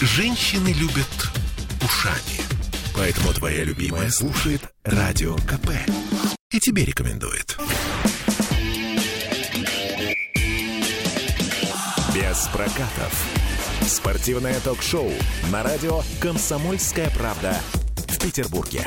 Женщины 0.00 0.68
любят 0.68 1.08
ушами. 1.84 2.40
Поэтому 2.94 3.32
твоя 3.32 3.64
любимая 3.64 4.10
слушает 4.10 4.62
Радио 4.84 5.34
КП. 5.38 5.70
И 6.52 6.60
тебе 6.60 6.84
рекомендует. 6.84 7.58
Без 12.14 12.48
прокатов. 12.52 13.26
Спортивное 13.88 14.60
ток-шоу 14.60 15.10
на 15.50 15.64
радио 15.64 16.02
«Комсомольская 16.20 17.10
правда» 17.10 17.56
в 18.06 18.18
Петербурге. 18.18 18.86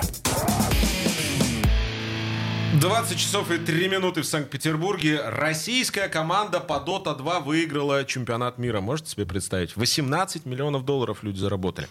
20 2.82 3.20
часов 3.20 3.52
и 3.52 3.59
3 3.59 3.89
минуты 3.89 4.23
в 4.23 4.25
Санкт-Петербурге. 4.25 5.21
Российская 5.23 6.07
команда 6.07 6.59
по 6.59 6.84
Dota 6.84 7.15
2 7.15 7.41
выиграла 7.41 8.04
чемпионат 8.05 8.57
мира. 8.57 8.82
Можете 8.82 9.11
себе 9.11 9.27
представить? 9.27 9.75
18 9.75 10.47
миллионов 10.47 10.83
долларов 10.83 11.20
люди 11.21 11.38
заработали. 11.38 11.88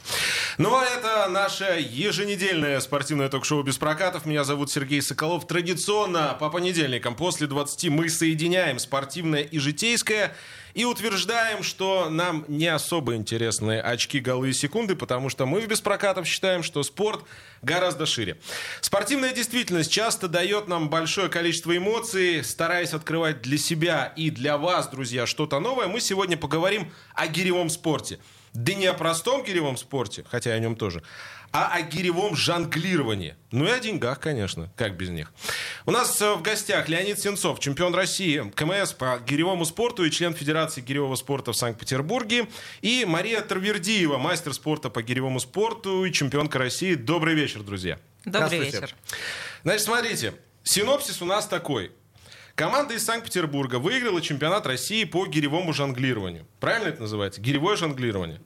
Ну, 0.58 0.74
а 0.76 0.84
это 0.84 1.28
наше 1.30 1.86
еженедельное 1.88 2.80
спортивное 2.80 3.28
ток-шоу 3.28 3.62
без 3.62 3.78
прокатов. 3.78 4.26
Меня 4.26 4.42
зовут 4.42 4.72
Сергей 4.72 5.00
Соколов. 5.00 5.46
Традиционно 5.46 6.36
по 6.40 6.50
понедельникам 6.50 7.14
после 7.14 7.46
20 7.46 7.88
мы 7.90 8.08
соединяем 8.08 8.80
спортивное 8.80 9.42
и 9.42 9.60
житейское 9.60 10.34
и 10.74 10.84
утверждаем, 10.84 11.62
что 11.62 12.08
нам 12.10 12.44
не 12.48 12.66
особо 12.66 13.14
интересны 13.14 13.80
очки, 13.80 14.20
голы 14.20 14.50
и 14.50 14.52
секунды, 14.52 14.96
потому 14.96 15.28
что 15.28 15.46
мы 15.46 15.60
в 15.60 15.66
Беспрокатов 15.66 16.26
считаем, 16.26 16.62
что 16.62 16.82
спорт 16.82 17.24
гораздо 17.62 18.06
шире. 18.06 18.38
Спортивная 18.80 19.32
действительность 19.32 19.90
часто 19.90 20.28
дает 20.28 20.68
нам 20.68 20.88
большое 20.88 21.28
количество 21.28 21.76
эмоций, 21.76 22.42
стараясь 22.44 22.94
открывать 22.94 23.42
для 23.42 23.58
себя 23.58 24.12
и 24.16 24.30
для 24.30 24.58
вас, 24.58 24.88
друзья, 24.88 25.26
что-то 25.26 25.60
новое. 25.60 25.86
Мы 25.86 26.00
сегодня 26.00 26.36
поговорим 26.36 26.92
о 27.14 27.26
гиревом 27.26 27.70
спорте. 27.70 28.18
Да 28.52 28.74
не 28.74 28.86
о 28.86 28.94
простом 28.94 29.44
гиревом 29.44 29.76
спорте, 29.76 30.24
хотя 30.28 30.50
о 30.50 30.58
нем 30.58 30.74
тоже, 30.74 31.04
а 31.52 31.72
о 31.74 31.82
гиревом 31.82 32.36
жонглировании. 32.36 33.34
Ну 33.50 33.64
и 33.64 33.70
о 33.70 33.80
деньгах, 33.80 34.20
конечно, 34.20 34.70
как 34.76 34.96
без 34.96 35.08
них. 35.08 35.32
У 35.84 35.90
нас 35.90 36.20
э, 36.22 36.34
в 36.34 36.42
гостях 36.42 36.88
Леонид 36.88 37.18
Сенцов, 37.18 37.58
чемпион 37.58 37.94
России 37.94 38.50
КМС 38.54 38.92
по 38.92 39.18
гиревому 39.26 39.64
спорту 39.64 40.04
и 40.04 40.10
член 40.10 40.32
Федерации 40.32 40.80
гиревого 40.80 41.16
спорта 41.16 41.52
в 41.52 41.56
Санкт-Петербурге. 41.56 42.48
И 42.82 43.04
Мария 43.04 43.40
Тарвердиева, 43.40 44.18
мастер 44.18 44.54
спорта 44.54 44.90
по 44.90 45.02
гиревому 45.02 45.40
спорту 45.40 46.04
и 46.04 46.12
чемпионка 46.12 46.58
России. 46.58 46.94
Добрый 46.94 47.34
вечер, 47.34 47.62
друзья. 47.62 47.98
Добрый 48.24 48.60
вечер. 48.60 48.94
Значит, 49.64 49.82
смотрите, 49.82 50.34
синопсис 50.62 51.20
у 51.20 51.24
нас 51.24 51.46
такой. 51.48 51.90
Команда 52.54 52.94
из 52.94 53.04
Санкт-Петербурга 53.04 53.76
выиграла 53.76 54.20
чемпионат 54.20 54.66
России 54.66 55.04
по 55.04 55.26
гиревому 55.26 55.72
жонглированию. 55.72 56.46
Правильно 56.60 56.88
это 56.88 57.00
называется? 57.00 57.40
Гиревое 57.40 57.76
жонглирование. 57.76 58.40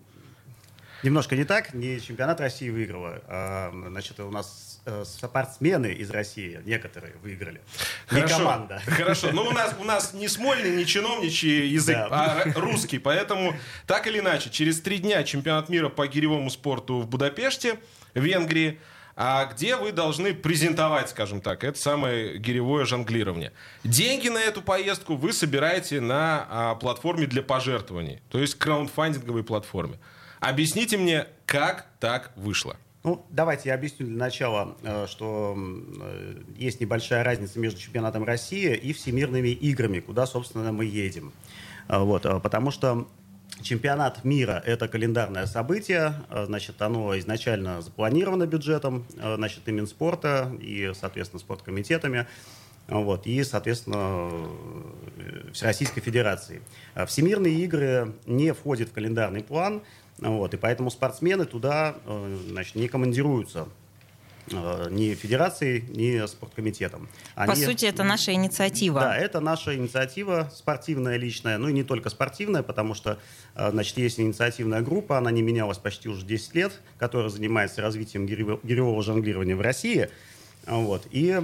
Немножко 1.04 1.36
не 1.36 1.44
так, 1.44 1.74
не 1.74 2.00
чемпионат 2.00 2.40
России 2.40 2.70
выиграла. 2.70 3.20
А, 3.28 3.70
значит, 3.88 4.18
у 4.20 4.30
нас 4.30 4.80
э, 4.86 5.04
спортсмены 5.04 5.88
из 5.92 6.08
России, 6.10 6.60
некоторые 6.64 7.12
выиграли. 7.22 7.60
Хорошо, 8.06 8.26
не 8.26 8.38
команда. 8.40 8.82
Хорошо, 8.86 9.30
но 9.32 9.46
у 9.46 9.52
нас, 9.52 9.74
у 9.78 9.84
нас 9.84 10.14
не 10.14 10.28
смольный, 10.28 10.70
не 10.74 10.86
чиновничий 10.86 11.68
язык, 11.68 11.94
Да. 11.94 12.08
а 12.10 12.52
русский. 12.58 12.98
Поэтому, 12.98 13.54
так 13.86 14.06
или 14.06 14.20
иначе, 14.20 14.48
через 14.48 14.80
три 14.80 14.96
дня 14.96 15.22
чемпионат 15.24 15.68
мира 15.68 15.90
по 15.90 16.06
гиревому 16.06 16.48
спорту 16.48 17.00
в 17.00 17.06
Будапеште, 17.06 17.78
Венгрии, 18.14 18.80
а 19.14 19.44
где 19.44 19.76
вы 19.76 19.92
должны 19.92 20.32
презентовать, 20.32 21.10
скажем 21.10 21.42
так, 21.42 21.64
это 21.64 21.78
самое 21.78 22.38
гиревое 22.38 22.86
жонглирование. 22.86 23.52
Деньги 23.84 24.30
на 24.30 24.38
эту 24.38 24.62
поездку 24.62 25.16
вы 25.16 25.34
собираете 25.34 26.00
на 26.00 26.46
а, 26.48 26.74
платформе 26.76 27.26
для 27.26 27.42
пожертвований, 27.42 28.22
то 28.30 28.38
есть 28.38 28.54
краундфандинговой 28.54 29.44
платформе. 29.44 29.98
Объясните 30.44 30.98
мне, 30.98 31.26
как 31.46 31.86
так 32.00 32.30
вышло? 32.36 32.76
Ну, 33.02 33.24
давайте 33.30 33.70
я 33.70 33.74
объясню 33.74 34.06
для 34.06 34.16
начала, 34.16 34.76
э, 34.82 35.06
что 35.08 35.56
э, 35.56 36.42
есть 36.56 36.80
небольшая 36.80 37.24
разница 37.24 37.58
между 37.58 37.80
чемпионатом 37.80 38.24
России 38.24 38.74
и 38.74 38.92
всемирными 38.92 39.48
играми, 39.48 40.00
куда, 40.00 40.26
собственно, 40.26 40.70
мы 40.70 40.84
едем. 40.84 41.32
А, 41.88 42.04
Вот, 42.04 42.22
потому 42.42 42.70
что 42.70 43.08
чемпионат 43.62 44.24
мира– 44.24 44.62
это 44.66 44.86
календарное 44.86 45.46
событие, 45.46 46.14
значит, 46.30 46.80
оно 46.82 47.18
изначально 47.18 47.80
запланировано 47.80 48.46
бюджетом, 48.46 49.06
значит, 49.14 49.66
и 49.66 49.72
Минспорта, 49.72 50.52
и, 50.60 50.92
соответственно, 50.94 51.40
спорткомитетами. 51.40 52.26
Вот, 52.88 53.26
и, 53.26 53.42
соответственно, 53.44 54.30
э, 55.16 55.50
Всероссийской 55.52 56.02
Федерации. 56.02 56.60
Всемирные 57.06 57.54
игры 57.64 58.12
не 58.26 58.52
входят 58.52 58.90
в 58.90 58.92
календарный 58.92 59.42
план, 59.42 59.82
вот, 60.18 60.54
и 60.54 60.56
поэтому 60.56 60.90
спортсмены 60.90 61.44
туда 61.44 61.96
э, 62.06 62.38
значит, 62.48 62.74
не 62.76 62.88
командируются 62.88 63.66
э, 64.50 64.88
ни 64.90 65.14
федерацией, 65.14 65.84
ни 65.88 66.24
спорткомитетом. 66.26 67.08
По 67.34 67.42
Они- 67.44 67.64
сути, 67.64 67.86
это 67.86 68.04
наша 68.04 68.32
инициатива. 68.32 69.00
да, 69.00 69.16
это 69.16 69.40
наша 69.40 69.74
инициатива 69.74 70.50
спортивная 70.54 71.16
личная, 71.16 71.58
ну 71.58 71.68
и 71.68 71.72
не 71.72 71.82
только 71.82 72.10
спортивная, 72.10 72.62
потому 72.62 72.94
что, 72.94 73.18
э, 73.56 73.70
значит, 73.70 73.96
есть 73.98 74.20
инициативная 74.20 74.82
группа, 74.82 75.18
она 75.18 75.30
не 75.30 75.42
менялась 75.42 75.78
почти 75.78 76.08
уже 76.08 76.24
10 76.24 76.54
лет, 76.54 76.80
которая 76.98 77.28
занимается 77.30 77.82
развитием 77.82 78.26
гирево- 78.26 78.60
гиревого 78.62 79.02
жонглирования 79.02 79.56
в 79.56 79.60
России. 79.60 80.10
Вот. 80.66 81.06
И 81.10 81.40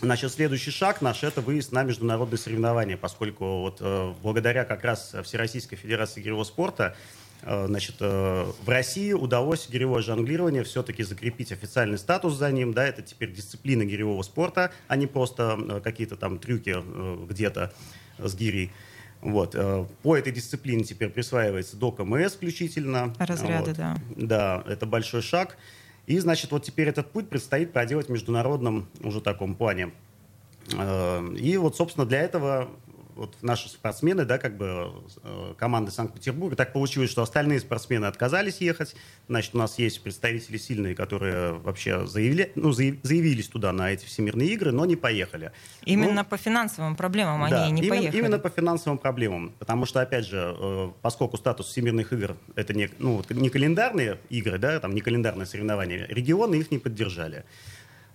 Значит, 0.00 0.32
следующий 0.32 0.72
шаг 0.72 1.00
наш– 1.02 1.22
это 1.22 1.40
выезд 1.40 1.70
на 1.70 1.84
международные 1.84 2.36
соревнования, 2.36 2.96
поскольку 2.96 3.60
вот, 3.60 3.76
э, 3.80 4.12
благодаря 4.24 4.64
как 4.64 4.82
раз 4.82 5.14
Всероссийской 5.22 5.78
Федерации 5.78 6.20
гиревого 6.20 6.42
спорта 6.42 6.96
э, 6.96 7.23
значит, 7.42 7.96
э, 8.00 8.46
в 8.64 8.68
России 8.68 9.12
удалось 9.12 9.68
гиревое 9.68 10.02
жонглирование 10.02 10.64
все-таки 10.64 11.02
закрепить 11.02 11.52
официальный 11.52 11.98
статус 11.98 12.34
за 12.34 12.50
ним. 12.50 12.72
Да, 12.72 12.86
это 12.86 13.02
теперь 13.02 13.32
дисциплина 13.32 13.84
гиревого 13.84 14.22
спорта, 14.22 14.72
а 14.88 14.96
не 14.96 15.06
просто 15.06 15.58
э, 15.60 15.80
какие-то 15.80 16.16
там 16.16 16.38
трюки 16.38 16.74
э, 16.76 17.26
где-то 17.28 17.72
с 18.18 18.34
гирей. 18.34 18.70
Вот. 19.20 19.54
э, 19.54 19.86
По 20.02 20.16
этой 20.16 20.32
дисциплине 20.32 20.84
теперь 20.84 21.08
присваивается 21.10 21.76
до 21.76 21.90
КМС 21.92 22.34
включительно. 22.34 23.14
Разряды, 23.18 23.70
Вот. 23.70 23.76
да. 23.76 23.96
Да, 24.16 24.64
это 24.66 24.86
большой 24.86 25.22
шаг. 25.22 25.56
И, 26.06 26.18
значит, 26.18 26.50
вот 26.50 26.62
теперь 26.64 26.88
этот 26.88 27.10
путь 27.10 27.28
предстоит 27.30 27.72
проделать 27.72 28.08
в 28.08 28.12
международном 28.12 28.88
уже 29.02 29.20
таком 29.20 29.54
плане. 29.54 29.92
Э, 30.72 31.26
И 31.38 31.56
вот, 31.56 31.76
собственно, 31.76 32.06
для 32.06 32.20
этого 32.20 32.68
вот 33.16 33.36
наши 33.42 33.68
спортсмены, 33.68 34.24
да, 34.24 34.38
как 34.38 34.56
бы 34.56 34.92
э, 35.22 35.54
команды 35.56 35.90
Санкт-Петербурга, 35.90 36.56
так 36.56 36.72
получилось, 36.72 37.10
что 37.10 37.22
остальные 37.22 37.60
спортсмены 37.60 38.06
отказались 38.06 38.58
ехать. 38.60 38.96
Значит, 39.28 39.54
у 39.54 39.58
нас 39.58 39.78
есть 39.78 40.02
представители 40.02 40.56
сильные, 40.56 40.94
которые 40.94 41.52
вообще 41.52 42.06
заявили, 42.06 42.52
ну, 42.54 42.70
заяв- 42.70 42.98
заявились 43.02 43.48
туда 43.48 43.72
на 43.72 43.90
эти 43.92 44.04
всемирные 44.04 44.48
игры, 44.48 44.72
но 44.72 44.84
не 44.84 44.96
поехали. 44.96 45.52
Именно 45.84 46.22
Ну, 46.22 46.24
по 46.24 46.36
финансовым 46.36 46.96
проблемам 46.96 47.48
да, 47.48 47.64
они 47.64 47.72
не 47.72 47.82
именно, 47.82 47.96
поехали. 47.96 48.18
именно 48.20 48.38
по 48.38 48.48
финансовым 48.50 48.98
проблемам. 48.98 49.52
Потому 49.58 49.86
что, 49.86 50.00
опять 50.00 50.26
же, 50.26 50.54
э, 50.58 50.90
поскольку 51.02 51.36
статус 51.36 51.68
всемирных 51.68 52.12
игр 52.12 52.36
это 52.56 52.74
не, 52.74 52.90
ну, 52.98 53.16
вот 53.16 53.30
не 53.30 53.48
календарные 53.48 54.18
игры, 54.30 54.58
да, 54.58 54.80
там 54.80 54.94
не 54.94 55.00
календарные 55.00 55.46
соревнования, 55.46 56.06
регионы 56.08 56.56
их 56.56 56.70
не 56.70 56.78
поддержали. 56.78 57.44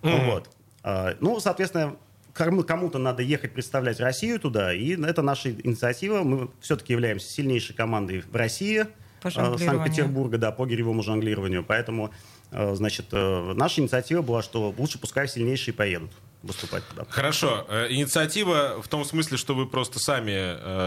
Вот. 0.02 0.48
А, 0.82 1.14
Ну, 1.20 1.40
соответственно, 1.40 1.96
кому-то 2.32 2.98
надо 2.98 3.22
ехать 3.22 3.52
представлять 3.52 4.00
Россию 4.00 4.40
туда, 4.40 4.72
и 4.72 5.00
это 5.00 5.22
наша 5.22 5.50
инициатива. 5.50 6.22
Мы 6.22 6.50
все-таки 6.60 6.92
являемся 6.92 7.30
сильнейшей 7.30 7.74
командой 7.74 8.20
в 8.20 8.34
России, 8.34 8.86
э. 9.22 9.30
Санкт-Петербурга, 9.30 10.38
да, 10.38 10.50
по 10.50 10.66
гиревому 10.66 11.02
жонглированию. 11.02 11.64
Поэтому, 11.64 12.10
э, 12.50 12.74
значит, 12.74 13.06
э, 13.12 13.52
наша 13.54 13.80
инициатива 13.80 14.22
была, 14.22 14.42
что 14.42 14.74
лучше 14.76 14.98
пускай 14.98 15.28
сильнейшие 15.28 15.74
поедут 15.74 16.10
выступать 16.42 16.86
туда. 16.88 17.04
Хорошо. 17.10 17.66
Э, 17.68 17.88
Инициатива 17.90 18.80
в 18.82 18.88
том 18.88 19.04
смысле, 19.04 19.36
что 19.36 19.54
вы 19.54 19.66
просто 19.66 19.98
сами 19.98 20.32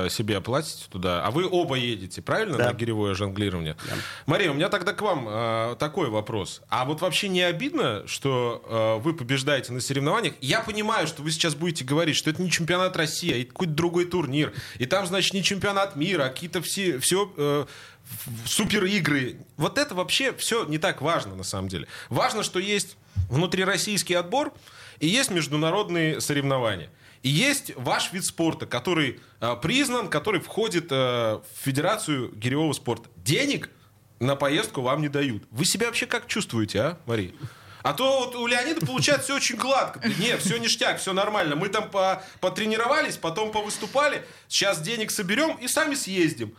э, 0.06 0.10
себе 0.10 0.38
оплатите 0.38 0.86
туда, 0.90 1.24
а 1.26 1.32
вы 1.32 1.48
оба 1.50 1.76
едете, 1.76 2.22
правильно, 2.22 2.58
Да. 2.58 2.72
на 2.72 2.74
гиревое 2.74 3.14
жонглирование? 3.14 3.76
Мария, 4.26 4.52
у 4.52 4.54
меня 4.54 4.70
тогда 4.70 4.94
к 4.94 5.02
вам 5.02 5.28
э, 5.30 5.76
такой 5.80 6.10
вопрос. 6.10 6.62
А 6.70 6.86
вот 6.86 7.02
вообще 7.02 7.28
не 7.28 7.42
обидно, 7.42 8.04
что 8.08 9.00
вы 9.04 9.14
побеждаете 9.14 9.74
на 9.74 9.82
соревнованиях? 9.82 10.34
Я 10.42 10.62
понимаю, 10.62 11.08
что 11.08 11.22
вы 11.22 11.32
сейчас 11.32 11.56
будете 11.56 11.84
говорить, 11.86 12.16
что 12.16 12.30
это 12.30 12.42
не 12.42 12.50
чемпионат 12.50 12.98
России, 12.98 13.44
а 13.44 13.46
какой-то 13.46 13.74
другой 13.74 14.06
турнир. 14.06 14.54
И 14.80 14.86
там, 14.86 15.06
значит, 15.06 15.34
не 15.34 15.44
чемпионат 15.44 15.96
мира, 15.96 16.26
а 16.26 16.30
какие-то 16.30 16.62
все, 16.62 17.00
все 17.00 17.68
супер 18.46 18.86
игры. 18.86 19.38
Вот 19.58 19.78
это 19.78 19.96
вообще 19.96 20.34
все 20.34 20.66
не 20.66 20.78
так 20.78 21.02
важно, 21.02 21.36
на 21.36 21.44
самом 21.44 21.68
деле. 21.68 21.88
Важно, 22.10 22.44
что 22.44 22.60
есть 22.60 22.98
внутрироссийский 23.30 24.16
отбор, 24.18 24.54
и 25.04 25.08
есть 25.08 25.32
международные 25.32 26.22
соревнования. 26.22 26.90
И 27.24 27.30
есть 27.30 27.74
ваш 27.76 28.14
вид 28.14 28.24
спорта, 28.24 28.66
который 28.66 29.20
э, 29.42 29.56
признан, 29.62 30.08
который 30.08 30.40
входит 30.40 30.88
э, 30.92 30.96
в 30.96 31.44
Федерацию 31.62 32.34
гиревого 32.34 32.72
спорта. 32.72 33.10
Денег 33.18 33.70
на 34.22 34.38
поездку 34.38 34.80
вам 34.80 35.02
не 35.02 35.10
дают. 35.10 35.44
Вы 35.52 35.66
себя 35.66 35.88
вообще 35.88 36.06
как 36.06 36.28
чувствуете, 36.28 36.80
а, 36.80 36.98
Мария? 37.06 37.34
А 37.82 37.92
то 37.92 38.22
вот 38.22 38.36
у 38.36 38.48
Леонида 38.48 38.86
получается 38.86 39.26
все 39.26 39.36
очень 39.36 39.58
гладко. 39.58 40.00
Нет, 40.20 40.40
все 40.42 40.56
ништяк, 40.56 41.00
все 41.00 41.12
нормально. 41.12 41.58
Мы 41.58 41.68
там 41.68 41.90
по- 41.90 42.24
потренировались, 42.40 43.18
потом 43.18 43.52
повыступали. 43.52 44.24
Сейчас 44.48 44.80
денег 44.80 45.12
соберем 45.12 45.58
и 45.58 45.68
сами 45.68 45.96
съездим. 45.96 46.56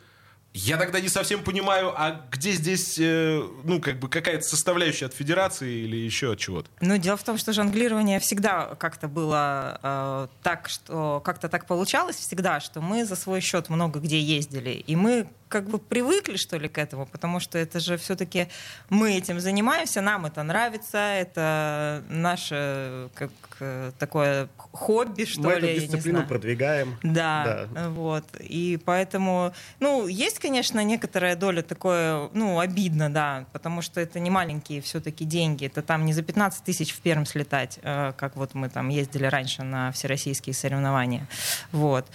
Я 0.57 0.77
тогда 0.77 1.01
не 1.01 1.09
совсем 1.09 1.43
понимаю, 1.43 1.93
а 1.97 2.25
где 2.31 2.53
здесь, 2.53 2.97
э, 3.01 3.43
ну, 3.65 3.81
как 3.81 3.99
бы 3.99 4.09
какая-то 4.09 4.43
составляющая 4.45 5.07
от 5.07 5.13
федерации 5.15 5.83
или 5.83 5.97
еще 5.97 6.33
от 6.33 6.39
чего-то? 6.39 6.71
Ну, 6.81 6.97
дело 6.97 7.17
в 7.17 7.25
том, 7.25 7.39
что 7.39 7.53
жонглирование 7.53 8.21
всегда 8.21 8.77
как-то 8.77 9.09
было 9.09 9.81
э, 9.83 10.29
так, 10.45 10.69
что 10.69 11.21
как-то 11.25 11.49
так 11.49 11.67
получалось 11.67 12.17
всегда, 12.17 12.61
что 12.61 12.81
мы 12.81 13.05
за 13.05 13.17
свой 13.17 13.41
счет 13.41 13.69
много 13.69 13.99
где 13.99 14.21
ездили. 14.21 14.71
И 14.71 14.95
мы 14.95 15.27
как 15.49 15.69
бы 15.69 15.79
привыкли, 15.79 16.37
что 16.37 16.57
ли, 16.57 16.69
к 16.69 16.79
этому, 16.79 17.07
потому 17.07 17.39
что 17.39 17.59
это 17.59 17.79
же 17.79 17.97
все-таки 17.97 18.49
мы 18.91 19.17
этим 19.17 19.39
занимаемся, 19.39 20.01
нам 20.01 20.27
это 20.27 20.43
нравится, 20.43 20.99
это 20.99 22.03
наше 22.09 23.09
как 23.15 23.31
э, 23.61 23.93
такое 23.99 24.49
хобби, 24.57 25.25
что 25.25 25.43
Мы 25.43 25.53
ли, 25.53 25.57
эту 25.59 25.67
я 25.67 25.73
не 25.75 25.79
дисциплину 25.81 26.19
знаю. 26.19 26.29
продвигаем. 26.29 26.97
Да, 27.05 27.69
вот. 27.91 28.25
И 28.41 28.81
поэтому, 28.85 29.55
ну, 29.79 30.09
есть, 30.09 30.41
конечно, 30.45 30.85
некоторая 30.85 31.37
доля 31.37 31.63
такое, 31.63 32.29
ну, 32.35 32.61
обидно, 32.61 33.09
да, 33.09 33.47
потому 33.53 33.81
что 33.81 33.99
это 33.99 34.21
не 34.21 34.29
маленькие 34.29 34.83
все-таки 34.83 35.25
деньги. 35.25 35.65
Это 35.65 35.81
там 35.81 36.05
не 36.05 36.13
за 36.13 36.23
15 36.23 36.63
тысяч 36.63 36.93
в 36.93 37.01
Пермь 37.01 37.25
слетать, 37.25 37.79
э, 37.83 38.13
как 38.19 38.37
вот 38.37 38.53
мы 38.53 38.69
там 38.69 38.91
ездили 38.91 39.25
раньше 39.25 39.63
на 39.63 39.91
всероссийские 39.91 40.53
соревнования. 40.53 41.27
Вот. 41.73 42.07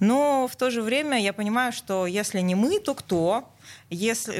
Но 0.00 0.46
в 0.52 0.56
то 0.56 0.70
же 0.70 0.82
время 0.82 1.18
я 1.18 1.32
понимаю, 1.32 1.72
что 1.72 2.06
если 2.06 2.40
не 2.40 2.54
мы, 2.54 2.78
то 2.78 2.94
кто? 2.94 3.48
Если, 3.90 4.34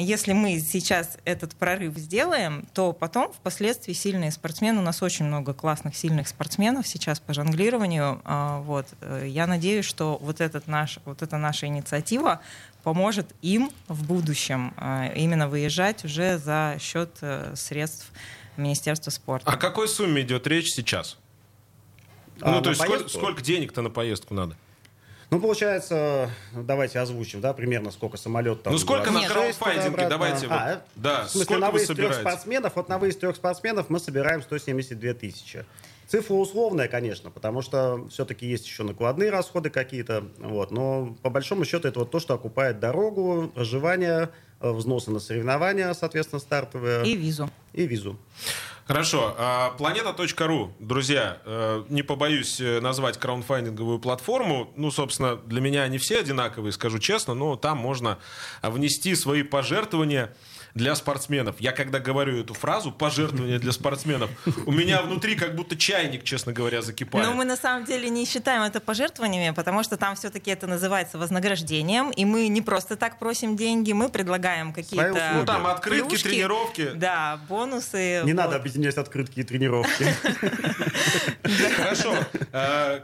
если 0.00 0.32
мы 0.32 0.58
сейчас 0.60 1.18
этот 1.26 1.54
прорыв 1.54 1.94
сделаем, 1.98 2.66
то 2.72 2.94
потом 2.94 3.30
впоследствии 3.34 3.92
сильные 3.92 4.30
спортсмены, 4.30 4.78
у 4.78 4.82
нас 4.82 5.02
очень 5.02 5.26
много 5.26 5.52
классных 5.52 5.94
сильных 5.94 6.26
спортсменов 6.28 6.86
сейчас 6.86 7.20
по 7.20 7.34
жонглированию. 7.34 8.22
а, 8.24 8.60
Вот. 8.60 8.86
Э, 9.02 9.26
Я 9.28 9.46
надеюсь, 9.46 9.84
что 9.84 10.16
вот, 10.22 10.40
этот 10.40 10.68
наш, 10.68 11.00
вот 11.04 11.20
эта 11.20 11.36
наша 11.36 11.66
инициатива 11.66 12.40
поможет 12.82 13.26
им 13.42 13.70
в 13.88 14.06
будущем 14.06 14.72
а, 14.78 15.12
именно 15.14 15.46
выезжать 15.46 16.02
уже 16.06 16.38
за 16.38 16.78
счет 16.80 17.18
э, 17.20 17.52
средств 17.56 18.10
Министерства 18.56 19.10
спорта. 19.10 19.50
О 19.50 19.58
какой 19.58 19.86
сумме 19.86 20.22
идет 20.22 20.46
речь 20.46 20.68
сейчас? 20.70 21.18
А, 22.40 22.52
ну, 22.52 22.62
то 22.62 22.70
есть 22.70 22.80
сколько, 22.80 23.00
поездку? 23.00 23.18
сколько 23.18 23.42
денег-то 23.42 23.82
на 23.82 23.90
поездку 23.90 24.32
надо? 24.32 24.56
Ну, 25.32 25.40
получается, 25.40 26.28
давайте 26.52 26.98
озвучим, 26.98 27.40
да, 27.40 27.54
примерно 27.54 27.90
сколько 27.90 28.18
самолет 28.18 28.62
там. 28.62 28.70
Ну, 28.74 28.78
сколько 28.78 29.10
на 29.10 29.26
26 29.26 29.32
краудфандинге? 29.58 30.08
Давайте 30.10 30.46
вот, 30.46 30.54
А, 30.54 30.82
да, 30.94 31.24
в 31.24 31.30
смысле, 31.30 31.44
сколько 31.46 31.60
на 31.60 31.66
вы 31.68 31.72
выезд 31.72 31.86
трех 31.86 31.96
собираете? 31.96 32.20
спортсменов, 32.20 32.76
вот 32.76 32.88
на 32.90 32.98
выезд 32.98 33.18
трех 33.20 33.36
спортсменов 33.36 33.88
мы 33.88 33.98
собираем 33.98 34.42
172 34.42 35.14
тысячи. 35.14 35.64
Цифра 36.06 36.34
условная, 36.34 36.86
конечно, 36.86 37.30
потому 37.30 37.62
что 37.62 38.06
все-таки 38.10 38.44
есть 38.46 38.66
еще 38.66 38.82
накладные 38.82 39.30
расходы 39.30 39.70
какие-то, 39.70 40.24
вот, 40.36 40.70
но 40.70 41.16
по 41.22 41.30
большому 41.30 41.64
счету 41.64 41.88
это 41.88 42.00
вот 42.00 42.10
то, 42.10 42.20
что 42.20 42.34
окупает 42.34 42.78
дорогу, 42.78 43.50
проживание, 43.54 44.28
э, 44.60 44.70
взносы 44.70 45.10
на 45.10 45.18
соревнования, 45.18 45.94
соответственно, 45.94 46.40
стартовые, 46.40 47.06
И 47.06 47.16
визу. 47.16 47.48
и 47.72 47.86
визу. 47.86 48.18
Хорошо. 48.86 49.34
а, 49.38 49.70
Планета.ру, 49.78 50.72
друзья, 50.80 51.38
э, 51.44 51.84
не 51.88 52.02
побоюсь 52.02 52.60
э, 52.60 52.80
назвать 52.80 53.16
краундфандинговую 53.16 54.00
платформу. 54.00 54.72
Ну, 54.76 54.90
собственно, 54.90 55.36
для 55.36 55.60
меня 55.60 55.82
они 55.82 55.98
все 55.98 56.18
одинаковые, 56.18 56.72
скажу 56.72 56.98
честно, 56.98 57.34
но 57.34 57.56
там 57.56 57.78
можно 57.78 58.18
внести 58.60 59.14
свои 59.14 59.44
пожертвования 59.44 60.34
для 60.74 60.94
спортсменов. 60.94 61.56
Я 61.60 61.72
когда 61.72 61.98
говорю 61.98 62.38
эту 62.38 62.54
фразу 62.54 62.92
«пожертвования 62.92 63.58
для 63.58 63.72
спортсменов», 63.72 64.30
у 64.66 64.72
меня 64.72 65.02
внутри 65.02 65.36
как 65.36 65.54
будто 65.54 65.76
чайник, 65.76 66.24
честно 66.24 66.52
говоря, 66.52 66.82
закипает. 66.82 67.26
Но 67.26 67.34
мы 67.34 67.44
на 67.44 67.56
самом 67.56 67.84
деле 67.84 68.08
не 68.08 68.24
считаем 68.24 68.62
это 68.62 68.80
пожертвованиями, 68.80 69.54
потому 69.54 69.82
что 69.82 69.96
там 69.96 70.16
все-таки 70.16 70.50
это 70.50 70.66
называется 70.66 71.18
вознаграждением, 71.18 72.10
и 72.10 72.24
мы 72.24 72.48
не 72.48 72.62
просто 72.62 72.96
так 72.96 73.18
просим 73.18 73.56
деньги, 73.56 73.92
мы 73.92 74.08
предлагаем 74.08 74.72
какие-то. 74.72 75.32
Ну, 75.34 75.44
там 75.44 75.66
открытки, 75.66 76.08
плюшки, 76.08 76.28
тренировки. 76.28 76.90
Да, 76.94 77.40
бонусы. 77.48 78.22
Не 78.24 78.32
вот. 78.32 78.42
надо 78.42 78.56
объединять 78.56 78.96
открытки 78.96 79.40
и 79.40 79.42
тренировки. 79.42 80.06
Хорошо. 81.76 82.14
Э, 82.52 83.00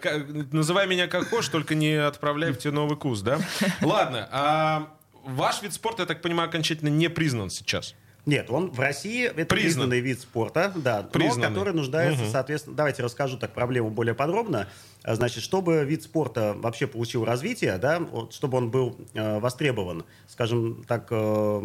Называй 0.53 0.87
меня 0.87 1.06
как 1.06 1.29
хочешь, 1.29 1.50
только 1.50 1.75
не 1.75 1.94
отправляй 1.94 2.53
в 2.53 2.59
тебе 2.59 2.73
новый 2.73 2.97
кус, 2.97 3.21
да? 3.21 3.38
Ладно. 3.81 4.88
Ваш 5.29 5.63
вид 5.63 5.73
спорта, 5.75 6.03
я 6.03 6.07
так 6.07 6.23
понимаю, 6.23 6.49
окончательно 6.49 6.89
не 6.89 7.09
признан 7.11 7.51
сейчас. 7.51 7.95
Нет, 8.27 8.51
он 8.51 8.71
в 8.71 8.79
России 8.81 9.25
это 9.25 9.35
Признан. 9.47 9.49
признанный 9.49 10.01
вид 10.01 10.21
спорта, 10.21 10.73
да, 10.75 11.03
Признанный. 11.03 11.49
но 11.49 11.55
который 11.55 11.73
нуждается, 11.73 12.23
Мгм. 12.25 12.31
соответственно, 12.33 12.77
давайте 12.77 13.03
расскажу 13.03 13.39
так 13.39 13.55
проблему 13.55 13.89
более 13.91 14.15
подробно. 14.15 14.69
А, 15.03 15.15
Значит, 15.15 15.43
чтобы 15.43 15.85
вид 15.85 16.03
спорта 16.03 16.53
вообще 16.59 16.87
получил 16.87 17.25
развитие, 17.25 17.79
да, 17.79 18.01
вот, 18.01 18.35
чтобы 18.35 18.59
он 18.59 18.71
был 18.71 18.99
э, 19.15 19.39
востребован, 19.39 20.05
скажем 20.27 20.85
так, 20.87 21.07
э, 21.11 21.63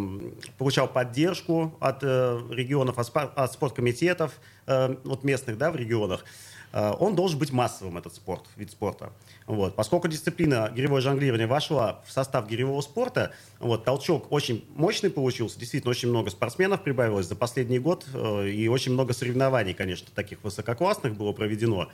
получал 0.57 0.87
поддержку 0.87 1.75
от 1.81 1.99
э, 2.03 2.39
регионов, 2.51 2.97
от, 2.97 3.51
спорткомитетов, 3.51 4.39
э, 4.67 4.95
вот 5.03 5.23
местных, 5.25 5.57
да, 5.57 5.69
в 5.71 5.75
регионах, 5.75 6.23
он 6.73 7.15
должен 7.15 7.37
быть 7.37 7.51
массовым, 7.51 7.97
этот 7.97 8.15
спорт, 8.15 8.45
вид 8.55 8.71
спорта. 8.71 9.11
Вот. 9.45 9.75
Поскольку 9.75 10.07
дисциплина 10.07 10.71
гиревое 10.75 11.01
жонглирование 11.01 11.45
вошла 11.45 12.01
в 12.07 12.11
состав 12.11 12.47
гиревого 12.47 12.81
спорта, 12.81 13.31
вот, 13.59 13.85
толчок 13.85 14.31
очень 14.31 14.65
мощный 14.75 15.11
получился, 15.11 15.59
действительно 15.59 15.91
очень 15.91 16.09
много 16.09 16.31
спортсменов 16.31 16.81
прибавилось 16.81 17.27
за 17.27 17.35
последний 17.35 17.77
год, 17.79 18.05
э, 18.13 18.49
и 18.49 18.67
очень 18.67 18.93
много 18.93 19.13
соревнований, 19.13 19.73
конечно, 19.73 20.07
таких 20.15 20.43
высококлассных 20.43 21.15
было 21.15 21.31
проведено. 21.31 21.89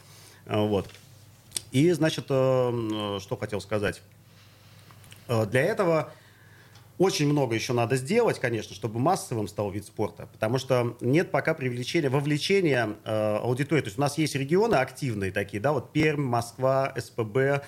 Э, 0.46 0.60
Вот. 0.66 0.88
И, 1.72 1.92
значит, 1.92 2.26
э, 2.30 2.34
э, 2.36 3.20
что 3.20 3.36
хотел 3.38 3.62
сказать. 3.62 4.02
Э, 5.28 5.46
Для 5.46 5.62
этого 5.62 6.12
очень 7.00 7.30
много 7.30 7.56
еще 7.56 7.72
надо 7.72 7.96
сделать, 7.96 8.40
конечно, 8.40 8.76
чтобы 8.76 9.00
массовым 9.00 9.48
стал 9.48 9.72
вид 9.72 9.86
спорта, 9.86 10.28
потому 10.34 10.58
что 10.58 10.98
нет 11.00 11.32
пока 11.32 11.54
привлечения, 11.54 12.10
вовлечения 12.10 12.98
э, 13.06 13.38
аудитории. 13.38 13.82
То 13.82 13.88
есть 13.88 13.98
у 13.98 14.02
нас 14.02 14.18
есть 14.18 14.36
регионы 14.36 14.76
активные 14.76 15.32
такие, 15.32 15.62
да, 15.62 15.72
вот 15.72 15.94
Пермь, 15.94 16.22
Москва, 16.22 16.94
СПБ, 16.98 17.38
э, 17.38 17.62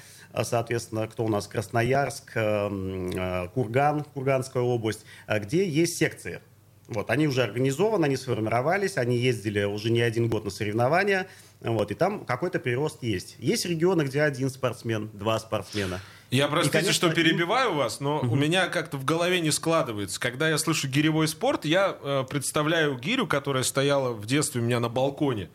соответственно, 0.44 1.08
кто 1.08 1.24
у 1.24 1.30
нас, 1.30 1.48
Красноярск, 1.48 2.34
э, 2.36 2.70
э, 3.16 3.48
Курган, 3.54 4.04
Курганская 4.04 4.64
область, 4.64 5.06
э, 5.28 5.40
где 5.40 5.66
есть 5.66 5.98
секции. 5.98 6.42
Вот, 6.90 7.10
они 7.10 7.26
уже 7.26 7.42
организованы, 7.42 8.08
они 8.08 8.18
сформировались, 8.18 8.98
они 8.98 9.16
ездили 9.16 9.64
уже 9.64 9.92
не 9.92 10.02
один 10.02 10.28
год 10.28 10.44
на 10.44 10.52
соревнования, 10.52 11.28
вот, 11.62 11.90
и 11.90 11.94
там 11.94 12.26
какой-то 12.26 12.60
прирост 12.60 13.02
есть. 13.02 13.38
Есть 13.40 13.66
регионы, 13.66 14.02
где 14.02 14.24
один 14.24 14.50
спортсмен, 14.50 15.10
два 15.14 15.40
спортсмена. 15.40 16.02
Я, 16.32 16.48
простите, 16.48 16.72
конечно, 16.72 16.94
что 16.94 17.10
перебиваю 17.12 17.74
вас, 17.74 18.00
но 18.00 18.20
у 18.22 18.36
меня 18.36 18.68
как-то 18.68 18.98
в 18.98 19.04
голове 19.04 19.42
не 19.42 19.52
складывается. 19.52 20.20
Когда 20.20 20.50
я 20.50 20.58
слышу 20.58 20.88
гиревой 20.88 21.28
спорт, 21.28 21.66
я 21.66 21.98
э, 22.02 22.24
представляю 22.30 22.98
гирю, 22.98 23.28
которая 23.28 23.64
стояла 23.64 24.14
в 24.14 24.26
детстве 24.26 24.62
у 24.62 24.64
меня 24.64 24.80
на 24.80 24.88
балконе. 24.88 25.50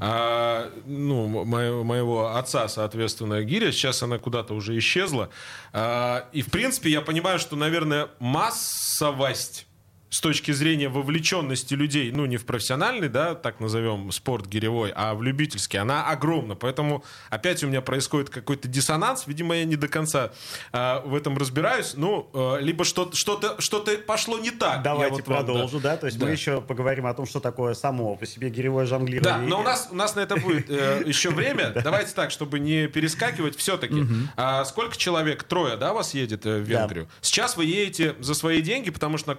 А, 0.00 0.72
ну, 0.84 1.28
мо- 1.28 1.44
моего, 1.44 1.84
моего 1.84 2.34
отца, 2.36 2.66
соответственно, 2.66 3.42
гиря. 3.44 3.70
Сейчас 3.70 4.02
она 4.02 4.18
куда-то 4.18 4.52
уже 4.54 4.76
исчезла. 4.76 5.30
А, 5.72 6.28
и, 6.32 6.42
в 6.42 6.50
принципе, 6.50 6.90
я 6.90 7.02
понимаю, 7.02 7.38
что, 7.38 7.54
наверное, 7.54 8.08
массовость 8.18 9.66
с 10.08 10.20
точки 10.20 10.52
зрения 10.52 10.88
вовлеченности 10.88 11.74
людей, 11.74 12.12
ну, 12.12 12.26
не 12.26 12.36
в 12.36 12.46
профессиональный, 12.46 13.08
да, 13.08 13.34
так 13.34 13.58
назовем, 13.60 14.12
спорт 14.12 14.46
гиревой, 14.46 14.92
а 14.94 15.14
в 15.14 15.22
любительский, 15.22 15.78
она 15.78 16.06
огромна. 16.08 16.54
Поэтому 16.54 17.04
опять 17.28 17.64
у 17.64 17.66
меня 17.66 17.80
происходит 17.80 18.30
какой-то 18.30 18.68
диссонанс. 18.68 19.24
Видимо, 19.26 19.56
я 19.56 19.64
не 19.64 19.74
до 19.76 19.88
конца 19.88 20.30
э, 20.72 21.00
в 21.04 21.14
этом 21.14 21.36
разбираюсь. 21.36 21.94
Ну, 21.96 22.30
э, 22.32 22.58
либо 22.60 22.84
что-то, 22.84 23.16
что-то, 23.16 23.56
что-то 23.60 23.98
пошло 23.98 24.38
не 24.38 24.50
так. 24.52 24.76
Я 24.76 24.82
Давайте 24.82 25.16
вот 25.16 25.26
вам, 25.28 25.38
да. 25.38 25.44
продолжу, 25.44 25.80
да. 25.80 25.96
То 25.96 26.06
есть 26.06 26.18
Да. 26.18 26.26
мы 26.26 26.32
еще 26.32 26.60
поговорим 26.60 27.06
о 27.06 27.14
том, 27.14 27.26
что 27.26 27.40
такое 27.40 27.74
само 27.74 28.14
по 28.16 28.26
себе 28.26 28.48
гиревое 28.48 28.84
Да, 28.84 28.90
жонглирование. 28.90 29.48
но 29.48 29.60
у 29.60 29.62
нас, 29.64 29.88
у 29.90 29.94
нас 29.96 30.14
на 30.14 30.20
это 30.20 30.36
будет 30.36 30.70
э, 30.70 31.02
еще 31.04 31.30
время. 31.30 31.70
Давайте 31.84 32.12
так, 32.12 32.30
чтобы 32.30 32.60
не 32.60 32.86
перескакивать. 32.86 33.56
Все-таки, 33.56 34.04
а 34.36 34.64
сколько 34.64 34.96
человек? 34.96 35.42
Трое, 35.42 35.76
да, 35.76 35.92
вас 35.92 36.14
едет 36.14 36.46
э, 36.46 36.60
в 36.60 36.68
Да. 36.68 36.82
Венгрию? 36.82 37.08
Сейчас 37.20 37.56
вы 37.56 37.64
едете 37.64 38.14
за 38.20 38.34
свои 38.34 38.62
деньги, 38.62 38.90
потому 38.90 39.18
что 39.18 39.30
на 39.30 39.34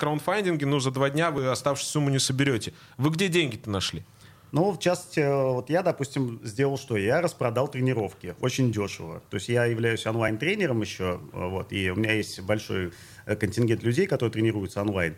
краундфандинге, 0.58 0.66
ну, 0.66 0.80
за 0.80 0.92
два 0.92 1.10
дня 1.10 1.32
вы 1.32 1.48
оставшуюся 1.50 1.92
сумму 1.92 2.10
не 2.10 2.20
соберете. 2.20 2.74
Вы 2.98 3.10
где 3.12 3.28
деньги-то 3.28 3.70
нашли? 3.70 4.04
Ну, 4.52 4.72
в 4.72 4.80
частности, 4.80 5.20
вот 5.20 5.70
я, 5.70 5.84
допустим, 5.84 6.40
сделал 6.44 6.78
что? 6.78 6.96
Я 6.96 7.22
распродал 7.22 7.68
тренировки 7.68 8.36
очень 8.40 8.72
дешево. 8.72 9.22
То 9.30 9.36
есть 9.36 9.50
я 9.50 9.66
являюсь 9.66 10.06
онлайн-тренером 10.06 10.82
еще, 10.82 11.20
вот, 11.34 11.74
и 11.74 11.92
у 11.92 11.96
меня 11.96 12.14
есть 12.14 12.40
большой 12.42 12.92
э, 13.26 13.36
контингент 13.36 13.84
людей, 13.84 14.08
которые 14.08 14.32
тренируются 14.32 14.82
онлайн. 14.82 15.16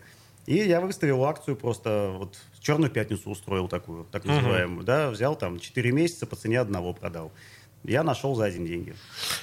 И 0.47 0.55
я 0.55 0.81
выставил 0.81 1.23
акцию 1.25 1.57
просто, 1.57 2.11
вот, 2.17 2.39
черную 2.59 2.89
пятницу 2.89 3.29
устроил 3.29 3.67
такую, 3.67 4.05
так 4.05 4.25
называемую, 4.25 4.83
да, 4.83 5.11
взял 5.11 5.35
там 5.35 5.59
4 5.59 5.91
месяца 5.91 6.25
по 6.25 6.35
цене 6.35 6.59
одного 6.59 6.93
продал. 6.93 7.31
Я 7.83 8.03
нашел 8.03 8.33
за 8.33 8.45
один 8.45 8.65
деньги. 8.65 8.95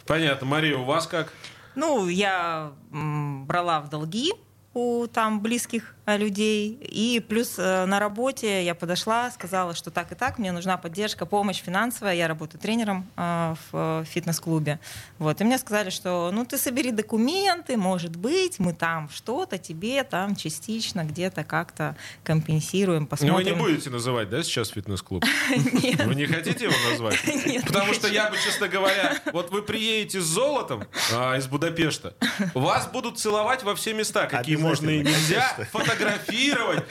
Понятно. 0.04 0.46
Мария, 0.48 0.76
у 0.76 0.84
вас 0.84 1.06
как? 1.06 1.32
Ну, 1.76 2.08
я 2.08 2.72
м, 2.90 3.46
брала 3.46 3.80
в 3.80 3.88
долги, 3.88 4.32
у 4.76 5.06
там 5.06 5.40
близких 5.40 5.94
э, 6.04 6.18
людей. 6.18 6.78
И 6.82 7.24
плюс 7.26 7.54
э, 7.56 7.86
на 7.86 7.98
работе 7.98 8.62
я 8.62 8.74
подошла, 8.74 9.30
сказала, 9.30 9.74
что 9.74 9.90
так 9.90 10.12
и 10.12 10.14
так, 10.14 10.38
мне 10.38 10.52
нужна 10.52 10.76
поддержка, 10.76 11.24
помощь 11.24 11.62
финансовая. 11.62 12.14
Я 12.14 12.28
работаю 12.28 12.60
тренером 12.60 13.06
э, 13.16 13.54
в 13.72 14.04
фитнес-клубе. 14.04 14.78
Вот. 15.18 15.40
И 15.40 15.44
мне 15.44 15.56
сказали, 15.56 15.88
что 15.88 16.30
ну 16.30 16.44
ты 16.44 16.58
собери 16.58 16.90
документы, 16.90 17.78
может 17.78 18.16
быть, 18.16 18.58
мы 18.58 18.74
там 18.74 19.08
что-то 19.08 19.56
тебе 19.56 20.04
там 20.04 20.36
частично 20.36 21.04
где-то 21.04 21.42
как-то 21.42 21.96
компенсируем, 22.22 23.06
посмотрим. 23.06 23.38
Ну, 23.38 23.42
вы 23.42 23.50
не 23.50 23.56
будете 23.56 23.88
называть, 23.88 24.28
да, 24.28 24.42
сейчас 24.42 24.68
фитнес-клуб? 24.68 25.24
Вы 26.04 26.14
не 26.14 26.26
хотите 26.26 26.64
его 26.64 26.74
назвать? 26.90 27.16
Потому 27.66 27.94
что 27.94 28.08
я 28.08 28.28
бы, 28.28 28.36
честно 28.36 28.68
говоря, 28.68 29.16
вот 29.32 29.50
вы 29.50 29.62
приедете 29.62 30.20
с 30.20 30.24
золотом 30.24 30.84
а, 31.14 31.36
из 31.36 31.46
Будапешта, 31.46 32.14
вас 32.52 32.88
будут 32.88 33.18
целовать 33.18 33.62
во 33.62 33.74
все 33.74 33.94
места, 33.94 34.26
какие 34.26 34.65
можно 34.68 34.90
и 34.90 34.98
нельзя, 34.98 35.56
фотографировать, 35.72 36.84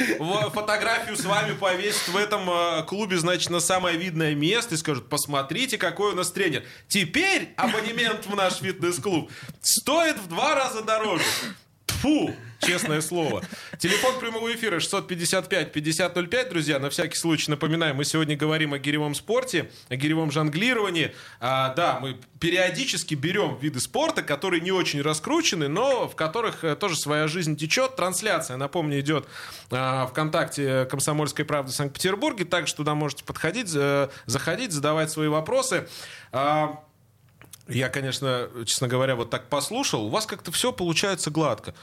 фотографию 0.53 1.15
с 1.17 1.25
вами 1.25 1.53
повесить 1.53 2.07
в 2.07 2.17
этом 2.17 2.49
а, 2.49 2.83
клубе, 2.83 3.17
значит, 3.17 3.49
на 3.49 3.59
самое 3.59 3.97
видное 3.97 4.35
место 4.35 4.75
и 4.75 4.77
скажут, 4.77 5.09
посмотрите, 5.09 5.77
какой 5.77 6.13
у 6.13 6.15
нас 6.15 6.31
тренер. 6.31 6.63
Теперь 6.87 7.53
абонемент 7.57 8.25
в 8.25 8.35
наш 8.35 8.55
фитнес-клуб 8.55 9.31
стоит 9.61 10.17
в 10.17 10.27
два 10.27 10.55
раза 10.55 10.81
дороже. 10.81 11.23
Фу, 12.01 12.35
честное 12.59 13.01
слово. 13.01 13.43
Телефон 13.77 14.19
прямого 14.19 14.53
эфира 14.53 14.79
655-5005, 14.79 16.49
друзья. 16.49 16.79
На 16.79 16.89
всякий 16.89 17.17
случай 17.17 17.51
напоминаю, 17.51 17.95
мы 17.95 18.05
сегодня 18.05 18.35
говорим 18.35 18.73
о 18.73 18.79
гиревом 18.79 19.15
спорте, 19.15 19.69
о 19.89 19.95
гиревом 19.95 20.31
жонглировании. 20.31 21.13
А, 21.39 21.73
да, 21.73 21.99
мы 21.99 22.17
периодически 22.39 23.15
берем 23.15 23.57
виды 23.57 23.79
спорта, 23.79 24.21
которые 24.21 24.61
не 24.61 24.71
очень 24.71 25.01
раскручены, 25.01 25.67
но 25.67 26.07
в 26.07 26.15
которых 26.15 26.63
э, 26.63 26.75
тоже 26.75 26.95
своя 26.95 27.27
жизнь 27.27 27.55
течет. 27.55 27.95
Трансляция, 27.95 28.57
напомню, 28.57 28.99
идет 28.99 29.27
а, 29.71 30.07
ВКонтакте 30.07 30.85
«Комсомольской 30.85 31.45
правды» 31.45 31.71
в 31.71 31.75
Санкт-Петербурге. 31.75 32.45
Также 32.45 32.75
туда 32.75 32.95
можете 32.95 33.23
подходить, 33.23 33.71
э, 33.75 34.09
заходить, 34.25 34.71
задавать 34.71 35.11
свои 35.11 35.27
вопросы. 35.27 35.87
А, 36.31 36.83
я, 37.67 37.89
конечно, 37.89 38.49
честно 38.65 38.87
говоря, 38.87 39.15
вот 39.15 39.29
так 39.29 39.49
послушал. 39.49 40.05
У 40.05 40.09
вас 40.09 40.25
как-то 40.25 40.51
все 40.51 40.71
получается 40.71 41.31
гладко. 41.31 41.73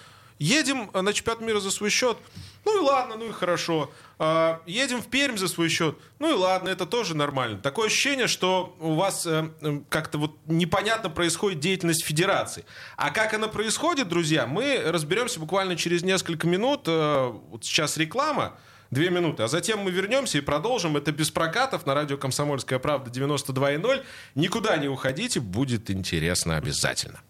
Едем 0.42 0.90
э, 0.92 1.00
на 1.02 1.12
чемпионат 1.12 1.40
мира 1.40 1.60
за 1.60 1.70
свой 1.70 1.88
счет. 1.90 2.18
Ну 2.64 2.76
и 2.76 2.84
ладно, 2.84 3.14
ну 3.16 3.28
и 3.28 3.32
хорошо. 3.32 3.92
А, 4.18 4.60
Едем 4.66 5.00
в 5.00 5.06
Пермь 5.06 5.36
за 5.36 5.46
свой 5.46 5.68
счет. 5.68 5.96
Ну 6.18 6.30
и 6.30 6.32
ладно, 6.32 6.68
это 6.68 6.84
тоже 6.84 7.16
нормально. 7.16 7.58
Такое 7.58 7.86
ощущение, 7.86 8.26
что 8.26 8.74
у 8.80 8.94
вас 8.94 9.24
э, 9.24 9.50
как-то 9.88 10.18
вот 10.18 10.36
непонятно 10.46 11.10
происходит 11.10 11.60
деятельность 11.60 12.04
федерации. 12.04 12.64
А 12.96 13.10
как 13.10 13.34
она 13.34 13.46
происходит, 13.46 14.08
друзья, 14.08 14.46
мы 14.48 14.82
разберемся 14.84 15.38
буквально 15.38 15.76
через 15.76 16.02
несколько 16.02 16.48
минут. 16.48 16.82
Э, 16.88 17.28
Вот 17.50 17.64
сейчас 17.64 17.96
реклама. 17.96 18.58
Две 18.90 19.10
минуты. 19.10 19.44
А 19.44 19.48
затем 19.48 19.78
мы 19.78 19.90
вернемся 19.92 20.38
и 20.38 20.40
продолжим. 20.40 20.96
Это 20.96 21.12
без 21.12 21.30
прокатов 21.30 21.86
на 21.86 21.94
радио 21.94 22.18
«Комсомольская 22.18 22.78
правда» 22.80 23.10
92.0. 23.10 24.02
Никуда 24.34 24.76
не 24.76 24.88
уходите, 24.88 25.38
будет 25.40 25.88
интересно 25.90 26.56
обязательно. 26.56 27.20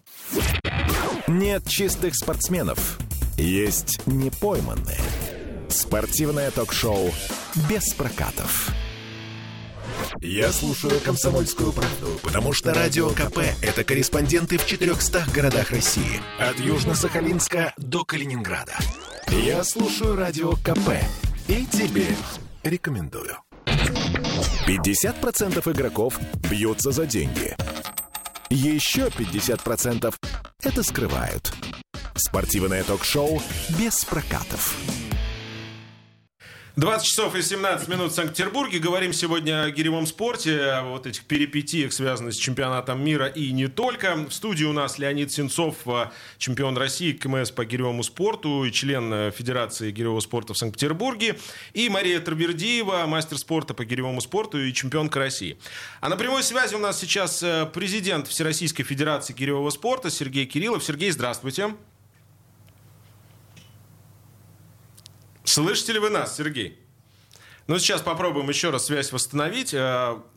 Нет 1.32 1.66
чистых 1.66 2.14
спортсменов. 2.14 2.98
Есть 3.38 4.06
непойманные. 4.06 5.00
Спортивное 5.70 6.50
ток-шоу 6.50 7.10
«Без 7.70 7.94
прокатов». 7.94 8.70
Я 10.20 10.52
слушаю 10.52 11.00
«Комсомольскую 11.00 11.72
правду», 11.72 12.20
потому 12.22 12.52
что 12.52 12.74
«Радио 12.74 13.08
КП»— 13.08 13.38
это 13.62 13.82
корреспонденты 13.82 14.58
в 14.58 14.66
400 14.66 15.24
городах 15.34 15.70
России. 15.70 16.20
От 16.38 16.58
Южно-Сахалинска 16.58 17.72
до 17.78 18.04
Калининграда. 18.04 18.74
Я 19.28 19.64
слушаю 19.64 20.16
«Радио 20.16 20.52
КП» 20.56 21.00
и 21.48 21.64
тебе 21.64 22.08
рекомендую. 22.62 23.38
50% 24.66 25.72
игроков 25.72 26.18
бьются 26.50 26.92
за 26.92 27.06
деньги. 27.06 27.56
Еще 28.50 29.06
50% 29.06 30.14
это 30.62 30.82
скрывают. 30.82 31.52
Спортивное 32.14 32.84
ток-шоу 32.84 33.42
«Без 33.78 34.04
прокатов». 34.04 34.74
20 36.76 37.06
часов 37.06 37.34
и 37.34 37.42
17 37.42 37.86
минут 37.88 38.12
в 38.12 38.14
Санкт-Петербурге. 38.14 38.78
Говорим 38.78 39.12
сегодня 39.12 39.64
о 39.64 39.70
гиревом 39.70 40.06
спорте, 40.06 40.58
о 40.58 40.84
вот 40.84 41.06
этих 41.06 41.24
перипетиях, 41.24 41.92
связанных 41.92 42.32
с 42.32 42.38
чемпионатом 42.38 43.04
мира 43.04 43.26
и 43.26 43.52
не 43.52 43.68
только. 43.68 44.16
В 44.16 44.32
студии 44.32 44.64
у 44.64 44.72
нас 44.72 44.98
Леонид 44.98 45.30
Сенцов, 45.30 45.76
э, 45.84 46.06
чемпион 46.38 46.78
России 46.78 47.12
КМС 47.12 47.50
по 47.50 47.66
гиревому 47.66 48.02
спорту 48.02 48.64
и 48.64 48.72
член 48.72 49.12
э, 49.12 49.30
Федерации 49.32 49.90
гиревого 49.90 50.20
спорта 50.20 50.54
в 50.54 50.58
Санкт-Петербурге. 50.58 51.38
И 51.74 51.90
Мария 51.90 52.20
Тарбердиева, 52.20 53.04
мастер 53.04 53.36
спорта 53.36 53.74
по 53.74 53.84
гиревому 53.84 54.22
спорту 54.22 54.58
и 54.58 54.72
чемпионка 54.72 55.18
России. 55.18 55.58
А 56.00 56.08
на 56.08 56.16
прямой 56.16 56.42
связи 56.42 56.74
у 56.74 56.78
нас 56.78 56.98
сейчас 56.98 57.42
э, 57.42 57.68
президент 57.70 58.28
Всероссийской 58.28 58.86
Федерации 58.86 59.34
гиревого 59.34 59.68
спорта 59.68 60.08
Сергей 60.10 60.46
Кириллов. 60.46 60.82
Сергей, 60.82 61.10
здравствуйте. 61.10 61.74
Слышите 65.52 65.92
ли 65.92 65.98
вы 65.98 66.08
нас, 66.08 66.34
Сергей? 66.34 66.78
Ну, 67.66 67.78
сейчас 67.78 68.00
попробуем 68.00 68.48
еще 68.48 68.70
раз 68.70 68.86
связь 68.86 69.12
восстановить. 69.12 69.74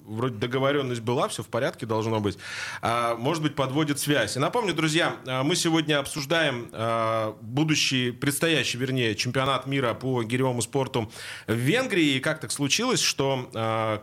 Вроде 0.05 0.35
договоренность 0.35 1.01
была, 1.01 1.27
все 1.27 1.43
в 1.43 1.47
порядке 1.47 1.85
должно 1.85 2.19
быть. 2.19 2.37
А, 2.81 3.15
Может 3.15 3.43
быть, 3.43 3.55
подводит 3.55 3.99
связь. 3.99 4.35
И 4.35 4.39
напомню, 4.39 4.73
друзья, 4.73 5.15
э, 5.25 5.43
мы 5.43 5.55
сегодня 5.55 5.99
обсуждаем 5.99 6.69
э, 6.71 7.33
будущий, 7.41 8.11
предстоящий, 8.11 8.77
вернее, 8.77 9.15
чемпионат 9.15 9.67
мира 9.67 9.93
по 9.93 10.23
гиревому 10.23 10.61
спорту 10.61 11.11
в 11.47 11.53
Венгрии. 11.53 12.15
И 12.15 12.19
как 12.19 12.39
так 12.39 12.51
случилось, 12.51 13.01
что 13.01 13.49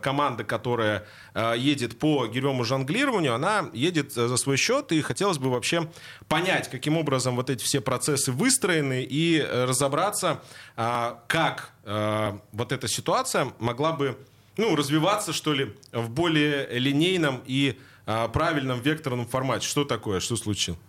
команда, 0.01 0.43
которая 0.43 1.05
едет 1.55 1.99
по 1.99 2.27
гиревому 2.27 2.63
жонглированию, 2.63 3.33
она 3.33 3.69
едет 3.73 4.17
э, 4.17 4.27
за 4.27 4.37
свой 4.37 4.57
счет. 4.57 4.91
И 4.91 5.01
хотелось 5.01 5.37
бы 5.37 5.49
вообще 5.49 5.89
понять, 6.27 6.69
каким 6.69 6.97
образом 6.97 7.35
вот 7.35 7.49
эти 7.49 7.63
все 7.63 7.81
процессы 7.81 8.31
выстроены 8.31 9.03
и 9.03 9.39
э, 9.39 9.65
разобраться, 9.65 10.41
как 10.75 11.73
э, 11.83 12.37
вот 12.51 12.71
эта 12.71 12.87
ситуация 12.87 13.53
могла 13.59 13.91
бы 13.91 14.17
ну, 14.57 14.75
развиваться, 14.75 15.33
что 15.33 15.53
ли, 15.53 15.73
в 15.91 16.09
более 16.09 16.67
линейном 16.77 17.41
и 17.45 17.79
а, 18.05 18.27
правильном 18.27 18.81
векторном 18.81 19.27
формате. 19.27 19.67
Что 19.67 19.85
такое? 19.85 20.19
Что 20.19 20.35
случилось? 20.35 20.79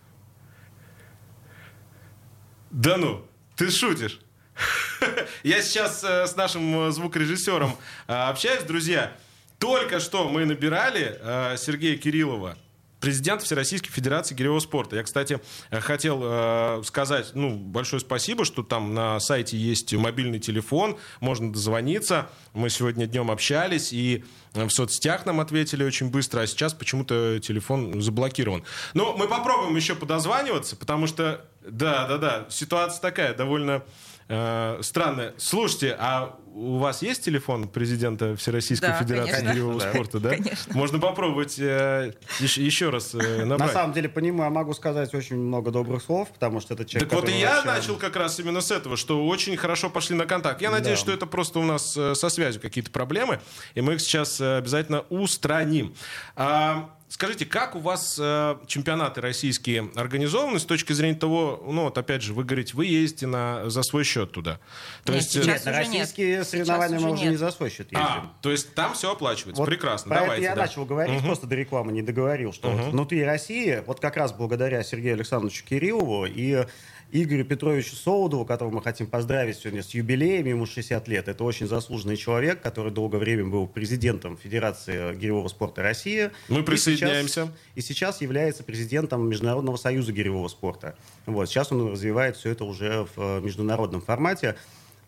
Да 2.70 2.96
ну, 2.96 3.24
ты 3.56 3.70
шутишь. 3.70 4.18
Я 5.44 5.62
сейчас 5.62 6.02
э, 6.02 6.26
с 6.26 6.36
нашим 6.36 6.88
э, 6.88 6.90
звукорежиссером 6.90 7.76
э, 8.08 8.12
общаюсь, 8.12 8.64
друзья. 8.64 9.16
Только 9.58 10.00
что 10.00 10.28
мы 10.28 10.44
набирали 10.44 11.18
Сергея 11.56 11.96
Кириллова, 11.96 12.58
президент 13.04 13.42
Всероссийской 13.42 13.90
Федерации 13.90 14.34
гиревого 14.34 14.60
спорта. 14.60 14.96
Я, 14.96 15.02
кстати, 15.02 15.38
э, 15.70 15.80
хотел 15.80 16.20
э, 16.24 16.82
сказать 16.86 17.32
ну, 17.34 17.54
большое 17.54 18.00
спасибо, 18.00 18.46
что 18.46 18.62
там 18.62 18.94
на 18.94 19.20
сайте 19.20 19.58
есть 19.58 19.92
мобильный 19.92 20.38
телефон, 20.38 20.96
можно 21.20 21.52
дозвониться. 21.52 22.30
Мы 22.54 22.70
сегодня 22.70 23.06
днем 23.06 23.30
общались, 23.30 23.92
и 23.92 24.24
в 24.54 24.70
соцсетях 24.70 25.26
нам 25.26 25.40
ответили 25.40 25.84
очень 25.84 26.08
быстро, 26.08 26.40
а 26.40 26.46
сейчас 26.46 26.72
почему-то 26.72 27.40
телефон 27.40 28.00
заблокирован. 28.00 28.64
Но 28.94 29.14
мы 29.14 29.28
попробуем 29.28 29.76
еще 29.76 29.94
подозваниваться, 29.94 30.74
потому 30.74 31.06
что, 31.06 31.44
да, 31.60 32.06
да, 32.06 32.16
да, 32.16 32.46
ситуация 32.48 33.02
такая 33.02 33.34
довольно 33.34 33.82
э, 34.28 34.78
странная. 34.82 35.34
Слушайте, 35.38 35.96
а 35.98 36.38
у 36.56 36.78
вас 36.78 37.02
есть 37.02 37.24
телефон 37.24 37.66
президента 37.66 38.36
Всероссийской 38.36 38.90
Да, 38.90 38.98
Федерации 38.98 39.44
конечно. 39.44 39.74
Да. 39.74 39.90
спорта, 39.90 40.20
да? 40.20 40.30
Конечно. 40.30 40.72
Можно 40.76 40.98
попробовать 41.00 41.58
э, 41.58 42.14
еще, 42.38 42.64
еще 42.64 42.90
раз 42.90 43.12
э, 43.14 43.38
На 43.40 43.44
набрать. 43.46 43.72
самом 43.72 43.92
деле, 43.92 44.08
понимаю, 44.08 44.52
могу 44.52 44.72
сказать 44.72 45.12
очень 45.14 45.36
много 45.36 45.72
добрых 45.72 46.00
слов, 46.02 46.28
потому 46.32 46.60
что 46.60 46.74
это 46.74 46.84
человек, 46.84 47.10
Так 47.10 47.20
вот 47.20 47.28
и 47.28 47.32
я 47.32 47.54
вообще- 47.56 47.66
начал 47.66 47.96
как 47.96 48.14
раз 48.14 48.38
именно 48.38 48.60
с 48.60 48.70
этого, 48.70 48.96
что 48.96 49.26
очень 49.26 49.56
хорошо 49.56 49.90
пошли 49.90 50.14
на 50.14 50.26
контакт. 50.26 50.62
Я 50.62 50.70
надеюсь, 50.70 51.00
Да. 51.00 51.04
что 51.04 51.12
это 51.12 51.26
просто 51.26 51.58
у 51.58 51.64
нас 51.64 51.96
э, 51.96 52.14
со 52.14 52.28
связью 52.28 52.62
какие-то 52.62 52.92
проблемы, 52.92 53.40
и 53.74 53.80
мы 53.80 53.94
их 53.94 54.00
сейчас 54.00 54.40
э, 54.40 54.58
обязательно 54.58 55.00
устраним. 55.10 55.96
А, 56.36 56.93
Скажите, 57.08 57.44
как 57.46 57.76
у 57.76 57.78
вас 57.78 58.18
э, 58.20 58.56
чемпионаты 58.66 59.20
российские 59.20 59.90
организованы 59.94 60.58
с 60.58 60.64
точки 60.64 60.92
зрения 60.94 61.14
того, 61.14 61.62
ну 61.64 61.84
вот 61.84 61.96
опять 61.96 62.22
же, 62.22 62.32
вы 62.34 62.44
говорите, 62.44 62.74
вы 62.74 62.86
ездите 62.86 63.26
на, 63.26 63.68
за 63.70 63.82
свой 63.82 64.02
счет 64.04 64.32
туда. 64.32 64.58
То 65.04 65.12
Нет, 65.12 65.22
есть, 65.22 65.36
э, 65.36 65.42
сейчас 65.42 65.64
Нет, 65.64 65.66
нет. 65.66 65.76
российские 65.76 66.34
Сейчас 66.38 66.48
соревнования 66.50 66.96
уже 66.96 67.06
мы 67.06 67.12
уже 67.12 67.22
нет. 67.22 67.30
не 67.32 67.36
за 67.36 67.50
свой 67.52 67.70
счет 67.70 67.92
ездим. 67.92 67.98
а, 68.00 68.32
то 68.40 68.50
есть 68.50 68.74
там 68.74 68.94
все 68.94 69.12
оплачивается. 69.12 69.60
Вот 69.62 69.68
Прекрасно. 69.68 70.08
Про 70.08 70.20
Давайте, 70.22 70.44
это 70.46 70.50
я 70.50 70.56
да. 70.56 70.62
начал 70.62 70.84
говорить, 70.86 71.22
просто 71.22 71.46
до 71.46 71.54
рекламы 71.54 71.92
не 71.92 72.02
договорил, 72.02 72.52
что 72.52 72.70
вот 72.70 72.90
внутри 72.92 73.22
России, 73.22 73.82
вот 73.86 74.00
как 74.00 74.16
раз 74.16 74.32
благодаря 74.32 74.82
Сергею 74.82 75.14
Александровичу 75.14 75.64
Кириллову 75.64 76.26
и 76.26 76.66
Игорю 77.12 77.44
Петровичу 77.44 77.94
Солодову, 77.94 78.44
которого 78.44 78.74
мы 78.74 78.82
хотим 78.82 79.06
поздравить 79.06 79.58
сегодня 79.58 79.82
с 79.82 79.90
юбилеем, 79.90 80.46
ему 80.46 80.66
60 80.66 81.06
лет. 81.06 81.28
Это 81.28 81.44
очень 81.44 81.66
заслуженный 81.68 82.16
человек, 82.16 82.60
который 82.60 82.90
долгое 82.90 83.18
время 83.18 83.44
был 83.46 83.68
президентом 83.68 84.36
Федерации 84.36 85.14
гиревого 85.14 85.46
спорта 85.48 85.82
России. 85.82 86.30
Мы 86.48 86.60
И 86.60 86.62
присоединяемся. 86.62 87.32
сейчас- 87.46 87.48
И 87.76 87.80
сейчас 87.82 88.20
является 88.20 88.64
президентом 88.64 89.28
Международного 89.28 89.76
союза 89.76 90.12
гиревого 90.12 90.48
спорта. 90.48 90.96
Вот. 91.26 91.48
Сейчас 91.48 91.70
он 91.70 91.88
развивает 91.92 92.36
все 92.36 92.50
это 92.50 92.64
уже 92.64 93.06
в 93.14 93.20
э, 93.20 93.40
международном 93.42 94.00
формате 94.00 94.56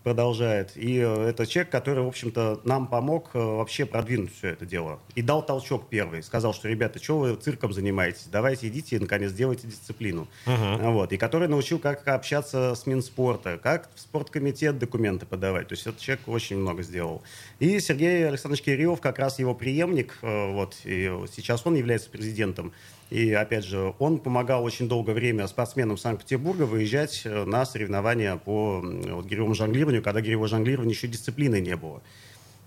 продолжает. 0.06 0.76
И 0.76 1.00
э, 1.00 1.30
это 1.30 1.48
человек, 1.48 1.72
который, 1.72 2.04
в 2.04 2.06
общем-то, 2.06 2.60
нам 2.62 2.86
помог 2.86 3.30
э, 3.34 3.38
вообще 3.40 3.86
продвинуть 3.86 4.32
все 4.32 4.50
это 4.50 4.64
дело. 4.64 5.00
И 5.16 5.20
дал 5.20 5.44
толчок 5.44 5.88
первый. 5.88 6.22
Сказал, 6.22 6.54
что, 6.54 6.68
ребята, 6.68 7.02
что 7.02 7.18
вы 7.18 7.34
цирком 7.34 7.72
занимаетесь? 7.72 8.28
Давайте 8.30 8.68
идите 8.68 8.94
и, 8.94 8.98
наконец, 9.00 9.32
делайте 9.32 9.66
дисциплину. 9.66 10.28
Вот. 10.46 11.12
И 11.12 11.16
который 11.16 11.48
научил, 11.48 11.80
как 11.80 12.06
общаться 12.06 12.76
с 12.76 12.86
Минспорта, 12.86 13.58
как 13.60 13.90
в 13.96 14.00
спорткомитет 14.00 14.78
документы 14.78 15.26
подавать. 15.26 15.66
То 15.66 15.72
есть 15.72 15.84
этот 15.84 16.00
человек 16.00 16.28
очень 16.28 16.58
много 16.58 16.84
сделал. 16.84 17.24
И 17.58 17.80
Сергей 17.80 18.28
Александрович 18.28 18.62
Кириллов, 18.62 19.00
как 19.00 19.18
раз 19.18 19.40
его 19.40 19.56
преемник, 19.56 20.18
э, 20.22 20.52
вот, 20.52 20.76
и 20.84 21.12
сейчас 21.34 21.66
он 21.66 21.74
является 21.74 22.10
президентом. 22.10 22.72
И, 23.10 23.32
опять 23.32 23.64
же, 23.64 23.94
он 23.98 24.18
помогал 24.18 24.64
очень 24.64 24.88
долгое 24.88 25.12
время 25.12 25.46
спортсменам 25.46 25.96
Санкт-Петербурга 25.96 26.62
выезжать 26.62 27.22
э, 27.24 27.44
на 27.44 27.64
соревнования 27.64 28.36
по 28.36 28.80
вот, 28.80 29.26
гиревому 29.26 29.54
жонглированию, 29.54 30.02
когда 30.02 30.20
гиревое 30.20 30.48
жонглирование 30.48 30.92
еще 30.92 31.06
дисциплины 31.06 31.60
не 31.60 31.76
было. 31.76 32.02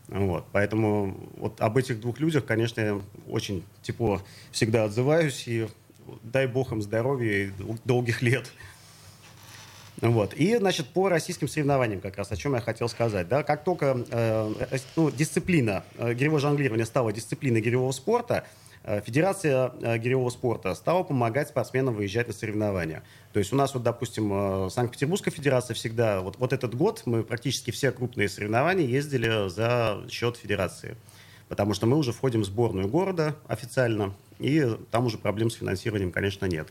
Вот. 0.07 0.45
Поэтому 0.53 1.17
вот 1.37 1.59
об 1.59 1.77
этих 1.77 1.99
двух 1.99 2.19
людях, 2.19 2.45
конечно, 2.45 2.81
я 2.81 3.01
очень 3.27 3.63
тепло 3.81 4.21
всегда 4.51 4.85
отзываюсь. 4.85 5.47
И 5.47 5.67
дай 6.23 6.47
бог 6.47 6.71
им 6.71 6.81
здоровья 6.81 7.45
и 7.45 7.47
дол- 7.51 7.77
долгих 7.83 8.21
лет. 8.21 8.49
Вот. 10.01 10.33
И, 10.33 10.55
значит, 10.55 10.87
по 10.87 11.09
российским 11.09 11.49
соревнованиям 11.49 11.99
как 11.99 12.17
раз, 12.17 12.31
о 12.31 12.37
чем 12.37 12.55
я 12.55 12.61
хотел 12.61 12.87
сказать. 12.87 13.27
Да? 13.27 13.43
Как 13.43 13.65
только 13.65 14.05
э, 14.09 14.53
э, 14.71 14.77
ну, 14.95 15.11
дисциплина 15.11 15.83
э, 15.97 16.13
гиревого 16.13 16.39
жонглирования 16.39 16.85
стала 16.85 17.11
дисциплиной 17.11 17.61
гиревого 17.61 17.91
спорта, 17.91 18.45
Федерация 19.05 19.71
э, 19.81 19.97
гиревого 19.99 20.31
спорта 20.31 20.73
стала 20.73 21.03
помогать 21.03 21.49
спортсменам 21.49 21.93
выезжать 21.93 22.27
на 22.27 22.33
соревнования. 22.33 23.03
То 23.33 23.39
есть 23.39 23.53
у 23.53 23.55
нас, 23.55 23.73
вот, 23.75 23.83
допустим, 23.83 24.31
э, 24.65 24.69
Санкт-Петербургская 24.71 25.31
федерация 25.31 25.75
всегда, 25.75 26.21
вот, 26.21 26.37
вот 26.39 26.53
этот 26.53 26.73
год 26.73 27.03
мы 27.05 27.23
практически 27.23 27.69
все 27.69 27.91
крупные 27.91 28.27
соревнования 28.29 28.87
ездили 28.87 29.47
за 29.49 30.03
счет 30.09 30.37
федерации. 30.37 30.97
Потому 31.49 31.75
что 31.75 31.85
мы 31.85 31.97
уже 31.97 32.13
входим 32.13 32.41
в 32.41 32.45
сборную 32.45 32.87
города 32.87 33.35
официально, 33.47 34.13
и 34.39 34.65
там 34.89 35.05
уже 35.05 35.19
проблем 35.19 35.51
с 35.51 35.55
финансированием, 35.55 36.11
конечно, 36.11 36.45
нет. 36.45 36.69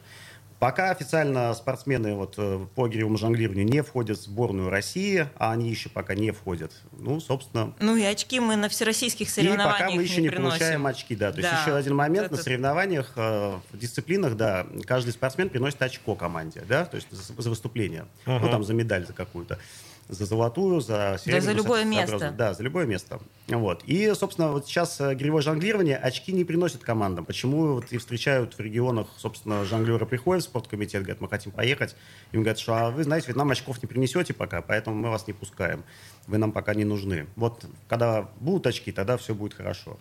Пока 0.59 0.91
официально 0.91 1.55
спортсмены 1.55 2.15
вот, 2.17 2.35
э, 2.37 2.67
по 2.75 2.89
гиревому 2.89 3.17
жонглированию 3.17 3.65
не 3.65 3.81
входят 3.85 4.19
в 4.19 4.23
сборную 4.23 4.71
России, 4.71 5.29
а 5.37 5.53
они 5.53 5.71
еще 5.71 5.89
пока 5.89 6.17
не 6.17 6.33
входят, 6.33 6.73
ну, 6.91 7.21
собственно, 7.21 7.75
Ну 7.79 7.95
и 7.95 8.03
очки 8.03 8.41
мы 8.41 8.57
на 8.57 8.69
всероссийских 8.69 9.29
и 9.29 9.31
соревнованиях 9.31 9.79
пока 9.79 9.91
мы 9.91 10.03
еще 10.03 10.21
не, 10.21 10.31
приносим. 10.31 10.49
получаем 10.59 10.87
очки, 10.89 11.15
да. 11.15 11.31
То 11.31 11.39
есть 11.39 11.49
Да, 11.51 11.61
еще 11.63 11.77
один 11.77 11.95
момент 11.95 12.25
вот 12.25 12.31
на 12.33 12.35
это- 12.37 12.43
соревнованиях, 12.43 13.13
э, 13.15 13.59
в 13.73 13.79
дисциплинах, 13.79 14.37
да, 14.37 14.67
каждый 14.85 15.13
спортсмен 15.13 15.49
приносит 15.49 15.81
очко 15.81 16.17
команде, 16.17 16.65
да, 16.69 16.85
то 16.87 16.97
есть 16.97 17.07
за, 17.13 17.41
за 17.41 17.51
выступление, 17.51 18.07
ну 18.27 18.49
там 18.49 18.65
за 18.65 18.75
медаль 18.75 19.07
за 19.07 19.13
какую-то, 19.13 19.61
за 20.09 20.25
золотую, 20.27 20.81
за 20.81 21.21
серебряную, 21.23 21.43
за 21.43 21.53
любое 21.53 21.85
место. 21.85 22.35
Да, 22.37 22.55
за 22.55 22.65
любое 22.65 22.85
место. 22.87 23.21
Вот. 23.49 23.83
И, 23.85 24.13
собственно, 24.15 24.53
вот 24.53 24.67
сейчас 24.67 25.01
э, 25.01 25.15
гиревое 25.15 25.41
жонглирование 25.41 25.97
очки 25.97 26.33
не 26.33 26.45
приносит 26.45 26.83
командам. 26.83 27.25
Почему 27.25 27.75
вот 27.75 27.93
и 27.93 27.99
встречают 27.99 28.55
в 28.55 28.61
регионах, 28.61 29.09
собственно, 29.17 29.65
жонглеры 29.65 30.05
приходят 30.05 30.45
в 30.45 30.49
спорткомитет, 30.49 31.03
говорят, 31.03 31.23
мы 31.23 31.29
хотим 31.29 31.53
поехать. 31.53 31.97
Им 32.33 32.41
говорят, 32.41 32.59
что 32.59 32.75
а 32.75 32.91
вы 32.91 33.05
знаете, 33.05 33.29
ведь 33.29 33.37
нам 33.37 33.51
очков 33.51 33.83
не 33.83 33.87
принесете 33.87 34.35
пока, 34.35 34.61
поэтому 34.61 34.97
мы 34.97 35.09
вас 35.09 35.27
не 35.27 35.33
пускаем. 35.33 35.85
Вы 36.27 36.37
нам 36.37 36.53
пока 36.53 36.75
не 36.75 36.85
нужны. 36.85 37.27
Вот 37.37 37.65
когда 37.89 38.29
будут 38.39 38.67
очки, 38.67 38.93
тогда 38.93 39.17
все 39.17 39.35
будет 39.35 39.55
хорошо. 39.55 39.99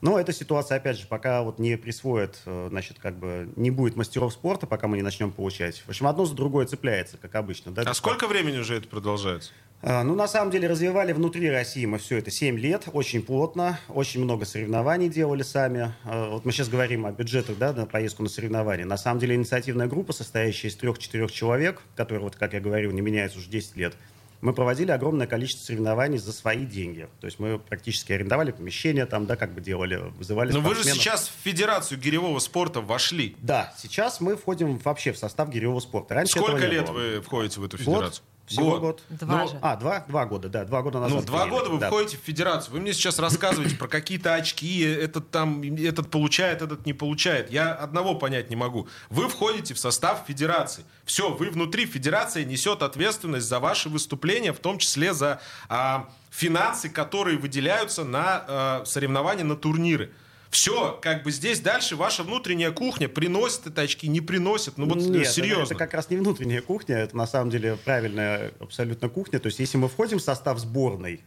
Но 0.00 0.18
эта 0.18 0.32
ситуация, 0.32 0.78
опять 0.78 0.98
же, 0.98 1.06
пока 1.06 1.42
вот 1.42 1.60
не 1.60 1.78
присвоят, 1.78 2.42
э, 2.46 2.66
значит, 2.68 2.98
как 2.98 3.16
бы 3.16 3.52
не 3.54 3.70
будет 3.70 3.94
мастеров 3.94 4.32
спорта, 4.32 4.66
пока 4.66 4.88
мы 4.88 4.96
не 4.96 5.04
начнем 5.04 5.30
получать. 5.30 5.78
В 5.78 5.88
общем, 5.88 6.08
одно 6.08 6.24
за 6.24 6.34
другое 6.34 6.66
цепляется, 6.66 7.16
как 7.16 7.36
обычно. 7.36 7.70
Да? 7.70 7.82
А 7.86 7.94
сколько 7.94 8.26
времени 8.26 8.58
уже 8.58 8.74
это 8.74 8.88
продолжается? 8.88 9.52
А, 9.82 10.04
Ну, 10.04 10.14
на 10.14 10.28
самом 10.28 10.52
деле, 10.52 10.68
развивали 10.68 11.12
внутри 11.12 11.50
России 11.50 11.84
мы 11.86 11.98
все 11.98 12.18
это 12.18 12.30
7 12.30 12.56
лет, 12.56 12.84
очень 12.92 13.20
плотно, 13.22 13.80
очень 13.88 14.22
много 14.22 14.44
соревнований 14.44 15.08
делали 15.08 15.42
сами. 15.42 15.92
А, 16.04 16.30
Вот 16.30 16.44
мы 16.44 16.52
сейчас 16.52 16.68
говорим 16.68 17.04
о 17.04 17.10
бюджетах, 17.10 17.58
да, 17.58 17.72
на 17.72 17.86
поездку 17.86 18.22
на 18.22 18.28
соревнования. 18.28 18.84
На 18.86 18.96
самом 18.96 19.18
деле, 19.18 19.34
инициативная 19.34 19.88
группа, 19.88 20.12
состоящая 20.12 20.68
из 20.68 20.76
трех-четырех 20.76 21.32
человек, 21.32 21.82
которая, 21.96 22.22
вот, 22.22 22.36
как 22.36 22.52
я 22.52 22.60
говорил, 22.60 22.92
не 22.92 23.00
меняется 23.00 23.38
уже 23.38 23.48
10 23.48 23.76
лет, 23.76 23.94
мы 24.40 24.52
проводили 24.52 24.90
огромное 24.90 25.26
количество 25.28 25.64
соревнований 25.64 26.18
за 26.18 26.32
свои 26.32 26.66
деньги. 26.66 27.08
То 27.20 27.26
есть 27.26 27.38
мы 27.38 27.58
практически 27.58 28.12
арендовали 28.12 28.50
помещения 28.50 29.06
там, 29.06 29.24
да, 29.26 29.36
как 29.36 29.52
бы 29.52 29.60
делали, 29.60 29.96
вызывали 30.18 30.52
Но 30.52 30.60
вы 30.60 30.74
же 30.74 30.82
сейчас 30.84 31.28
в 31.28 31.44
Федерацию 31.44 31.98
гиревого 31.98 32.40
спорта 32.40 32.80
вошли. 32.80 33.36
Да, 33.38 33.72
сейчас 33.78 34.20
мы 34.20 34.36
входим 34.36 34.78
вообще 34.78 35.12
в 35.12 35.18
состав 35.18 35.48
гиревого 35.48 35.78
спорта. 35.78 36.14
Раньше 36.14 36.38
Сколько 36.38 36.66
лет 36.66 36.86
было. 36.86 36.92
вы 36.92 37.20
входите 37.20 37.60
в 37.60 37.64
эту 37.64 37.82
Год. 37.84 38.22
Всего 38.46 38.80
год. 38.80 39.02
Два 39.08 39.42
Ну, 39.42 39.48
же. 39.48 39.58
А, 39.62 39.76
два, 39.76 40.00
два 40.08 40.26
года, 40.26 40.48
да, 40.48 40.64
два 40.64 40.82
года 40.82 41.00
назад. 41.00 41.20
Ну, 41.20 41.26
два 41.26 41.46
года 41.46 41.70
вы 41.70 41.78
да. 41.78 41.88
входите 41.88 42.16
в 42.16 42.20
федерацию. 42.20 42.74
Вы 42.74 42.80
мне 42.80 42.92
сейчас 42.92 43.18
рассказываете 43.18 43.76
про 43.76 43.88
какие-то 43.88 44.34
очки, 44.34 44.80
этот 44.80 45.30
там, 45.30 45.62
этот 45.62 46.10
получает, 46.10 46.60
этот 46.60 46.84
не 46.84 46.92
получает. 46.92 47.50
Я 47.50 47.72
одного 47.72 48.14
понять 48.14 48.50
не 48.50 48.56
могу. 48.56 48.88
Вы 49.10 49.28
входите 49.28 49.74
в 49.74 49.78
состав 49.78 50.24
федерации. 50.26 50.84
Все, 51.04 51.32
вы 51.32 51.50
внутри 51.50 51.86
федерации 51.86 52.44
несет 52.44 52.82
ответственность 52.82 53.46
за 53.46 53.60
ваши 53.60 53.88
выступления, 53.88 54.52
в 54.52 54.58
том 54.58 54.78
числе 54.78 55.14
за 55.14 55.40
а, 55.68 56.08
финансы, 56.30 56.88
которые 56.88 57.38
выделяются 57.38 58.04
на 58.04 58.44
а, 58.46 58.82
соревнования, 58.84 59.44
на 59.44 59.56
турниры. 59.56 60.12
Все, 60.52 60.98
как 61.00 61.22
бы 61.22 61.32
здесь 61.32 61.60
дальше 61.60 61.96
ваша 61.96 62.22
внутренняя 62.22 62.72
кухня 62.72 63.08
приносит 63.08 63.68
это 63.68 63.80
очки, 63.80 64.06
не 64.06 64.20
приносит. 64.20 64.76
Ну 64.76 64.86
вот 64.86 64.98
Нет, 64.98 65.26
серьезно. 65.26 65.62
Это, 65.62 65.74
это 65.74 65.74
как 65.76 65.94
раз 65.94 66.10
не 66.10 66.18
внутренняя 66.18 66.60
кухня, 66.60 66.96
это 66.98 67.16
на 67.16 67.26
самом 67.26 67.48
деле 67.48 67.78
правильная 67.82 68.52
абсолютно 68.60 69.08
кухня. 69.08 69.38
То 69.38 69.46
есть 69.46 69.58
если 69.60 69.78
мы 69.78 69.88
входим 69.88 70.18
в 70.18 70.22
состав 70.22 70.58
сборной, 70.58 71.22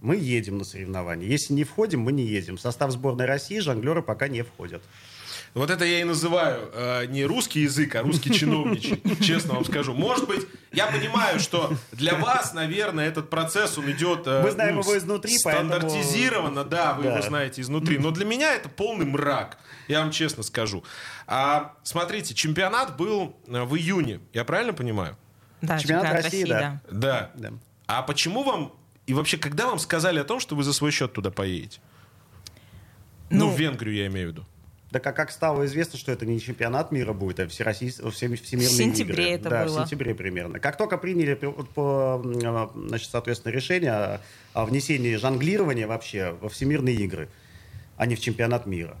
мы 0.00 0.16
едем 0.16 0.58
на 0.58 0.64
соревнования. 0.64 1.26
Если 1.26 1.54
не 1.54 1.64
входим, 1.64 2.00
мы 2.00 2.12
не 2.12 2.22
едем. 2.22 2.58
В 2.58 2.60
состав 2.60 2.90
сборной 2.90 3.24
России 3.24 3.58
жонглеры 3.60 4.02
пока 4.02 4.28
не 4.28 4.42
входят. 4.42 4.82
Вот 5.56 5.70
это 5.70 5.86
я 5.86 6.02
и 6.02 6.04
называю 6.04 6.70
э, 6.74 7.06
не 7.06 7.24
русский 7.24 7.60
язык, 7.62 7.94
а 7.94 8.02
русский 8.02 8.30
чиновничий, 8.30 9.00
честно 9.22 9.54
вам 9.54 9.64
скажу. 9.64 9.94
Может 9.94 10.28
быть, 10.28 10.46
я 10.70 10.86
понимаю, 10.86 11.40
что 11.40 11.72
для 11.92 12.14
вас, 12.14 12.52
наверное, 12.52 13.08
этот 13.08 13.30
процесс, 13.30 13.78
он 13.78 13.90
идет... 13.90 14.26
э, 14.26 14.42
Мы 14.42 14.50
знаем 14.50 14.74
ну, 14.74 14.82
его 14.82 14.98
изнутри, 14.98 15.34
поэтому- 15.42 15.70
Стандартизированно, 15.70 16.62
да, 16.62 16.92
вы 16.92 17.04
Да. 17.04 17.14
его 17.14 17.22
знаете 17.26 17.62
изнутри. 17.62 17.96
Но 17.96 18.10
для 18.10 18.26
меня 18.26 18.52
это 18.54 18.68
полный 18.68 19.06
мрак, 19.06 19.56
я 19.88 20.00
вам 20.00 20.10
честно 20.10 20.42
скажу. 20.42 20.84
А, 21.26 21.74
смотрите, 21.84 22.34
чемпионат 22.34 22.98
был 22.98 23.34
э, 23.48 23.62
в 23.64 23.74
июне, 23.76 24.20
я 24.34 24.44
правильно 24.44 24.74
понимаю? 24.74 25.16
Да, 25.62 25.78
Чемпионат 25.78 26.04
чемпионат 26.04 26.24
России, 26.24 26.42
России, 26.42 26.50
да. 26.50 26.80
да. 26.90 27.30
Да. 27.34 27.50
Да. 27.50 27.56
А 27.86 28.02
почему 28.02 28.42
вам... 28.44 28.74
И 29.06 29.14
вообще, 29.14 29.38
когда 29.38 29.66
вам 29.66 29.78
сказали 29.78 30.18
о 30.18 30.24
том, 30.24 30.38
что 30.38 30.54
вы 30.54 30.64
за 30.64 30.74
свой 30.74 30.90
счет 30.90 31.14
туда 31.14 31.30
поедете? 31.30 31.80
Ну, 33.30 33.46
Ну, 33.46 33.50
в 33.52 33.58
Венгрию 33.58 33.94
я 33.96 34.06
имею 34.08 34.28
в 34.28 34.32
виду. 34.32 34.46
Да 34.90 35.00
как, 35.00 35.16
как 35.16 35.30
стало 35.32 35.66
известно, 35.66 35.98
что 35.98 36.12
это 36.12 36.24
не 36.26 36.40
чемпионат 36.40 36.92
мира 36.92 37.12
будет, 37.12 37.40
а 37.40 37.48
всероссийс... 37.48 37.94
всем- 38.12 38.36
всемирные 38.36 38.68
В 38.68 38.72
сентябре 38.72 39.24
игры. 39.24 39.34
это 39.34 39.50
да, 39.50 39.64
было. 39.64 39.78
в 39.78 39.80
сентябре 39.82 40.14
примерно. 40.14 40.60
Как 40.60 40.76
только 40.76 40.96
приняли 40.96 41.34
по, 41.34 42.22
м, 42.24 42.88
значит, 42.88 43.10
соответственно, 43.10 43.52
решение 43.52 43.90
о, 43.90 44.20
о 44.52 44.64
внесении 44.64 45.16
жонглирования 45.16 45.88
вообще 45.88 46.36
во 46.40 46.48
всемирные 46.48 46.94
игры, 46.94 47.28
а 47.96 48.06
не 48.06 48.14
в 48.14 48.20
чемпионат 48.20 48.66
мира. 48.66 48.96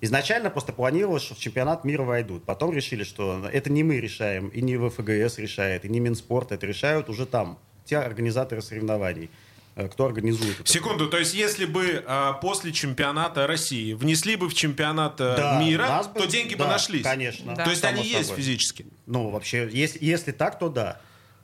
Изначально 0.00 0.50
просто 0.50 0.72
планировалось, 0.72 1.22
что 1.22 1.36
в 1.36 1.38
чемпионат 1.38 1.84
мира 1.84 2.02
войдут. 2.02 2.42
Потом 2.44 2.72
решили, 2.72 3.04
что 3.04 3.48
это 3.52 3.70
не 3.70 3.84
мы 3.84 4.00
решаем, 4.00 4.48
и 4.48 4.60
не 4.60 4.76
ВФГС 4.76 5.38
решает, 5.38 5.84
и 5.84 5.88
не 5.88 6.00
Минспорт, 6.00 6.50
это 6.50 6.66
решают 6.66 7.08
уже 7.08 7.24
там, 7.26 7.60
те 7.84 7.98
организаторы 7.98 8.60
соревнований, 8.62 9.30
кто 9.74 10.06
организует 10.06 10.60
это. 10.60 10.70
Секунду, 10.70 11.08
то 11.08 11.18
есть 11.18 11.34
если 11.34 11.64
бы 11.64 12.04
а, 12.06 12.34
после 12.34 12.72
чемпионата 12.72 13.46
России 13.46 13.94
внесли 13.94 14.36
бы 14.36 14.48
в 14.48 14.54
чемпионат 14.54 15.20
а, 15.20 15.36
Да, 15.36 15.60
мира, 15.62 16.02
бы- 16.14 16.20
то 16.20 16.26
деньги 16.26 16.54
бы 16.54 16.64
да, 16.64 16.72
нашлись? 16.72 17.02
Конечно. 17.02 17.54
Да. 17.54 17.64
То 17.64 17.70
есть 17.70 17.82
Само 17.82 18.00
они 18.00 18.08
есть 18.08 18.28
собой. 18.28 18.42
физически? 18.42 18.86
Ну, 19.06 19.30
вообще, 19.30 19.68
если, 19.72 19.98
если 20.04 20.32
так, 20.32 20.58
то 20.58 20.68
да. 20.68 21.00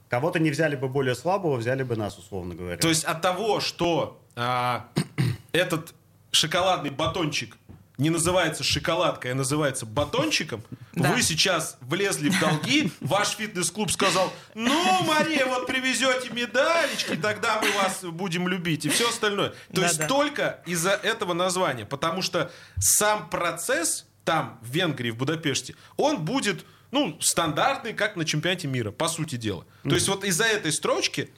Кого-то 0.09 0.38
не 0.38 0.51
взяли 0.51 0.75
бы 0.77 0.88
более 0.88 1.14
слабого, 1.14 1.57
взяли 1.57 1.83
бы 1.83 1.97
нас, 1.97 2.17
условно 2.19 2.55
говоря. 2.55 2.77
То 2.79 2.88
есть 2.88 3.05
от 3.05 3.21
того, 3.23 3.61
что 3.61 4.21
а, 4.37 4.88
этот 5.53 5.95
шоколадный 6.31 6.91
батончик 6.91 7.57
не 7.98 8.11
называется 8.11 8.62
шоколадкой, 8.64 9.32
а 9.32 9.34
называется 9.34 9.84
батончиком, 9.84 10.62
Да. 10.92 11.12
вы 11.12 11.22
сейчас 11.22 11.76
влезли 11.80 12.28
в 12.28 12.40
долги, 12.40 12.90
ваш 13.00 13.30
фитнес-клуб 13.37 13.90
сказал, 13.92 14.32
ну, 14.54 15.02
Мария, 15.04 15.46
вот 15.46 15.66
привезете 15.66 16.30
медалечки, 16.30 17.16
тогда 17.16 17.61
мы 17.61 17.70
вас 17.72 18.02
будем 18.02 18.48
любить, 18.48 18.84
и 18.87 18.88
все 18.88 19.08
остальное. 19.08 19.52
То 19.72 19.82
есть 19.82 19.98
Да-да. 19.98 20.08
только 20.08 20.61
из-за 20.66 20.90
этого 20.90 21.34
названия, 21.34 21.84
потому 21.84 22.22
что 22.22 22.50
сам 22.80 23.28
процесс 23.28 24.06
там, 24.24 24.58
в 24.62 24.70
Венгрии, 24.70 25.11
в 25.11 25.16
Будапеште, 25.16 25.74
он 25.96 26.24
будет 26.24 26.64
ну, 26.90 27.18
стандартный, 27.20 27.92
как 27.92 28.16
на 28.16 28.24
чемпионате 28.24 28.66
мира, 28.66 28.90
по 28.90 29.08
сути 29.08 29.37
дела. 29.37 29.64
То 29.82 29.94
есть 29.94 30.08
вот 30.08 30.24
из-за 30.24 30.44
этой 30.44 30.72
строчки 30.72 31.30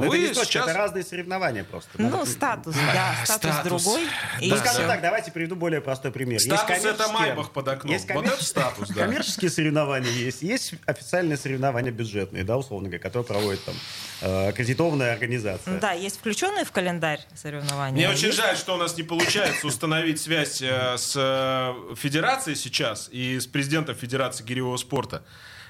Но 0.00 0.08
вы 0.10 0.18
это, 0.24 0.38
не 0.40 0.44
сейчас... 0.46 0.66
это 0.68 0.76
разные 0.78 1.04
соревнования 1.04 1.64
просто. 1.64 1.90
Ну, 1.98 2.10
Надо- 2.10 2.26
статус, 2.30 2.74
да, 2.74 3.14
статус, 3.24 3.50
статус. 3.52 3.64
другой. 3.84 4.04
Да. 4.04 4.46
Ну, 4.46 4.56
скажем 4.56 4.82
всё. 4.82 4.86
так, 4.86 5.00
давайте 5.02 5.30
приведу 5.32 5.56
более 5.56 5.80
простой 5.80 6.10
пример. 6.12 6.34
Есть 6.40 6.46
Статус 6.46 6.76
это 6.84 7.04
коммерческие- 7.04 7.12
Майбах 7.12 7.50
под 7.52 7.68
окном. 7.68 7.92
Есть 7.92 8.08
Вот 8.08 8.24
коммерческие- 8.24 8.34
это 8.34 8.44
статус, 8.70 8.88
да. 8.88 9.04
Коммерческие 9.04 9.50
соревнования 9.50 10.10
есть, 10.10 10.42
есть 10.42 10.74
официальные 10.86 11.36
соревнования 11.36 11.90
бюджетные, 11.92 12.44
да, 12.44 12.56
условно 12.56 12.88
говоря, 12.88 13.02
которые 13.02 13.24
проводит 13.26 13.64
там 13.64 13.74
э, 14.22 14.48
аккредитованная 14.50 15.12
организация. 15.12 15.78
Да, 15.80 15.92
есть 15.92 16.18
включенные 16.18 16.64
в 16.64 16.72
календарь 16.72 17.20
соревнования. 17.34 17.94
Мне 17.96 18.08
а 18.08 18.10
очень 18.12 18.26
есть- 18.26 18.36
жаль, 18.38 18.56
что 18.56 18.74
у 18.74 18.76
нас 18.76 18.96
не 18.96 19.02
получается 19.02 19.66
установить 19.66 20.20
связь 20.20 20.60
э, 20.62 20.96
с 20.98 21.14
э, 21.16 21.94
федерацией 21.96 22.56
сейчас 22.56 23.08
и 23.10 23.38
с 23.40 23.46
президентом 23.46 23.94
Федерации 23.94 24.44
гиревого 24.44 24.76
спорта. 24.76 25.22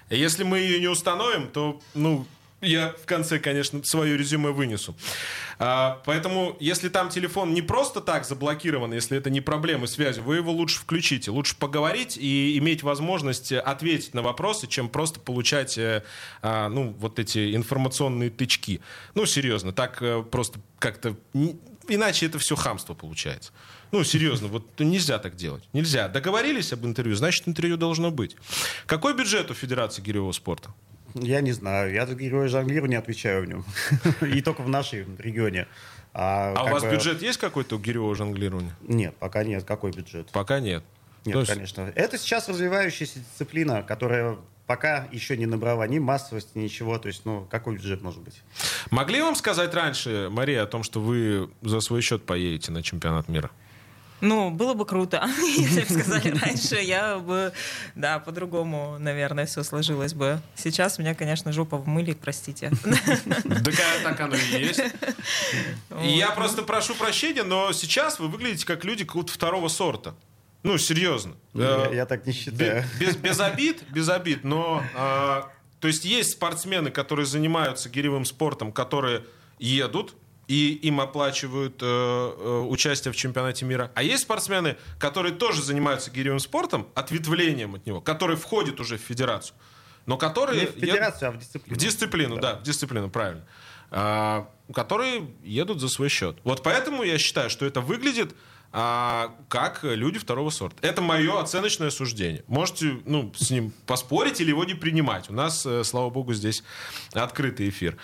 Если 0.09 0.43
мы 0.43 0.59
ее 0.59 0.81
не 0.81 0.88
установим, 0.88 1.49
то, 1.49 1.81
ну, 1.95 2.27
я 2.61 2.94
в 3.03 3.07
конце, 3.07 3.38
конечно, 3.38 3.83
свое 3.85 4.16
резюме 4.16 4.51
вынесу. 4.51 4.94
А, 5.59 6.01
поэтому, 6.05 6.57
если 6.61 6.88
там 6.88 7.09
телефон 7.09 7.55
не 7.55 7.62
просто 7.62 8.01
так 8.01 8.25
заблокирован, 8.25 8.92
если 8.92 9.16
это 9.16 9.31
не 9.31 9.40
проблемы 9.40 9.87
связи, 9.87 10.20
вы 10.20 10.37
его 10.37 10.53
лучше 10.53 10.79
включите. 10.81 11.31
Лучше 11.31 11.57
поговорить 11.57 12.16
и 12.16 12.57
иметь 12.59 12.83
возможность 12.83 13.53
ответить 13.53 14.14
на 14.14 14.23
вопросы, 14.23 14.66
чем 14.66 14.88
просто 14.88 15.20
получать, 15.20 15.79
э, 15.79 16.03
а, 16.42 16.68
ну, 16.68 16.94
вот 16.99 17.18
эти 17.18 17.55
информационные 17.55 18.31
тычки. 18.31 18.81
Ну, 19.14 19.27
серьезно, 19.27 19.73
так 19.73 20.03
э, 20.03 20.23
просто 20.23 20.61
как-то... 20.79 21.16
Иначе 21.88 22.27
это 22.27 22.38
все 22.38 22.57
хамство 22.57 22.94
получается. 22.94 23.53
Ну, 23.90 24.05
серьезно, 24.05 24.49
вот 24.49 24.79
нельзя 24.79 25.18
так 25.18 25.35
делать. 25.35 25.64
Нельзя. 25.73 26.09
Договорились 26.09 26.73
об 26.73 26.87
интервью, 26.87 27.16
значит, 27.16 27.49
интервью 27.49 27.77
должно 27.77 28.11
быть. 28.11 28.37
Какой 28.87 29.14
бюджет 29.14 29.51
у 29.51 29.55
Федерации 29.55 30.01
гиревого 30.01 30.33
спорта? 30.33 30.73
Я 31.14 31.40
не 31.40 31.53
знаю, 31.53 31.92
я 31.92 32.07
за 32.07 32.14
героя 32.14 32.49
жонглирования 32.49 32.99
отвечаю 32.99 33.44
в 33.44 33.46
нем. 33.46 33.64
И 34.23 34.40
только 34.42 34.62
в 34.62 34.68
нашем 34.68 35.16
регионе. 35.18 35.66
А 36.12 36.53
у 36.53 36.64
как 36.64 36.73
вас 36.73 36.83
бы- 36.85 36.90
бюджет 36.90 37.23
есть 37.23 37.38
какой-то 37.38 37.77
у 37.77 37.79
гиревого 37.79 38.14
жонглирования? 38.14 38.75
Нет, 38.83 39.14
пока 39.18 39.44
нет. 39.44 39.64
Какой 39.64 39.92
бюджет? 39.92 40.29
Пока 40.33 40.61
нет. 40.61 40.83
Нет, 41.25 41.35
То 41.35 41.40
есть- 41.40 41.53
конечно. 41.53 41.92
Это 41.94 42.18
сейчас 42.18 42.49
развивающаяся 42.49 43.18
дисциплина, 43.20 43.83
которая 43.83 44.37
пока 44.66 45.09
еще 45.11 45.37
не 45.37 45.46
набрала 45.46 45.87
ни 45.87 45.99
массовости, 45.99 46.57
ничего. 46.57 46.99
То 46.99 47.09
есть, 47.09 47.25
ну, 47.25 47.46
какой 47.51 47.75
бюджет 47.75 48.03
может 48.03 48.20
быть? 48.23 48.40
Могли 48.90 49.20
вам 49.20 49.35
сказать 49.35 49.75
раньше, 49.75 50.29
Мария, 50.31 50.62
о 50.62 50.66
том, 50.66 50.83
что 50.85 51.01
вы 51.01 51.51
за 51.62 51.81
свой 51.81 52.03
счет 52.03 52.25
поедете 52.25 52.70
на 52.73 52.83
чемпионат 52.83 53.29
мира? 53.29 53.51
Ну, 54.21 54.51
было 54.51 54.75
бы 54.75 54.85
круто, 54.87 55.27
если 55.57 55.81
бы 55.81 56.01
сказали 56.03 56.39
раньше, 56.45 56.77
я 56.77 57.19
бы, 57.19 57.53
да, 57.95 58.19
по-другому, 58.19 58.97
наверное, 58.99 59.47
все 59.47 59.63
сложилось 59.63 60.15
бы. 60.15 60.41
Сейчас 60.55 60.99
у 60.99 61.03
меня, 61.03 61.15
конечно, 61.15 61.53
жопа 61.53 61.77
в 61.77 61.87
мыле, 61.89 62.15
простите. 62.15 62.71
Да 62.85 63.71
так 64.03 64.21
оно 64.21 64.37
и 64.37 64.61
есть. 64.61 64.83
Я 66.03 66.31
просто 66.31 66.63
прошу 66.63 66.95
прощения, 66.95 67.43
но 67.43 67.73
сейчас 67.73 68.19
вы 68.19 68.29
выглядите 68.29 68.67
как 68.67 68.85
люди 68.85 69.05
какого-то 69.05 69.33
второго 69.33 69.69
сорта. 69.69 70.15
Ну, 70.63 70.77
серьезно. 70.79 71.35
Ну, 71.53 71.63
Я, 71.63 71.87
Э, 71.91 71.95
я 71.95 72.07
так 72.07 72.27
не 72.27 72.33
считаю. 72.33 72.85
Без, 72.99 73.17
без 73.17 73.41
обид, 73.41 73.83
без 73.91 74.09
обид, 74.09 74.45
но 74.45 74.83
а, 74.95 75.51
то 75.81 75.89
есть 75.89 76.05
есть 76.05 76.33
спортсмены, 76.33 76.91
которые 76.91 77.25
занимаются 77.27 77.89
гиревым 77.89 78.25
спортом, 78.27 78.71
которые 78.73 79.25
едут 79.59 80.15
и 80.51 80.73
им 80.83 81.01
оплачивают 81.01 81.81
э, 81.81 81.87
э, 81.87 82.67
участие 82.69 83.13
в 83.13 83.17
чемпионате 83.17 83.65
мира. 83.65 83.93
А 83.95 84.03
есть 84.03 84.25
спортсмены, 84.25 84.77
которые 84.99 85.33
тоже 85.33 85.63
занимаются 85.63 86.11
гиревым 86.11 86.41
спортом, 86.41 86.89
ответвлением 86.97 87.77
от 87.77 87.87
него, 87.87 88.01
которые 88.01 88.37
входят 88.37 88.81
уже 88.81 88.99
в 88.99 89.01
федерацию, 89.01 89.55
но 90.07 90.17
которые 90.17 90.63
Не 90.63 90.67
в 90.67 90.71
федерацию, 90.71 91.29
а 91.29 91.33
в 91.33 91.39
дисциплину. 91.39 91.77
в 91.77 91.81
дисциплину, 91.81 92.37
да, 92.39 92.55
в 92.57 92.65
дисциплину, 92.65 93.09
правильно. 93.09 93.47
А, 93.93 94.51
которые 94.75 95.29
едут 95.45 95.81
за 95.81 95.89
свой 95.89 96.09
счет. 96.09 96.37
Вот 96.43 96.65
поэтому 96.65 97.05
я 97.05 97.17
считаю, 97.17 97.49
что 97.49 97.65
это 97.65 97.81
выглядит 97.81 98.35
а, 98.73 99.37
как 99.49 99.85
люди 99.85 100.19
второго 100.19 100.51
сорта. 100.51 100.85
Это 100.85 101.01
мое 101.01 101.41
оценочное 101.41 101.91
суждение. 101.91 102.43
Можете 102.49 102.99
ну, 103.07 103.33
с 103.37 103.51
ним 103.51 103.73
поспорить 103.87 104.41
или 104.41 104.49
его 104.49 104.65
не 104.65 104.75
принимать. 104.75 105.31
У 105.31 105.33
нас, 105.33 105.65
э, 105.65 105.85
слава 105.85 106.11
богу, 106.11 106.35
здесь 106.35 106.65
открытый 107.13 107.69
эфир. 107.69 107.97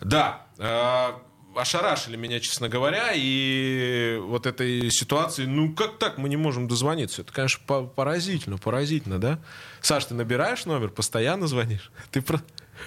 Да, 0.00 0.46
э, 0.58 1.12
ошарашили 1.56 2.16
меня, 2.16 2.40
честно 2.40 2.68
говоря, 2.68 3.12
и 3.14 4.18
вот 4.22 4.46
этой 4.46 4.90
ситуации, 4.90 5.44
ну 5.44 5.72
как 5.74 5.98
так 5.98 6.18
мы 6.18 6.28
не 6.28 6.36
можем 6.36 6.68
дозвониться? 6.68 7.22
Это, 7.22 7.32
конечно, 7.32 7.62
по- 7.66 7.84
поразительно, 7.84 8.58
поразительно, 8.58 9.18
да? 9.18 9.38
Саш, 9.80 10.04
ты 10.06 10.14
набираешь 10.14 10.64
номер, 10.66 10.88
постоянно 10.90 11.46
звонишь? 11.46 11.90
Ты 12.10 12.22
про- 12.22 12.40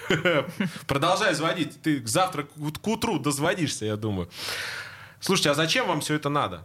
продолжай 0.86 1.34
звонить, 1.34 1.80
ты 1.82 2.06
завтра 2.06 2.44
к 2.44 2.86
утру 2.86 3.18
дозвонишься, 3.18 3.86
я 3.86 3.96
думаю. 3.96 4.28
Слушайте, 5.20 5.50
а 5.50 5.54
зачем 5.54 5.86
вам 5.88 6.00
все 6.00 6.14
это 6.14 6.28
надо? 6.28 6.64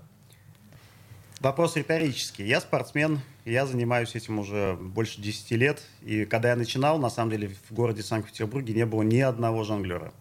Вопрос 1.40 1.76
риторический. 1.76 2.46
Я 2.46 2.62
спортсмен, 2.62 3.20
я 3.46 3.66
занимаюсь 3.66 4.14
этим 4.16 4.38
уже 4.38 4.78
больше 4.80 5.20
10 5.22 5.52
лет. 5.52 5.82
И 6.04 6.26
когда 6.26 6.50
я 6.50 6.56
начинал, 6.56 7.00
на 7.00 7.10
самом 7.10 7.32
деле, 7.32 7.56
в 7.70 7.74
городе 7.74 8.04
Санкт-Петербурге 8.04 8.74
не 8.76 8.86
было 8.86 9.02
ни 9.02 9.20
одного 9.20 9.64
жонглера. 9.64 10.14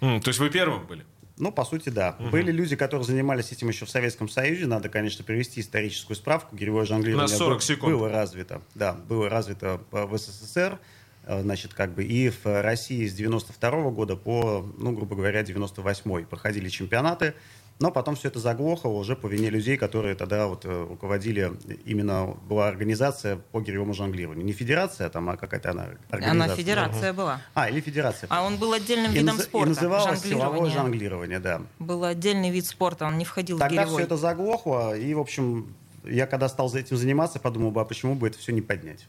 М, 0.00 0.20
то 0.20 0.28
есть 0.28 0.40
вы 0.40 0.50
первым 0.50 0.84
были? 0.86 1.06
Ну, 1.38 1.52
по 1.52 1.64
сути, 1.64 1.90
да. 1.90 2.16
Были 2.18 2.50
люди, 2.50 2.76
которые 2.76 3.04
занимались 3.04 3.52
этим 3.52 3.68
еще 3.68 3.84
в 3.84 3.90
Советском 3.90 4.28
Союзе. 4.28 4.66
Надо, 4.66 4.88
конечно, 4.88 5.22
привести 5.24 5.60
историческую 5.60 6.16
справку. 6.16 6.56
Гиревое 6.56 6.86
жонглирование 6.86 7.30
На 7.30 7.36
40 7.36 7.50
было- 7.52 7.60
секунд. 7.60 7.92
было 7.94 8.08
развито. 8.10 8.62
Да, 8.74 8.94
было 8.94 9.28
развито 9.28 9.80
э, 9.92 10.04
в 10.06 10.16
СССР. 10.16 10.78
э, 11.26 11.42
Значит, 11.42 11.74
как 11.74 11.92
бы 11.94 12.04
и 12.04 12.30
в 12.30 12.62
России 12.62 13.06
с 13.06 13.12
92 13.12 13.90
года 13.90 14.16
по, 14.16 14.66
ну, 14.78 14.92
грубо 14.92 15.14
говоря, 15.16 15.42
98 15.42 16.24
проходили 16.24 16.68
чемпионаты. 16.70 17.34
Но 17.78 17.90
потом 17.90 18.16
все 18.16 18.28
это 18.28 18.38
заглохло 18.38 18.88
уже 18.88 19.16
по 19.16 19.26
вине 19.26 19.50
людей, 19.50 19.76
которые 19.76 20.14
тогда 20.14 20.46
вот 20.46 20.64
э, 20.64 20.86
руководили, 20.88 21.52
именно 21.84 22.34
была 22.48 22.68
организация 22.68 23.36
по 23.52 23.60
гиревому 23.60 23.92
жонглированию. 23.92 24.46
Не 24.46 24.52
федерация 24.52 25.10
там, 25.10 25.28
а 25.28 25.36
какая-то 25.36 25.72
она 25.72 25.88
организация. 26.08 26.44
Она 26.44 26.56
федерация 26.56 27.12
была. 27.12 27.42
А, 27.52 27.68
или 27.68 27.80
федерация. 27.80 28.28
А 28.30 28.44
он 28.44 28.56
был 28.56 28.72
отдельным 28.72 29.12
и, 29.12 29.18
видом 29.18 29.36
наз- 29.36 29.40
и 29.40 29.42
спорта. 29.42 29.68
называлось 29.68 30.20
силовое 30.22 30.70
жонглирование. 30.70 30.74
жонглирование, 30.74 31.38
да. 31.38 31.62
Был 31.78 32.04
отдельный 32.04 32.50
вид 32.50 32.64
спорта, 32.66 33.04
он 33.04 33.18
не 33.18 33.26
входил 33.26 33.56
в 33.56 33.60
Тогда 33.60 33.82
гиревой. 33.82 33.96
все 33.98 34.04
это 34.06 34.16
заглохло, 34.16 34.96
и, 34.96 35.12
в 35.12 35.20
общем, 35.20 35.74
я 36.04 36.26
когда 36.26 36.48
стал 36.48 36.74
этим 36.74 36.96
заниматься, 36.96 37.38
подумал 37.40 37.72
бы, 37.72 37.82
а 37.82 37.84
почему 37.84 38.14
бы 38.14 38.28
это 38.28 38.38
все 38.38 38.52
не 38.52 38.62
поднять? 38.62 39.06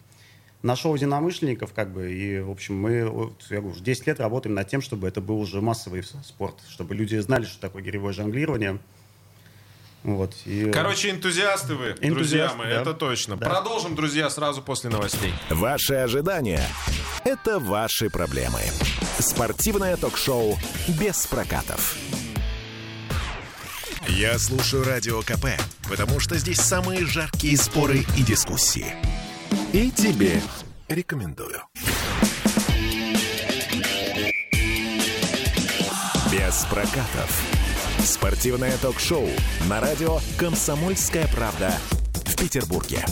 Нашел 0.68 0.94
единомышленников, 0.94 1.72
как 1.72 1.94
бы, 1.94 2.12
и, 2.12 2.42
в 2.42 2.52
общем, 2.52 2.78
мы, 2.78 3.10
вот, 3.10 3.42
я 3.50 3.60
говорю, 3.62 3.74
уже 3.74 3.82
10 3.82 4.06
лет 4.06 4.20
работаем 4.20 4.54
над 4.54 4.68
тем, 4.68 4.82
чтобы 4.82 5.08
это 5.08 5.22
был 5.22 5.40
уже 5.40 5.62
массовый 5.62 6.04
спорт, 6.04 6.56
чтобы 6.70 6.94
люди 6.94 7.16
знали, 7.20 7.46
что 7.46 7.62
такое 7.62 7.82
гиревое 7.82 8.12
жонглирование. 8.12 8.78
Вот, 10.04 10.36
и... 10.46 10.70
Короче, 10.74 11.12
энтузиасты 11.12 11.74
вы, 11.74 11.94
друзья 11.94 12.10
Энтузиасты, 12.10 12.58
мои, 12.58 12.70
да. 12.70 12.82
это 12.82 12.94
точно. 12.94 13.38
Да. 13.38 13.50
Продолжим, 13.50 13.96
друзья, 13.96 14.30
сразу 14.30 14.62
после 14.62 14.90
новостей. 14.90 15.32
Ваши 15.50 15.94
ожидания– 15.94 16.68
это 17.24 17.60
ваши 17.60 18.10
проблемы. 18.10 18.60
Спортивное 19.20 19.96
ток-шоу 19.96 20.58
«Без 21.00 21.28
прокатов». 21.28 21.96
Я 24.10 24.38
слушаю 24.38 24.84
Радио 24.84 25.22
КП, 25.22 25.48
потому 25.88 26.20
что 26.20 26.38
здесь 26.38 26.60
самые 26.60 27.06
жаркие 27.06 27.56
споры 27.56 28.00
и 28.18 28.22
дискуссии. 28.22 29.27
И 29.74 29.92
тебе 29.92 30.42
рекомендую. 30.88 31.62
«Без 36.32 36.66
прокатов». 36.70 37.44
Спортивное 38.00 38.78
ток-шоу 38.78 39.28
на 39.68 39.82
радио 39.82 40.20
«Комсомольская 40.38 41.28
правда» 41.28 41.74
в 42.26 42.38
Петербурге. 42.38 43.04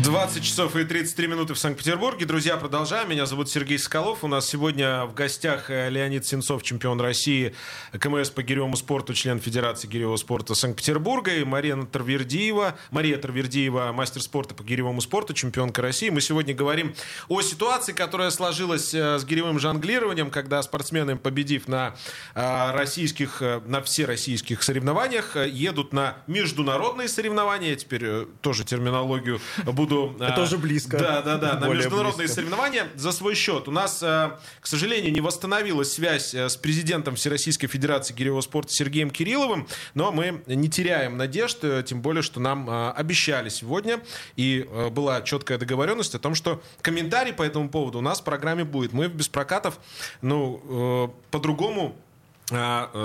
20 0.00 0.42
часов 0.42 0.74
и 0.74 0.84
33 0.84 1.26
минуты 1.26 1.52
в 1.52 1.58
Санкт-Петербурге. 1.58 2.24
Друзья, 2.24 2.56
продолжаем. 2.56 3.10
Меня 3.10 3.26
зовут 3.26 3.50
Сергей 3.50 3.78
Соколов. 3.78 4.24
У 4.24 4.26
нас 4.26 4.48
сегодня 4.48 5.04
в 5.04 5.12
гостях 5.12 5.68
э, 5.68 5.90
Леонид 5.90 6.24
Сенцов, 6.24 6.62
чемпион 6.62 6.98
России, 6.98 7.54
КМС 7.92 8.30
по 8.30 8.42
гиревому 8.42 8.76
спорту, 8.76 9.12
член 9.12 9.38
Федерации 9.38 9.86
гиревого 9.86 10.16
спорта 10.16 10.54
Санкт-Петербурга, 10.54 11.34
и 11.34 11.44
Мария 11.44 11.76
Тарвердиева, 11.76 12.74
Мария 12.90 13.18
Тарвердиева, 13.18 13.92
мастер 13.92 14.22
спорта 14.22 14.54
по 14.54 14.62
гиревому 14.62 15.02
спорту, 15.02 15.34
чемпионка 15.34 15.82
России. 15.82 16.08
Мы 16.08 16.22
сегодня 16.22 16.54
говорим 16.54 16.94
о 17.28 17.42
ситуации, 17.42 17.92
которая 17.92 18.30
сложилась 18.30 18.94
э, 18.94 19.18
с 19.18 19.26
гиревым 19.26 19.58
жонглированием, 19.58 20.30
когда 20.30 20.62
спортсмены, 20.62 21.16
победив 21.16 21.68
на 21.68 21.94
э, 22.34 22.70
российских, 22.72 23.42
на 23.66 23.82
всероссийских 23.82 24.62
соревнованиях, 24.62 25.36
э, 25.36 25.50
едут 25.50 25.92
на 25.92 26.16
международные 26.26 27.08
соревнования. 27.08 27.70
Я 27.70 27.76
теперь 27.76 28.24
тоже 28.40 28.64
терминологию 28.64 29.38
буду 29.66 29.81
буду... 29.82 30.14
Это 30.16 30.36
а, 30.36 30.42
уже 30.42 30.58
близко. 30.58 30.98
Да, 30.98 31.22
да, 31.22 31.36
да, 31.36 31.58
на 31.58 31.66
международные 31.66 32.26
близко. 32.26 32.36
соревнования 32.36 32.86
за 32.94 33.12
свой 33.12 33.34
счет. 33.34 33.68
У 33.68 33.70
нас, 33.70 34.00
а, 34.02 34.40
к 34.60 34.66
сожалению, 34.66 35.12
не 35.12 35.20
восстановилась 35.20 35.92
связь 35.92 36.34
а, 36.34 36.48
с 36.48 36.56
президентом 36.56 37.16
Всероссийской 37.16 37.68
Федерации 37.68 38.14
гиревого 38.14 38.40
спорта 38.40 38.72
Сергеем 38.72 39.10
Кирилловым, 39.10 39.66
но 39.94 40.12
мы 40.12 40.42
не 40.46 40.68
теряем 40.68 41.16
надежд, 41.16 41.58
э, 41.62 41.82
тем 41.86 42.02
более, 42.02 42.22
что 42.22 42.40
нам 42.40 42.68
а, 42.68 42.92
обещали 42.92 43.48
сегодня, 43.48 44.00
и 44.36 44.66
а, 44.68 44.90
была 44.90 45.22
четкая 45.22 45.58
договоренность 45.58 46.14
о 46.14 46.18
том, 46.18 46.34
что 46.34 46.62
комментарий 46.80 47.32
по 47.32 47.42
этому 47.42 47.68
поводу 47.68 47.98
у 47.98 48.02
нас 48.02 48.20
в 48.20 48.24
программе 48.24 48.64
будет. 48.64 48.92
Мы 48.92 49.08
без 49.08 49.28
прокатов, 49.28 49.78
ну, 50.20 51.08
э, 51.08 51.30
по-другому 51.30 51.96
э, 51.96 52.11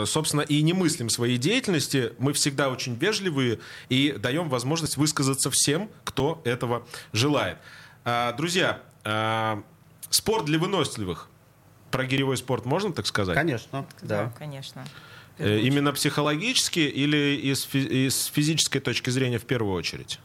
собственно, 0.05 0.41
и 0.41 0.61
не 0.61 0.73
мыслим 0.73 1.09
своей 1.09 1.37
деятельности. 1.37 2.13
Мы 2.19 2.33
всегда 2.33 2.69
очень 2.69 2.95
вежливые 2.95 3.59
и 3.89 4.11
даем 4.17 4.49
возможность 4.49 4.97
высказаться 4.97 5.49
всем, 5.51 5.89
кто 6.03 6.41
этого 6.45 6.85
желает. 7.13 7.57
А, 8.03 8.33
Друзья, 8.33 8.81
а, 9.03 9.63
спорт 10.09 10.45
для 10.45 10.59
выносливых. 10.59 11.29
Про 11.91 12.05
гиревой 12.05 12.35
спорт 12.37 12.65
можно 12.65 12.91
так 12.91 13.07
сказать? 13.07 13.35
Конечно, 13.35 13.85
Да, 14.01 14.23
да. 14.25 14.33
конечно. 14.37 14.85
Э, 15.37 15.59
Именно 15.59 15.93
психологически 15.93 16.79
или 16.79 17.39
из, 17.43 17.63
фи- 17.63 18.07
из 18.07 18.25
физической 18.25 18.79
точки 18.79 19.09
зрения 19.09 19.37
в 19.39 19.45
первую 19.45 19.73
очередь? 19.73 20.19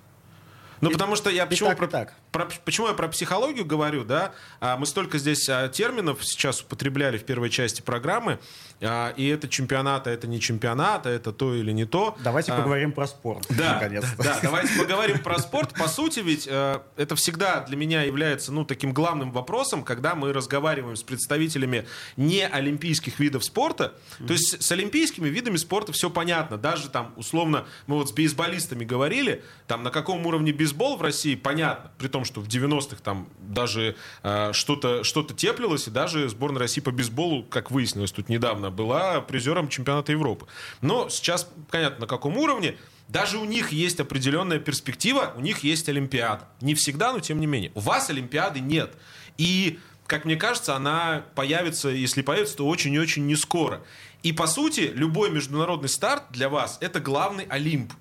Ну, 0.80 0.90
потому 0.90 1.14
что 1.14 1.30
я 1.30 1.46
почему, 1.46 1.68
так, 1.68 1.76
и 1.76 1.78
про, 1.78 1.86
так. 1.86 2.14
про- 2.32 2.48
почему 2.64 2.88
я 2.88 2.94
про 2.94 3.06
психологию 3.06 3.64
говорю, 3.64 4.02
да? 4.04 4.32
А, 4.58 4.76
Мы 4.76 4.86
столько 4.86 5.18
здесь 5.18 5.48
а, 5.48 5.68
терминов 5.68 6.24
сейчас 6.24 6.60
употребляли 6.62 7.18
в 7.18 7.24
первой 7.24 7.50
части 7.50 7.82
программы, 7.82 8.40
а, 8.82 9.12
и 9.16 9.26
это 9.28 9.48
чемпионат, 9.48 10.06
а 10.06 10.10
это 10.10 10.26
не 10.26 10.40
чемпионат, 10.40 11.06
а 11.06 11.10
это 11.10 11.32
то 11.32 11.54
или 11.54 11.72
не 11.72 11.84
то. 11.84 12.16
Давайте 12.22 12.52
А, 12.52 12.58
поговорим 12.58 12.92
про 12.92 13.06
спорт. 13.06 13.46
да, 13.50 13.74
наконец-то. 13.74 14.22
да, 14.22 14.38
давайте 14.42 14.78
поговорим 14.78 15.18
про 15.20 15.38
спорт. 15.38 15.74
По 15.74 15.88
сути, 15.88 16.20
ведь 16.20 16.46
э, 16.50 16.80
это 16.96 17.16
всегда 17.16 17.60
для 17.60 17.76
меня 17.76 18.02
является 18.02 18.52
ну, 18.52 18.64
таким 18.64 18.92
главным 18.92 19.32
вопросом, 19.32 19.84
когда 19.84 20.14
мы 20.14 20.32
разговариваем 20.32 20.96
с 20.96 21.02
представителями 21.02 21.86
не 22.16 22.46
олимпийских 22.46 23.18
видов 23.18 23.44
спорта. 23.44 23.94
То 24.26 24.32
есть 24.32 24.62
с 24.62 24.72
олимпийскими 24.72 25.28
видами 25.28 25.56
спорта 25.56 25.92
все 25.92 26.10
понятно. 26.10 26.58
Даже 26.58 26.88
там, 26.88 27.12
условно, 27.16 27.66
мы 27.86 27.96
вот 27.96 28.08
с 28.08 28.12
бейсболистами 28.12 28.84
говорили, 28.84 29.44
там 29.66 29.82
на 29.82 29.90
каком 29.90 30.26
уровне 30.26 30.52
бейсбол 30.52 30.96
в 30.96 31.02
России, 31.02 31.34
понятно. 31.34 31.90
При 31.98 32.08
том, 32.08 32.24
что 32.24 32.40
в 32.40 32.48
90-х 32.48 32.96
там 33.02 33.28
даже 33.40 33.96
э, 34.22 34.52
что-то 34.52 35.04
что 35.04 35.22
теплилось, 35.22 35.86
и 35.88 35.90
даже 35.90 36.28
сборная 36.28 36.60
России 36.60 36.80
по 36.80 36.90
бейсболу, 36.90 37.44
как 37.44 37.70
выяснилось 37.70 38.12
тут 38.12 38.28
недавно, 38.28 38.71
была 38.72 39.20
призером 39.20 39.68
чемпионата 39.68 40.12
Европы. 40.12 40.46
Но 40.80 41.08
сейчас 41.08 41.48
понятно, 41.70 42.00
на 42.00 42.06
каком 42.06 42.36
уровне. 42.36 42.76
Даже 43.08 43.36
у 43.38 43.44
них 43.44 43.72
есть 43.72 44.00
определенная 44.00 44.58
перспектива, 44.58 45.34
у 45.36 45.40
них 45.40 45.60
есть 45.64 45.88
Олимпиада. 45.88 46.48
Не 46.62 46.74
всегда, 46.74 47.12
но 47.12 47.20
тем 47.20 47.40
не 47.40 47.46
менее. 47.46 47.70
У 47.74 47.80
вас 47.80 48.08
Олимпиады 48.08 48.60
нет. 48.60 48.94
И, 49.36 49.78
как 50.06 50.24
мне 50.24 50.36
кажется, 50.36 50.74
она 50.76 51.24
появится, 51.34 51.90
если 51.90 52.22
появится, 52.22 52.56
то 52.56 52.66
очень 52.66 52.94
и 52.94 52.98
очень 52.98 53.26
не 53.26 53.36
скоро. 53.36 53.82
И, 54.22 54.32
по 54.32 54.46
сути, 54.46 54.90
любой 54.94 55.30
международный 55.30 55.88
старт 55.90 56.24
для 56.30 56.48
вас– 56.48 56.78
это 56.80 57.00
главный 57.00 57.44
Олимп. 57.44 57.92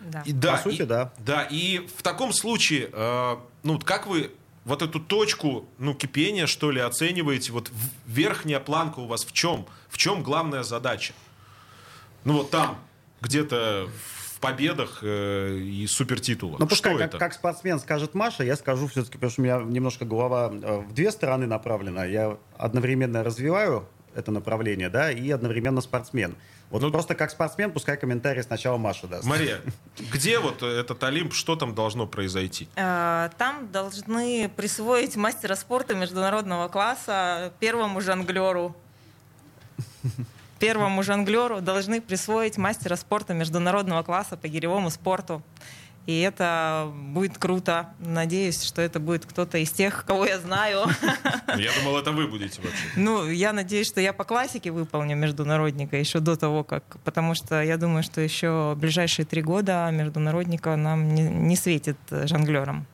Да. 0.00 0.22
И 0.26 0.32
да, 0.32 0.56
По 0.56 0.62
сути, 0.70 0.82
и- 0.82 0.84
да. 0.84 1.12
Да, 1.18 1.42
и 1.44 1.86
в 1.96 2.02
таком 2.02 2.32
случае, 2.32 2.90
э, 2.92 3.36
ну, 3.62 3.72
вот 3.74 3.84
как 3.84 4.06
вы 4.06 4.32
вот 4.64 4.82
эту 4.82 5.00
точку, 5.00 5.68
ну, 5.78 5.94
кипения, 5.94 6.46
что 6.46 6.70
ли, 6.70 6.80
оцениваете? 6.80 7.52
Вот 7.52 7.70
верхняя 8.06 8.60
планка 8.60 9.00
у 9.00 9.06
вас 9.06 9.24
в 9.24 9.32
чем? 9.32 9.66
В 9.88 9.98
чем 9.98 10.22
главная 10.22 10.62
задача? 10.62 11.14
Ну, 12.24 12.34
вот 12.34 12.50
там, 12.50 12.78
где-то 13.20 13.88
в 14.34 14.40
победах 14.40 15.00
э, 15.02 15.56
и 15.58 15.86
супертитулах. 15.86 16.60
Ну, 16.60 16.66
пускай, 16.66 16.92
что 16.92 16.98
как, 16.98 17.08
это? 17.08 17.18
как 17.18 17.32
спортсмен 17.32 17.80
скажет 17.80 18.14
Маша, 18.14 18.44
я 18.44 18.56
скажу 18.56 18.86
все-таки, 18.88 19.14
потому 19.14 19.30
что 19.30 19.42
у 19.42 19.44
меня 19.44 19.58
немножко 19.58 20.04
голова 20.04 20.52
э, 20.52 20.78
в 20.80 20.92
две 20.92 21.10
стороны 21.10 21.46
направлена. 21.46 22.04
Я 22.04 22.38
одновременно 22.56 23.24
развиваю 23.24 23.88
это 24.14 24.30
направление, 24.30 24.88
да, 24.88 25.10
и 25.10 25.30
одновременно 25.30 25.80
спортсмен. 25.80 26.34
Вот 26.70 26.80
Ну, 26.82 26.90
просто 26.90 27.14
как 27.14 27.30
спортсмен, 27.30 27.70
пускай 27.70 27.96
комментарий 27.96 28.42
сначала 28.42 28.78
Маша 28.78 29.06
даст. 29.06 29.24
Мария, 29.24 29.60
где 30.12 30.38
вот 30.38 30.62
этот 30.62 31.02
Олимп, 31.04 31.34
что 31.34 31.54
там 31.56 31.74
должно 31.74 32.06
произойти? 32.06 32.68
Э, 32.76 33.28
Там 33.36 33.70
должны 33.70 34.48
присвоить 34.48 35.16
мастера 35.16 35.54
спорта 35.54 35.94
международного 35.94 36.68
класса 36.68 37.52
первому 37.60 38.00
жонглеру. 38.00 38.74
Первому 40.58 41.02
жонглеру 41.02 41.60
должны 41.60 42.00
присвоить 42.00 42.56
мастера 42.56 42.94
спорта 42.94 43.34
международного 43.34 44.04
класса 44.04 44.36
по 44.36 44.46
гиревому 44.46 44.90
спорту. 44.90 45.42
И 46.06 46.20
это 46.20 46.90
будет 46.94 47.38
круто. 47.38 47.90
Надеюсь, 48.00 48.62
что 48.64 48.82
это 48.82 48.98
будет 48.98 49.24
кто-то 49.24 49.58
из 49.58 49.70
тех, 49.70 50.04
кого 50.04 50.26
я 50.26 50.40
знаю. 50.40 50.86
Я 51.56 51.70
думал, 51.78 51.96
это 51.98 52.10
вы 52.10 52.26
будете 52.26 52.60
вообще. 52.60 52.84
Ну, 52.96 53.28
я 53.28 53.52
надеюсь, 53.52 53.86
что 53.86 54.00
я 54.00 54.12
по 54.12 54.24
классике 54.24 54.70
выполню 54.70 55.16
международника 55.16 55.96
еще 55.96 56.18
до 56.18 56.36
того, 56.36 56.64
как... 56.64 56.82
Потому 57.04 57.34
что 57.34 57.62
я 57.62 57.76
думаю, 57.76 58.02
что 58.02 58.20
еще 58.20 58.74
ближайшие 58.76 59.26
три 59.26 59.42
года 59.42 59.90
международника 59.92 60.76
нам 60.76 61.14
не, 61.14 61.22
не 61.22 61.56
светит 61.56 61.98
жонглерам. 62.10 62.86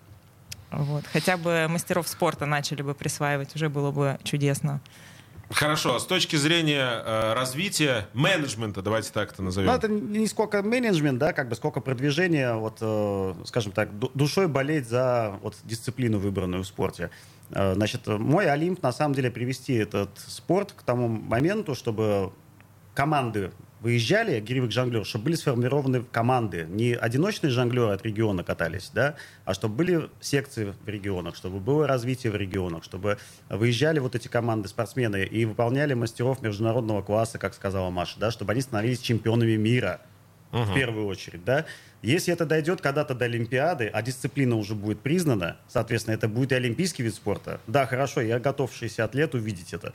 Вот. 0.70 1.04
Хотя 1.12 1.36
бы 1.36 1.66
мастеров 1.68 2.08
спорта 2.08 2.46
начали 2.46 2.82
бы 2.82 2.94
присваивать, 2.94 3.54
уже 3.54 3.68
было 3.68 3.90
бы 3.90 4.18
чудесно. 4.22 4.80
Хорошо, 5.50 5.98
с 5.98 6.06
точки 6.06 6.36
зрения 6.36 7.02
э, 7.04 7.32
развития 7.32 8.06
менеджмента, 8.12 8.82
давайте 8.82 9.10
так 9.12 9.32
это 9.32 9.42
назовем. 9.42 9.70
Ну, 9.70 9.76
это 9.76 9.88
не 9.88 10.26
сколько 10.26 10.62
менеджмент, 10.62 11.18
да, 11.18 11.32
как 11.32 11.48
бы 11.48 11.54
сколько 11.56 11.80
продвижения, 11.80 12.54
вот, 12.54 12.78
э, 12.80 13.34
скажем 13.46 13.72
так, 13.72 13.98
ду- 13.98 14.10
душой 14.14 14.46
болеть 14.46 14.88
за 14.88 15.38
вот, 15.42 15.56
дисциплину, 15.64 16.18
выбранную 16.18 16.64
в 16.64 16.66
спорте. 16.66 17.10
Э, 17.50 17.72
значит, 17.74 18.06
мой 18.06 18.46
Олимп, 18.50 18.82
на 18.82 18.92
самом 18.92 19.14
деле, 19.14 19.30
привести 19.30 19.72
этот 19.74 20.10
спорт 20.18 20.72
к 20.72 20.82
тому 20.82 21.08
моменту, 21.08 21.74
чтобы 21.74 22.30
команды 22.94 23.50
выезжали, 23.80 24.40
гиревых 24.40 24.70
жонглеров, 24.70 25.06
чтобы 25.06 25.26
были 25.26 25.34
сформированы 25.36 26.02
команды. 26.02 26.66
Не 26.68 26.94
одиночные 26.94 27.50
жонглеры 27.50 27.92
от 27.92 28.04
региона 28.04 28.42
катались, 28.44 28.90
да, 28.92 29.14
а 29.44 29.54
чтобы 29.54 29.76
были 29.76 30.10
секции 30.20 30.74
в 30.84 30.88
регионах, 30.88 31.36
чтобы 31.36 31.60
было 31.60 31.86
развитие 31.86 32.32
в 32.32 32.36
регионах, 32.36 32.84
чтобы 32.84 33.18
выезжали 33.48 33.98
вот 33.98 34.14
эти 34.14 34.28
команды, 34.28 34.68
спортсмены, 34.68 35.24
и 35.24 35.44
выполняли 35.44 35.94
мастеров 35.94 36.42
международного 36.42 37.02
класса, 37.02 37.38
как 37.38 37.54
сказала 37.54 37.90
Маша, 37.90 38.18
да, 38.18 38.30
чтобы 38.30 38.52
они 38.52 38.60
становились 38.60 39.00
чемпионами 39.00 39.56
мира 39.56 40.00
в 40.52 40.74
первую 40.74 41.06
очередь, 41.06 41.44
да. 41.44 41.66
Если 42.00 42.32
это 42.32 42.46
дойдет 42.46 42.80
когда-то 42.80 43.12
до 43.14 43.24
Олимпиады, 43.24 43.90
а 43.92 44.02
дисциплина 44.02 44.54
уже 44.54 44.74
будет 44.76 45.00
признана, 45.00 45.56
соответственно, 45.68 46.14
это 46.14 46.28
будет 46.28 46.52
и 46.52 46.54
олимпийский 46.54 47.02
вид 47.02 47.14
спорта. 47.14 47.60
Да, 47.66 47.86
хорошо, 47.86 48.20
я 48.20 48.38
готов 48.38 48.72
60 48.72 49.14
лет 49.16 49.34
увидеть 49.34 49.72
это. 49.74 49.92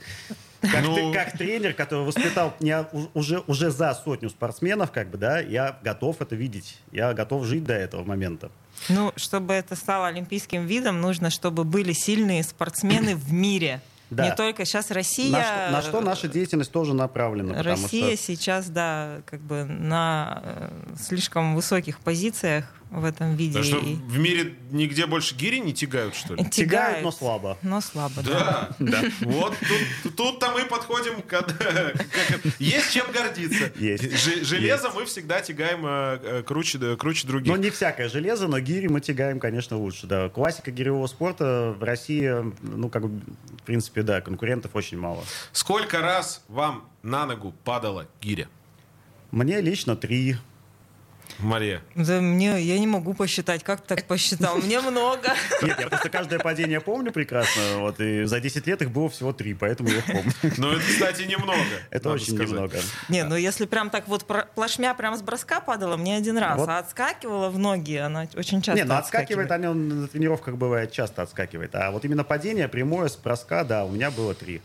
Как, 0.60 0.82
Ну- 0.84 0.94
ты- 0.94 1.12
как 1.14 1.38
тренер, 1.38 1.72
который 1.72 2.04
воспитал 2.04 2.54
меня 2.60 2.86
уже, 3.14 3.42
уже 3.46 3.70
за 3.70 3.94
сотню 3.94 4.28
спортсменов, 4.28 4.90
как 4.92 5.08
бы, 5.10 5.16
да, 5.16 5.40
я 5.40 5.78
готов 5.82 6.20
это 6.20 6.36
видеть. 6.36 6.78
Я 6.92 7.14
готов 7.14 7.44
жить 7.46 7.64
до 7.64 7.72
этого 7.74 8.04
момента. 8.04 8.50
Ну, 8.90 9.12
чтобы 9.16 9.54
это 9.54 9.74
стало 9.74 10.08
олимпийским 10.08 10.66
видом, 10.66 11.00
нужно, 11.00 11.30
чтобы 11.30 11.64
были 11.64 11.92
сильные 11.94 12.42
спортсмены 12.42 13.14
в 13.16 13.32
мире. 13.32 13.80
Да. 14.10 14.28
Не 14.28 14.34
только 14.34 14.64
сейчас 14.64 14.90
Россия... 14.90 15.30
На, 15.30 15.42
что, 15.42 15.72
на 15.72 15.82
что 15.82 16.00
наша 16.00 16.28
деятельность 16.28 16.70
тоже 16.70 16.94
направлена. 16.94 17.62
Россия 17.62 18.16
что- 18.16 18.26
сейчас, 18.26 18.68
да, 18.68 19.22
как 19.26 19.40
бы 19.40 19.64
на 19.64 20.42
э, 20.44 20.70
слишком 21.00 21.54
высоких 21.54 22.00
позициях 22.00 22.64
в 22.90 23.04
этом 23.04 23.34
виде. 23.34 23.60
Что 23.62 23.78
и 23.78 23.94
в 23.94 24.18
мире 24.18 24.54
нигде 24.70 25.06
больше 25.06 25.34
гири 25.34 25.58
не 25.58 25.74
тягают, 25.74 26.14
что 26.14 26.34
ли? 26.34 26.44
Тягают, 26.44 27.02
но 27.02 27.10
слабо. 27.10 27.58
Но 27.62 27.80
слабо, 27.80 28.22
да. 28.22 28.70
Да, 28.78 29.02
Вот 29.22 29.56
тут, 29.58 30.16
тут-то 30.16 30.52
мы 30.52 30.64
подходим 30.64 31.20
к... 31.22 31.44
Есть 32.60 32.92
чем 32.92 33.06
гордиться. 33.10 33.72
Есть. 33.76 34.44
Железо 34.46 34.90
мы 34.90 35.06
всегда 35.06 35.40
тягаем 35.40 35.84
э, 35.84 36.18
э, 36.22 36.42
круче, 36.44 36.96
круче 36.96 37.26
других. 37.26 37.48
Но 37.52 37.56
не 37.56 37.70
всякое 37.70 38.08
железо, 38.08 38.46
но 38.46 38.60
гири 38.60 38.86
мы 38.86 39.00
тягаем, 39.00 39.40
конечно, 39.40 39.76
лучше. 39.76 40.06
Да. 40.06 40.28
Классика 40.28 40.70
гиревого 40.70 41.06
спорта 41.08 41.74
в 41.76 41.82
России, 41.82 42.30
ну, 42.62 42.88
как 42.90 43.08
бы, 43.08 43.20
в 43.64 43.66
принципе, 43.66 44.02
да, 44.02 44.20
конкурентов 44.20 44.76
очень 44.76 44.98
мало. 44.98 45.24
Сколько 45.52 46.02
раз 46.02 46.44
вам 46.48 46.86
на 47.02 47.24
ногу 47.24 47.54
падала 47.64 48.06
гиря? 48.20 48.46
Мне 49.30 49.62
лично 49.62 49.96
три. 49.96 50.36
Мария. 51.38 51.82
Да 51.94 52.20
мне, 52.20 52.60
я 52.60 52.78
не 52.78 52.86
могу 52.86 53.14
посчитать, 53.14 53.64
как 53.64 53.80
ты 53.80 53.94
так 53.94 54.04
посчитал? 54.04 54.56
Мне 54.58 54.80
много. 54.80 55.34
Нет, 55.62 55.78
я 55.78 55.88
просто 55.88 56.08
каждое 56.08 56.38
падение 56.38 56.80
помню 56.80 57.12
прекрасно. 57.12 57.78
Вот, 57.78 58.00
и 58.00 58.24
за 58.24 58.40
10 58.40 58.66
лет 58.66 58.82
их 58.82 58.90
было 58.90 59.08
всего 59.08 59.32
три, 59.32 59.54
поэтому 59.54 59.88
я 59.88 59.98
их 59.98 60.06
помню. 60.06 60.32
Ну, 60.58 60.72
это, 60.72 60.80
кстати, 60.80 61.22
немного. 61.22 61.58
Это 61.90 62.10
очень 62.10 62.34
сказать. 62.34 62.48
немного. 62.48 62.78
Не, 63.08 63.24
ну 63.24 63.36
если 63.36 63.66
прям 63.66 63.90
так 63.90 64.08
вот 64.08 64.24
плашмя 64.54 64.94
прям 64.94 65.16
с 65.16 65.22
броска 65.22 65.60
падала, 65.60 65.96
мне 65.96 66.16
один 66.16 66.38
раз. 66.38 66.58
Вот. 66.58 66.68
А 66.68 66.78
отскакивала 66.78 67.50
в 67.50 67.58
ноги, 67.58 67.96
она 67.96 68.26
очень 68.34 68.62
часто 68.62 68.80
Не, 68.80 68.84
ну 68.86 68.94
отскакивает, 68.94 69.50
они 69.50 69.66
он 69.66 70.02
на 70.02 70.08
тренировках 70.08 70.56
бывает 70.56 70.92
часто 70.92 71.22
отскакивает. 71.22 71.74
А 71.74 71.90
вот 71.90 72.04
именно 72.04 72.24
падение 72.24 72.68
прямое 72.68 73.08
с 73.08 73.16
броска, 73.16 73.64
да, 73.64 73.84
у 73.84 73.90
меня 73.90 74.10
было 74.10 74.34
три. 74.34 74.62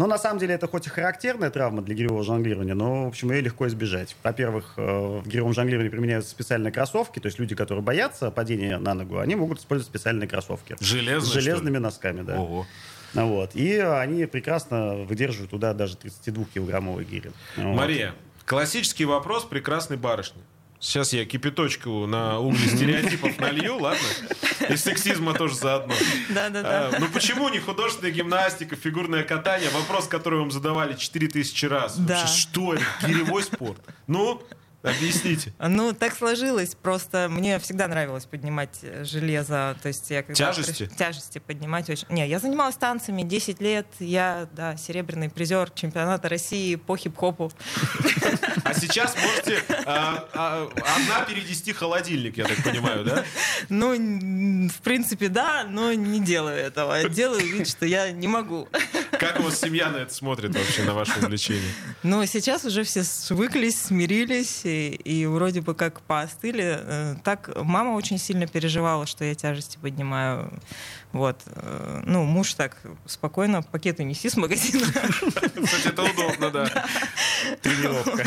Но 0.00 0.06
на 0.06 0.16
самом 0.16 0.38
деле 0.38 0.54
это 0.54 0.66
хоть 0.66 0.86
и 0.86 0.88
характерная 0.88 1.50
травма 1.50 1.82
для 1.82 1.94
гиревого 1.94 2.24
жонглирования, 2.24 2.74
но, 2.74 3.04
в 3.04 3.08
общем, 3.08 3.30
ее 3.32 3.42
легко 3.42 3.68
избежать. 3.68 4.16
Во-первых, 4.22 4.72
э, 4.78 5.20
в 5.22 5.28
гиревом 5.28 5.52
жонглировании 5.52 5.90
применяются 5.90 6.30
специальные 6.30 6.72
кроссовки, 6.72 7.18
то 7.18 7.26
есть 7.26 7.38
люди, 7.38 7.54
которые 7.54 7.82
боятся 7.82 8.30
падения 8.30 8.78
на 8.78 8.94
ногу, 8.94 9.18
они 9.18 9.34
могут 9.34 9.58
использовать 9.58 9.90
специальные 9.90 10.26
кроссовки. 10.26 10.74
Железные, 10.80 11.20
С 11.20 11.34
железными 11.34 11.76
носками, 11.76 12.22
да. 12.22 12.40
Ого. 12.40 12.66
Вот. 13.12 13.54
И 13.54 13.76
они 13.76 14.24
прекрасно 14.24 14.94
выдерживают 14.94 15.50
туда 15.50 15.74
даже 15.74 15.96
32-килограммовые 15.96 17.04
гири. 17.04 17.32
Вот. 17.58 17.76
Мария, 17.76 18.14
классический 18.46 19.04
вопрос 19.04 19.44
прекрасной 19.44 19.98
барышни. 19.98 20.40
Сейчас 20.80 21.12
я 21.12 21.26
кипяточку 21.26 22.06
на 22.06 22.38
угли 22.40 22.66
стереотипов 22.66 23.38
налью, 23.38 23.76
ладно? 23.78 24.00
И 24.70 24.76
сексизма 24.76 25.34
тоже 25.34 25.54
заодно. 25.54 25.92
Да-да-да. 26.30 26.88
А, 26.88 26.98
ну 26.98 27.06
почему 27.12 27.50
не 27.50 27.58
художественная 27.58 28.12
гимнастика, 28.12 28.76
фигурное 28.76 29.22
катание? 29.22 29.68
Вопрос, 29.70 30.08
который 30.08 30.38
вам 30.38 30.50
задавали 30.50 30.94
4000 30.96 31.66
раз. 31.66 31.98
Да. 31.98 32.20
Вообще, 32.20 32.34
что 32.34 32.74
это? 32.74 32.84
Гиревой 33.06 33.42
спорт? 33.42 33.78
Ну, 34.06 34.42
объясните. 34.82 35.52
Ну, 35.58 35.92
так 35.92 36.14
сложилось. 36.14 36.74
Просто 36.74 37.28
мне 37.30 37.58
всегда 37.58 37.88
нравилось 37.88 38.24
поднимать 38.24 38.78
э, 38.82 39.04
железо. 39.04 39.76
То 39.82 39.88
есть 39.88 40.10
я 40.10 40.22
когда 40.22 40.52
Тяжести? 40.52 40.84
приш- 40.84 40.96
Тяжести 40.96 41.38
поднимать 41.38 41.88
очень. 41.90 42.06
Не, 42.08 42.28
я 42.28 42.38
занималась 42.38 42.76
танцами 42.76 43.22
10 43.22 43.60
лет. 43.60 43.86
Я, 43.98 44.48
да, 44.52 44.76
серебряный 44.76 45.28
призер 45.28 45.70
чемпионата 45.70 46.28
России 46.28 46.76
по 46.76 46.96
хип-хопу. 46.96 47.52
А 48.64 48.74
сейчас 48.74 49.14
можете 49.22 49.62
а, 49.86 50.28
а, 50.34 50.68
одна 50.96 51.24
перенести 51.24 51.72
холодильник, 51.72 52.36
я 52.36 52.44
так 52.44 52.62
понимаю, 52.62 53.04
да? 53.04 53.24
Ну, 53.68 53.92
в 54.68 54.80
принципе, 54.82 55.28
да, 55.28 55.64
но 55.68 55.92
не 55.92 56.20
делаю 56.20 56.56
этого. 56.56 57.08
Делаю 57.08 57.46
вид, 57.46 57.68
что 57.68 57.86
я 57.86 58.10
не 58.10 58.28
могу. 58.28 58.68
Как 59.18 59.38
у 59.40 59.42
вас 59.42 59.60
семья 59.60 59.90
на 59.90 59.98
это 59.98 60.14
смотрит 60.14 60.54
вообще, 60.54 60.82
на 60.84 60.94
ваше 60.94 61.18
увлечение? 61.20 61.70
Но 62.02 62.24
сейчас 62.26 62.64
уже 62.64 62.84
все 62.84 63.04
свыклись, 63.04 63.80
смирились 63.80 64.62
и, 64.70 64.88
и 65.04 65.26
вроде 65.26 65.60
бы 65.60 65.74
как 65.74 66.00
поостыли. 66.02 66.64
Э, 66.64 67.14
Так 67.24 67.50
мама 67.56 67.90
очень 67.96 68.18
сильно 68.18 68.46
переживала, 68.46 69.06
что 69.06 69.24
я 69.24 69.34
тяжести 69.34 69.78
поднимаю. 69.82 70.52
Вот. 71.12 71.40
Э, 71.46 72.02
Ну, 72.06 72.24
муж 72.24 72.54
так 72.54 72.76
спокойно 73.06 73.62
пакеты 73.62 74.04
неси 74.04 74.28
с 74.30 74.36
магазина. 74.36 74.86
Кстати, 74.86 75.88
это 75.88 76.02
удобно, 76.02 76.50
да. 76.50 76.66
Тренировка. 77.62 78.24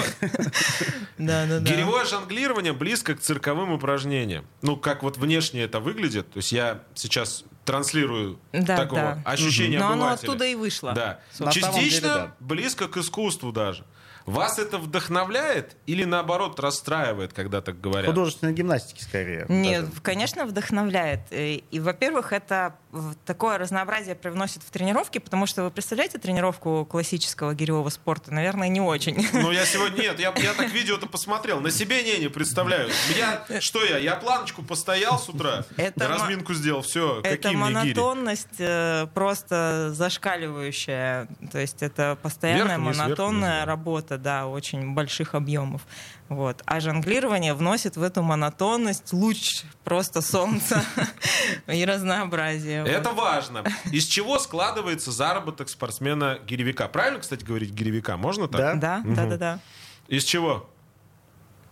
Да, 1.17 1.45
да, 1.45 1.59
да. 1.59 1.71
Гиревое 1.71 2.05
жонглирование 2.05 2.73
близко 2.73 3.15
к 3.15 3.19
цирковым 3.21 3.71
упражнениям. 3.71 4.45
Ну, 4.61 4.77
как 4.77 5.03
вот 5.03 5.17
внешне 5.17 5.61
это 5.63 5.79
выглядит. 5.79 6.29
То 6.31 6.37
есть 6.37 6.51
я 6.51 6.81
сейчас 6.95 7.45
транслирую 7.65 8.39
Да, 8.51 8.77
такого 8.77 9.01
да. 9.01 9.21
ощущения 9.25 9.79
Но 9.79 9.87
оно 9.87 10.03
обывателя. 10.05 10.29
оттуда 10.29 10.45
и 10.45 10.55
вышло. 10.55 10.93
Да. 10.93 11.19
На 11.39 11.51
Частично 11.51 11.81
деле, 11.81 12.01
да. 12.01 12.35
близко 12.39 12.87
к 12.87 12.97
искусству 12.97 13.51
даже. 13.51 13.85
Вас 14.25 14.57
это 14.57 14.77
вдохновляет 14.77 15.75
или 15.85 16.05
наоборот 16.05 16.57
расстраивает, 16.57 17.33
когда 17.33 17.59
так 17.59 17.81
говорят? 17.81 18.07
Художественной 18.09 18.53
гимнастики 18.53 19.03
скорее. 19.03 19.45
Нет, 19.49 19.89
даже. 19.89 20.01
конечно, 20.01 20.45
вдохновляет. 20.45 21.21
И, 21.31 21.65
и, 21.71 21.79
во-первых, 21.81 22.31
это 22.31 22.77
такое 23.25 23.57
разнообразие 23.57 24.15
привносит 24.15 24.63
в 24.63 24.69
тренировки, 24.69 25.17
потому 25.17 25.45
что 25.45 25.63
вы 25.63 25.71
представляете 25.71 26.19
тренировку 26.19 26.85
классического 26.89 27.53
гиревого 27.53 27.89
спорта? 27.89 28.33
Наверное, 28.33 28.69
не 28.69 28.79
очень. 28.79 29.27
Ну, 29.33 29.51
я 29.51 29.65
сегодня... 29.65 30.03
Нет, 30.03 30.19
я, 30.21 30.33
я 30.37 30.53
так 30.53 30.69
видео-то 30.71 31.07
посмотрел. 31.07 31.59
На 31.59 31.69
себе 31.71 32.01
не, 32.03 32.17
не 32.19 32.29
представляю. 32.29 32.89
Я, 33.17 33.45
что 33.59 33.83
я? 33.83 33.97
Я 33.97 34.15
планочку 34.15 34.63
постоял 34.63 35.19
с 35.19 35.27
утра, 35.27 35.65
Это 35.75 36.07
разминку 36.07 36.53
сделал, 36.53 36.81
все, 36.81 37.19
Это 37.25 37.49
мне 37.55 37.67
гири? 37.67 37.93
монотонность 37.93 38.59
э, 38.59 39.07
просто 39.13 39.91
зашкаливающая. 39.93 41.27
То 41.51 41.59
есть 41.59 41.81
это 41.83 42.17
постоянная 42.21 42.77
Вверх-вниз, 42.77 42.97
монотонная 42.97 43.59
да. 43.61 43.65
работа, 43.65 44.17
да, 44.17 44.47
очень 44.47 44.93
больших 44.93 45.35
объемов. 45.35 45.81
Вот. 46.29 46.61
А 46.65 46.79
жонглирование 46.79 47.53
вносит 47.53 47.97
в 47.97 48.03
эту 48.03 48.23
монотонность 48.23 49.13
луч 49.13 49.63
просто 49.83 50.21
солнца 50.21 50.83
и 51.67 51.85
разнообразие. 51.85 52.85
Это 52.85 53.11
важно. 53.11 53.63
Из 53.91 54.05
чего 54.05 54.39
складывается 54.39 55.11
заработок 55.11 55.69
спортсмена-гиревика? 55.69 56.87
Правильно, 56.87 57.19
кстати, 57.19 57.43
говорить 57.43 57.71
гиревика? 57.71 58.17
Можно 58.17 58.47
так? 58.47 58.79
Да. 58.79 59.01
Да, 59.05 59.15
да, 59.15 59.25
да, 59.25 59.37
да. 59.37 59.59
Из 60.07 60.23
чего? 60.23 60.69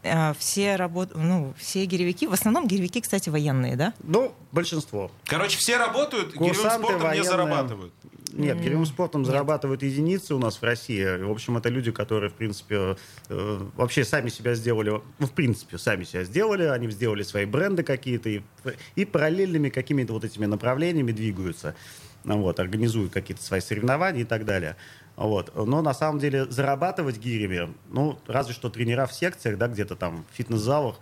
А, 0.04 0.34
Все 0.38 0.76
работ... 0.76 1.12
ну, 1.16 1.54
все 1.58 1.86
гиревики, 1.86 2.28
в 2.28 2.34
основном 2.34 2.68
гиревики, 2.68 3.02
кстати, 3.02 3.30
военные, 3.30 3.76
да? 3.76 3.94
Ну, 4.04 4.34
большинство. 4.52 5.12
Короче, 5.26 5.58
все 5.58 5.78
работают, 5.78 6.34
гиревым 6.34 6.54
спортом 6.56 6.98
не 6.98 7.04
военные. 7.04 7.30
зарабатывают. 7.30 7.94
Нет, 8.34 8.62
гиревым 8.62 8.86
спортом 8.86 9.26
зарабатывают 9.26 9.84
единицы 9.84 10.34
у 10.36 10.40
нас 10.40 10.56
в 10.56 10.64
России. 10.64 11.22
В 11.22 11.30
общем, 11.30 11.58
это 11.58 11.70
люди, 11.70 11.92
которые, 11.92 12.30
в 12.30 12.34
принципе, 12.34 12.96
э, 13.30 13.60
вообще 13.76 14.06
сами 14.06 14.30
себя 14.30 14.56
сделали, 14.56 15.02
ну, 15.20 15.28
в 15.28 15.32
принципе, 15.32 15.78
сами 15.78 16.06
себя 16.06 16.24
сделали, 16.24 16.64
они 16.64 16.90
сделали 16.92 17.24
свои 17.24 17.46
бренды 17.46 17.84
какие-то 17.84 18.30
и, 18.30 18.42
и 18.96 19.06
параллельными 19.06 19.70
какими-то 19.70 20.14
вот 20.14 20.24
этими 20.24 20.46
направлениями 20.46 21.12
двигаются. 21.12 21.76
Ну, 22.24 22.38
вот, 22.38 22.60
организуют 22.60 23.12
какие-то 23.12 23.44
свои 23.44 23.62
соревнования 23.62 24.22
и 24.22 24.26
так 24.26 24.46
далее. 24.46 24.76
Вот. 25.16 25.56
Но 25.56 25.82
на 25.82 25.94
самом 25.94 26.20
деле 26.20 26.46
зарабатывать 26.46 27.18
гирями, 27.18 27.74
ну, 27.90 28.18
разве 28.28 28.54
что 28.54 28.70
тренера 28.70 29.06
в 29.06 29.14
секциях, 29.14 29.58
да, 29.58 29.68
где-то 29.68 29.96
там 29.96 30.26
в 30.32 30.36
фитнес-залах, 30.36 30.96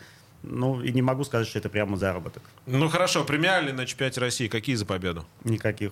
ну, 0.44 0.82
и 0.82 0.92
не 0.92 1.02
могу 1.02 1.24
сказать, 1.24 1.48
что 1.48 1.60
это 1.60 1.70
прямо 1.70 1.98
заработок. 1.98 2.44
Ну 2.66 2.88
хорошо, 2.90 3.24
премиальные 3.24 3.74
на 3.74 3.86
чемпионате 3.86 4.22
России 4.22 4.48
какие 4.48 4.76
за 4.76 4.86
победу? 4.86 5.26
Никаких. 5.44 5.92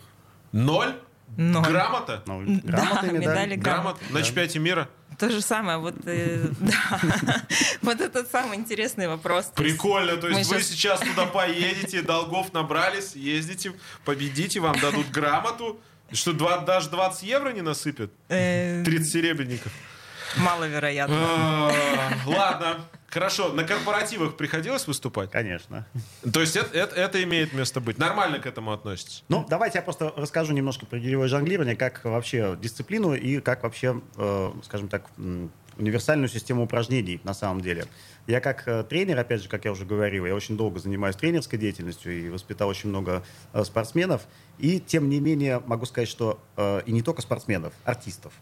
Ноль? 0.51 0.95
Ноль. 1.36 1.63
Грамота? 1.65 2.23
Ну, 2.25 2.41
Да, 2.63 2.71
грамоты, 2.77 3.08
медали. 3.08 3.17
медали, 3.19 3.56
Грамот 3.56 3.97
на 4.12 4.23
чемпионате 4.23 4.60
мира? 4.60 4.88
То 5.19 5.30
же 5.30 5.41
самое, 5.41 5.77
вот, 5.77 5.95
э, 6.06 6.47
да. 6.60 7.41
вот 7.82 7.99
этот 7.99 8.32
самый 8.32 8.58
интересный 8.58 9.08
вопрос. 9.08 9.51
Прикольно, 9.56 10.15
то 10.17 10.27
есть 10.30 10.49
мы 10.49 10.56
вы 10.58 10.62
щас- 10.62 10.69
сейчас 10.71 10.99
туда 11.01 11.25
поедете, 11.25 12.01
долгов 12.01 12.53
набрались, 12.53 13.15
ездите, 13.15 13.73
победите, 14.06 14.60
вам 14.62 14.80
дадут 14.80 15.10
грамоту. 15.10 15.80
Что, 16.12 16.34
два- 16.34 16.60
даже 16.60 16.89
20 16.89 17.24
евро 17.24 17.50
не 17.52 17.62
насыпят? 17.62 18.12
э, 18.30 18.84
30 18.86 19.12
серебряников. 19.12 19.72
Маловероятно. 20.38 21.15
А, 21.17 21.72
Ладно, 22.26 22.78
хорошо. 23.10 23.50
На 23.54 23.63
корпоративах 23.63 24.36
приходилось 24.36 24.86
выступать? 24.88 25.32
Конечно. 25.32 25.86
То 26.32 26.41
есть 26.41 26.56
это, 26.56 26.78
это- 26.78 26.96
это 26.96 27.24
имеет 27.24 27.54
место 27.54 27.80
быть. 27.80 27.98
Нормально 27.98 28.39
к 28.39 28.46
этому 28.46 28.72
относитесь? 28.74 29.24
Ну, 29.30 29.46
давайте 29.50 29.78
я 29.80 29.82
просто 29.82 30.13
расскажу 30.15 30.54
немножко 30.54 30.86
про 30.86 31.00
гиревое 31.00 31.28
жонглирование, 31.30 31.76
как 31.76 32.04
вообще 32.04 32.58
дисциплину 32.62 33.13
и 33.13 33.39
как 33.39 33.63
вообще, 33.63 34.02
э, 34.17 34.52
скажем 34.63 34.89
так, 34.89 35.06
универсальную 35.78 36.28
систему 36.28 36.63
упражнений 36.63 37.22
на 37.24 37.34
самом 37.34 37.62
деле. 37.62 37.86
Я 38.26 38.41
как 38.41 38.67
э, 38.67 38.84
тренер, 38.84 39.20
опять 39.20 39.43
же, 39.43 39.48
как 39.50 39.63
я 39.65 39.72
уже 39.72 39.86
говорил, 39.86 40.26
я 40.26 40.36
очень 40.36 40.58
долго 40.58 40.80
занимаюсь 40.80 41.15
тренерской 41.15 41.58
деятельностью 41.60 42.20
и 42.20 42.30
воспитал 42.30 42.67
очень 42.67 42.89
много 42.89 43.24
э, 43.54 43.63
спортсменов. 43.63 44.24
И, 44.60 44.80
тем 44.80 45.10
не 45.10 45.20
менее, 45.20 45.62
могу 45.65 45.86
сказать, 45.86 46.10
что 46.10 46.39
э, 46.56 46.82
и 46.86 46.91
не 46.91 47.02
только 47.02 47.22
спортсменов, 47.22 47.74
артистов. 47.84 48.34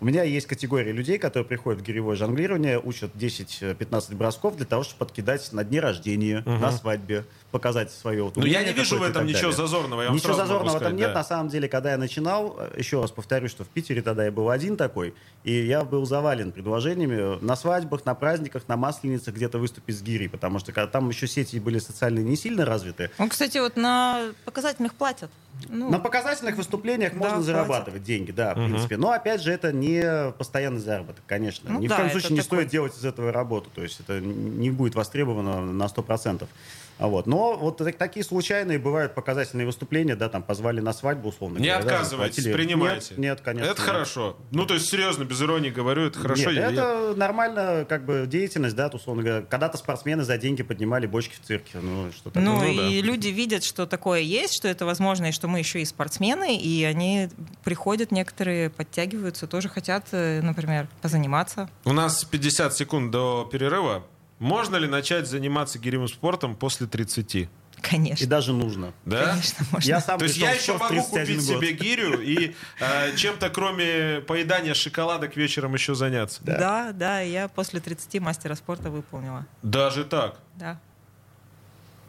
У 0.00 0.04
меня 0.04 0.24
есть 0.24 0.48
категория 0.48 0.90
людей, 0.90 1.16
которые 1.18 1.46
приходят 1.46 1.80
в 1.80 1.84
гиревое 1.84 2.16
жонглирование, 2.16 2.80
учат 2.80 3.14
10-15 3.14 4.16
бросков 4.16 4.56
для 4.56 4.66
того, 4.66 4.82
чтобы 4.82 4.98
подкидать 4.98 5.52
на 5.52 5.62
дне 5.62 5.78
рождения, 5.80 6.42
на 6.44 6.72
свадьбе, 6.72 7.24
показать 7.52 7.92
свое 7.92 8.24
вот 8.24 8.34
Ну, 8.36 8.44
я 8.44 8.58
умение 8.58 8.74
не 8.74 8.80
вижу 8.80 8.98
в 8.98 9.02
этом 9.02 9.26
ничего 9.26 9.42
далее. 9.42 9.56
зазорного, 9.56 10.02
я 10.02 10.08
вам 10.08 10.16
Ничего 10.16 10.32
зазорного 10.34 10.76
сказать, 10.76 10.94
нет. 10.94 11.08
да. 11.10 11.14
На 11.14 11.24
самом 11.24 11.48
деле, 11.50 11.68
когда 11.68 11.92
я 11.92 11.98
начинал, 11.98 12.56
э, 12.58 12.74
еще 12.78 13.00
раз 13.00 13.12
повторюсь, 13.12 13.52
что 13.52 13.62
в 13.62 13.68
Питере 13.68 14.02
тогда 14.02 14.24
я 14.24 14.32
был 14.32 14.50
один 14.50 14.76
такой, 14.76 15.14
и 15.44 15.52
я 15.52 15.84
был 15.84 16.04
завален 16.04 16.50
предложениями 16.50 17.38
на 17.44 17.54
свадьбах, 17.54 18.04
на 18.04 18.16
праздниках, 18.16 18.66
на 18.66 18.76
масленицах 18.76 19.34
где-то 19.34 19.58
выступить 19.58 19.96
с 19.96 20.02
гирей, 20.02 20.28
потому 20.28 20.58
что 20.58 20.72
когда 20.72 20.88
там 20.90 21.08
еще 21.08 21.28
сети 21.28 21.60
были 21.60 21.78
социальные 21.78 22.24
не 22.24 22.34
сильно 22.36 22.64
развиты. 22.64 23.10
Ну, 23.18 23.28
кстати, 23.28 23.58
вот 23.58 23.76
на 23.76 24.32
показательных 24.44 24.94
платят. 24.94 25.30
Ну, 25.68 25.90
На 25.90 25.98
показательных 25.98 26.56
выступлениях 26.56 27.12
Да, 27.14 27.18
можно 27.18 27.42
зарабатывать 27.42 28.02
деньги, 28.02 28.30
да, 28.30 28.54
в 28.54 28.56
принципе. 28.56 28.96
Но, 28.96 29.10
опять 29.12 29.42
же, 29.42 29.52
это 29.52 29.72
не 29.72 30.32
постоянный 30.32 30.80
заработок, 30.80 31.22
конечно. 31.26 31.70
Ну 31.72 31.80
Ни 31.80 31.88
да, 31.88 31.94
в 31.94 31.98
коем 31.98 32.10
случае 32.10 32.30
не 32.32 32.36
такой- 32.40 32.58
стоит 32.58 32.68
делать 32.70 32.96
из 32.96 33.04
этого 33.04 33.32
работу. 33.32 33.70
То 33.74 33.82
есть 33.82 34.00
это 34.00 34.20
не 34.20 34.70
будет 34.70 34.94
востребовано 34.94 35.60
на 35.60 35.88
100%. 35.88 36.48
А 36.98 37.08
Вот. 37.08 37.26
Но 37.26 37.56
вот 37.56 37.78
так- 37.78 37.96
такие 37.96 38.24
случайные 38.24 38.78
бывают 38.78 39.14
показательные 39.14 39.66
выступления, 39.66 40.14
да, 40.16 40.28
там 40.28 40.42
позвали 40.42 40.80
на 40.80 40.92
свадьбу, 40.92 41.28
условно 41.30 41.58
Не 41.58 41.68
говоря. 41.68 41.84
да, 41.84 41.94
отказывайтесь, 41.96 42.44
заплатили. 42.44 42.54
принимайте. 42.64 43.14
Нет, 43.14 43.18
нет, 43.18 43.40
конечно. 43.40 43.70
Это 43.70 43.80
нет. 43.80 43.90
хорошо. 43.90 44.36
Ну, 44.52 44.64
то 44.64 44.74
есть, 44.74 44.86
серьезно, 44.88 45.24
без 45.24 45.42
иронии 45.42 45.70
говорю, 45.70 46.02
это 46.06 46.18
хорошо. 46.20 46.50
Нет, 46.50 46.54
Я- 46.54 46.68
я- 46.68 46.72
это 46.72 47.14
нормально, 47.16 47.84
как 47.88 48.04
бы, 48.04 48.26
деятельность, 48.28 48.76
да, 48.76 48.86
условно 48.92 49.22
говоря. 49.22 49.42
Когда-то 49.44 49.76
спортсмены 49.76 50.22
за 50.24 50.38
деньги 50.38 50.62
поднимали 50.62 51.06
бочки 51.06 51.34
в 51.34 51.40
цирке. 51.44 51.78
Ну, 51.82 52.12
что 52.12 52.30
такое. 52.30 52.42
Ну, 52.44 52.60
Ну, 52.60 52.64
и 52.70 53.00
да. 53.02 53.06
люди 53.06 53.28
видят, 53.28 53.64
что 53.64 53.86
такое 53.86 54.20
есть, 54.20 54.54
что 54.54 54.68
это 54.68 54.86
возможно, 54.86 55.26
и 55.26 55.32
что 55.32 55.48
мы 55.48 55.58
еще 55.58 55.82
и 55.82 55.84
спортсмены, 55.84 56.56
и 56.56 56.84
они 56.84 57.28
приходят, 57.64 58.12
некоторые 58.12 58.70
подтягиваются, 58.70 59.46
тоже 59.46 59.68
хотят, 59.68 60.06
э, 60.12 60.40
например, 60.42 60.86
позаниматься. 61.02 61.68
У 61.84 61.92
нас 61.92 62.24
50 62.24 62.74
секунд 62.76 63.10
до 63.10 63.48
перерыва. 63.50 64.04
Можно 64.44 64.76
ли 64.76 64.86
начать 64.86 65.26
заниматься 65.26 65.78
гиревым 65.78 66.06
спортом 66.06 66.54
после 66.54 66.86
30? 66.86 67.48
Конечно. 67.80 68.22
И 68.22 68.26
даже 68.26 68.52
нужно. 68.52 68.92
Да? 69.06 69.30
Конечно, 69.30 69.66
можно. 69.72 69.88
Я 69.88 70.00
сам 70.02 70.18
То 70.18 70.26
есть 70.26 70.36
я 70.36 70.52
еще 70.52 70.74
могу 70.76 70.88
31 70.88 71.10
купить 71.10 71.36
год. 71.36 71.56
себе 71.56 71.72
гирю 71.72 72.20
и 72.20 72.54
э, 72.78 73.16
чем-то 73.16 73.48
кроме 73.48 74.20
поедания 74.20 74.74
шоколадок 74.74 75.36
вечером 75.36 75.72
еще 75.72 75.94
заняться. 75.94 76.40
Да. 76.44 76.92
да, 76.92 77.20
я 77.20 77.48
после 77.48 77.80
30 77.80 78.20
мастера 78.20 78.54
спорта 78.54 78.90
выполнила. 78.90 79.46
Даже 79.62 80.04
так. 80.04 80.38
Да. 80.56 80.78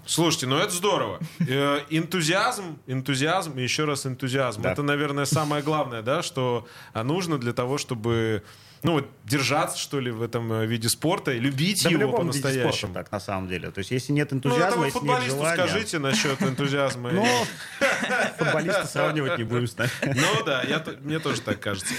Слушайте, 0.05 0.47
ну 0.47 0.57
это 0.57 0.72
здорово. 0.74 1.20
Э, 1.39 1.80
Энтузиазм, 1.89 2.78
энтузиазм 2.86 3.57
и 3.57 3.64
еще 3.64 3.86
раз 3.86 4.05
энтузиазм. 4.05 4.62
Да. 4.62 4.74
Это, 4.74 4.84
наверное, 4.84 5.26
самое 5.26 5.64
главное, 5.64 6.01
да, 6.01 6.22
что 6.22 6.68
нужно 6.93 7.38
для 7.38 7.53
того, 7.53 7.78
чтобы 7.78 8.43
ну, 8.86 8.92
вот, 8.94 9.10
держаться, 9.24 9.80
что 9.80 10.00
ли, 10.00 10.12
в 10.12 10.22
этом 10.22 10.54
э, 10.54 10.66
виде 10.68 10.90
спорта 10.90 11.32
и 11.32 11.40
любить 11.40 11.84
Да 11.84 11.90
его 11.90 12.12
по-настоящему. 12.12 12.94
так, 12.94 13.12
на 13.12 13.20
самом 13.20 13.48
деле. 13.48 13.72
То 13.72 13.80
есть, 13.80 13.90
если 13.90 14.14
нет 14.14 14.32
Ну, 14.32 14.38
энтузиазма, 14.38 14.68
этому 14.68 14.86
если 14.86 15.00
нет 15.00 15.02
футболисту 15.02 15.38
желания... 15.38 15.68
скажите 15.68 16.00
насчет 16.00 16.42
энтузиазма. 16.42 17.12
Ну, 17.12 17.26
футболиста 18.38 18.86
сравнивать 18.86 19.40
не 19.40 19.44
будем 19.44 19.68
с 19.68 19.76
нами. 19.78 19.90
Ну 20.06 20.44
да, 20.46 20.64
мне 21.02 21.20
тоже 21.20 21.42
так 21.42 21.60
кажется. 21.60 21.94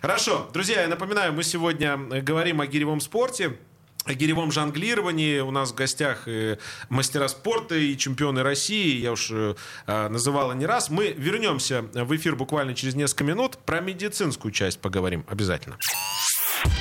Хорошо, 0.00 0.50
друзья, 0.52 0.82
я 0.82 0.88
напоминаю, 0.88 1.32
мы 1.32 1.44
сегодня 1.44 1.98
э, 2.10 2.20
говорим 2.20 2.60
о 2.60 2.66
гиревом 2.66 3.00
спорте. 3.00 3.56
О 4.04 4.14
гиревом 4.14 4.50
жонглировании 4.50 5.38
у 5.38 5.52
нас 5.52 5.70
в 5.70 5.76
гостях 5.76 6.24
и 6.26 6.58
мастера 6.88 7.28
спорта 7.28 7.76
и 7.76 7.96
чемпионы 7.96 8.42
России, 8.42 8.98
я 8.98 9.12
уж 9.12 9.30
э, 9.30 9.54
э, 9.86 10.08
называла 10.08 10.54
не 10.54 10.66
раз. 10.66 10.90
Мы 10.90 11.12
вернемся 11.16 11.82
в 11.82 12.16
эфир 12.16 12.34
буквально 12.34 12.74
через 12.74 12.96
несколько 12.96 13.22
минут, 13.22 13.58
про 13.58 13.80
медицинскую 13.80 14.50
часть 14.50 14.80
поговорим 14.80 15.24
обязательно. 15.28 15.78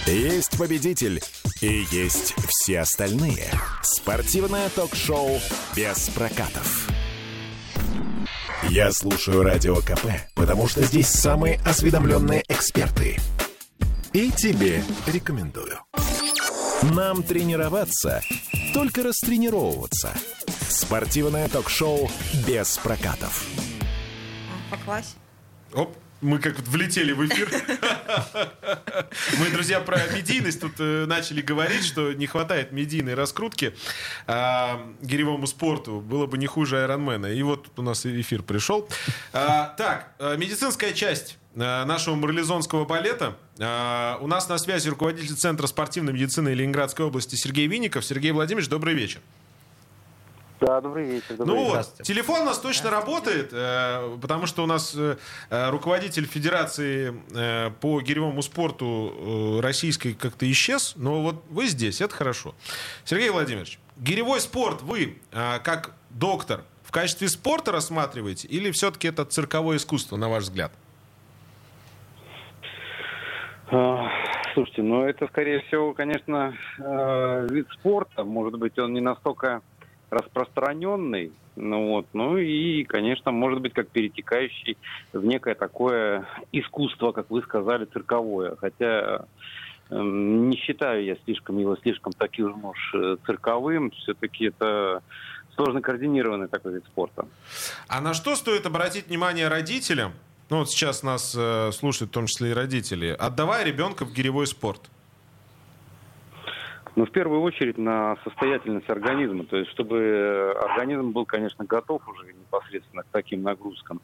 Есть 0.05 0.57
победитель 0.57 1.21
и 1.61 1.85
есть 1.91 2.33
все 2.47 2.81
остальные. 2.81 3.47
Спортивное 3.81 4.69
ток-шоу 4.69 5.39
без 5.75 6.09
прокатов. 6.09 6.89
Я 8.69 8.91
слушаю 8.91 9.43
Радио 9.43 9.77
КП, 9.77 10.05
потому 10.35 10.67
что 10.67 10.83
здесь 10.83 11.07
самые 11.07 11.59
осведомленные 11.65 12.43
эксперты. 12.47 13.17
И 14.13 14.31
тебе 14.31 14.83
рекомендую. 15.07 15.79
Нам 16.83 17.23
тренироваться, 17.23 18.21
только 18.73 19.03
растренировываться. 19.03 20.11
Спортивное 20.69 21.47
ток-шоу 21.47 22.09
без 22.47 22.77
прокатов. 22.77 23.45
По 24.69 24.77
классе. 24.77 25.15
Оп, 25.73 25.95
мы 26.21 26.39
как 26.39 26.55
вот 26.57 26.67
влетели 26.67 27.11
в 27.11 27.25
эфир. 27.25 27.49
Мы, 29.39 29.49
друзья, 29.49 29.79
про 29.79 29.97
медийность 30.07 30.61
тут 30.61 30.73
э, 30.79 31.05
начали 31.05 31.41
говорить, 31.41 31.83
что 31.83 32.13
не 32.13 32.27
хватает 32.27 32.71
медийной 32.71 33.15
раскрутки 33.15 33.73
а, 34.27 34.87
гиревому 35.01 35.47
спорту. 35.47 35.99
Было 35.99 36.27
бы 36.27 36.37
не 36.37 36.47
хуже 36.47 36.81
Айронмена. 36.81 37.27
И 37.27 37.41
вот 37.41 37.67
у 37.77 37.81
нас 37.81 38.05
эфир 38.05 38.43
пришел. 38.43 38.87
А, 39.33 39.73
так, 39.77 40.13
э, 40.19 40.37
медицинская 40.37 40.93
часть 40.93 41.37
э, 41.55 41.59
нашего 41.59 42.15
марлезонского 42.15 42.85
балета. 42.85 43.35
А, 43.59 44.17
у 44.21 44.27
нас 44.27 44.47
на 44.47 44.57
связи 44.57 44.89
руководитель 44.89 45.35
Центра 45.35 45.67
спортивной 45.67 46.13
медицины 46.13 46.49
Ленинградской 46.49 47.05
области 47.05 47.35
Сергей 47.35 47.67
Винников. 47.67 48.05
Сергей 48.05 48.31
Владимирович, 48.31 48.69
добрый 48.69 48.93
вечер. 48.93 49.21
Да, 50.61 50.79
добрый 50.79 51.05
вечер. 51.05 51.37
Добрый 51.37 51.55
Ну 51.55 51.63
вечер. 51.65 51.77
вот, 51.97 52.03
телефон 52.03 52.41
у 52.41 52.45
нас 52.45 52.59
точно 52.59 52.91
работает, 52.91 53.49
э, 53.51 54.17
потому 54.21 54.45
что 54.45 54.63
у 54.63 54.67
нас 54.67 54.93
э, 54.95 55.17
э, 55.49 55.69
руководитель 55.71 56.27
Федерации 56.27 57.15
э, 57.35 57.71
по 57.81 57.99
гиревому 57.99 58.43
спорту 58.43 59.57
э, 59.57 59.59
российской 59.61 60.13
как-то 60.13 60.49
исчез, 60.51 60.93
но 60.97 61.23
вот 61.23 61.43
вы 61.49 61.65
здесь, 61.65 61.99
это 61.99 62.13
хорошо. 62.13 62.53
Сергей 63.05 63.31
Владимирович, 63.31 63.79
гиревой 63.97 64.39
спорт 64.39 64.83
вы, 64.83 65.17
э, 65.31 65.59
как 65.63 65.93
доктор, 66.11 66.61
в 66.83 66.91
качестве 66.91 67.27
спорта 67.27 67.71
рассматриваете 67.71 68.47
или 68.47 68.69
все-таки 68.69 69.07
это 69.07 69.25
цирковое 69.25 69.77
искусство, 69.77 70.15
на 70.15 70.29
ваш 70.29 70.43
взгляд? 70.43 70.71
А, 73.71 74.09
Слушайте, 74.53 74.83
ну 74.83 75.05
это, 75.05 75.27
скорее 75.27 75.61
всего, 75.61 75.93
конечно, 75.93 76.53
э, 76.77 77.47
вид 77.49 77.67
спорта. 77.79 78.23
Может 78.25 78.59
быть, 78.59 78.77
он 78.77 78.93
не 78.93 78.99
настолько 78.99 79.61
распространенный. 80.11 81.31
Ну 81.55 81.87
вот, 81.87 82.05
ну 82.13 82.37
и, 82.37 82.83
конечно, 82.83 83.31
может 83.31 83.61
быть, 83.61 83.73
как 83.73 83.89
перетекающий 83.89 84.77
в 85.11 85.25
некое 85.25 85.55
такое 85.55 86.25
искусство, 86.51 87.11
как 87.11 87.29
вы 87.29 87.41
сказали, 87.41 87.85
цирковое. 87.85 88.55
Хотя 88.57 89.25
эм, 89.89 90.49
не 90.49 90.57
считаю 90.57 91.03
я 91.03 91.15
слишком 91.25 91.57
его 91.57 91.75
слишком 91.77 92.13
таким 92.13 92.63
уж 92.63 92.93
э, 92.93 93.17
цирковым. 93.25 93.91
Все-таки 93.91 94.45
это 94.45 95.01
сложно 95.55 95.81
координированный 95.81 96.47
такой 96.47 96.73
вид 96.73 96.85
спорта. 96.85 97.25
А 97.87 98.01
на 98.01 98.13
что 98.13 98.35
стоит 98.35 98.65
обратить 98.65 99.07
внимание 99.07 99.47
родителям? 99.47 100.13
Ну 100.49 100.59
вот 100.59 100.69
сейчас 100.69 101.03
нас 101.03 101.33
э, 101.37 101.71
слушают 101.71 102.11
в 102.11 102.13
том 102.13 102.27
числе 102.27 102.51
и 102.51 102.53
родители, 102.53 103.15
отдавая 103.17 103.63
ребенка 103.63 104.05
в 104.05 104.13
гиревой 104.13 104.47
спорт. 104.47 104.89
Ну, 106.95 107.05
в 107.05 107.11
первую 107.11 107.41
очередь 107.41 107.77
на 107.77 108.17
состоятельность 108.23 108.89
организма. 108.89 109.45
То 109.45 109.57
есть, 109.57 109.71
чтобы 109.71 109.97
э, 109.97 110.51
организм 110.51 111.11
был, 111.11 111.25
конечно, 111.25 111.63
готов 111.63 112.05
уже 112.07 112.33
непосредственно 112.33 113.03
к 113.03 113.07
таким 113.11 113.43
нагрузкам. 113.43 114.01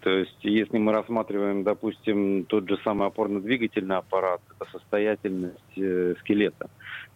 То 0.00 0.10
есть, 0.10 0.38
если 0.42 0.78
мы 0.78 0.92
рассматриваем, 0.92 1.64
допустим, 1.64 2.44
тот 2.44 2.68
же 2.68 2.78
самый 2.84 3.08
опорно-двигательный 3.08 3.96
аппарат, 3.96 4.40
это 4.54 4.70
состоятельность 4.70 5.76
э, 5.76 6.14
скелета. 6.20 6.70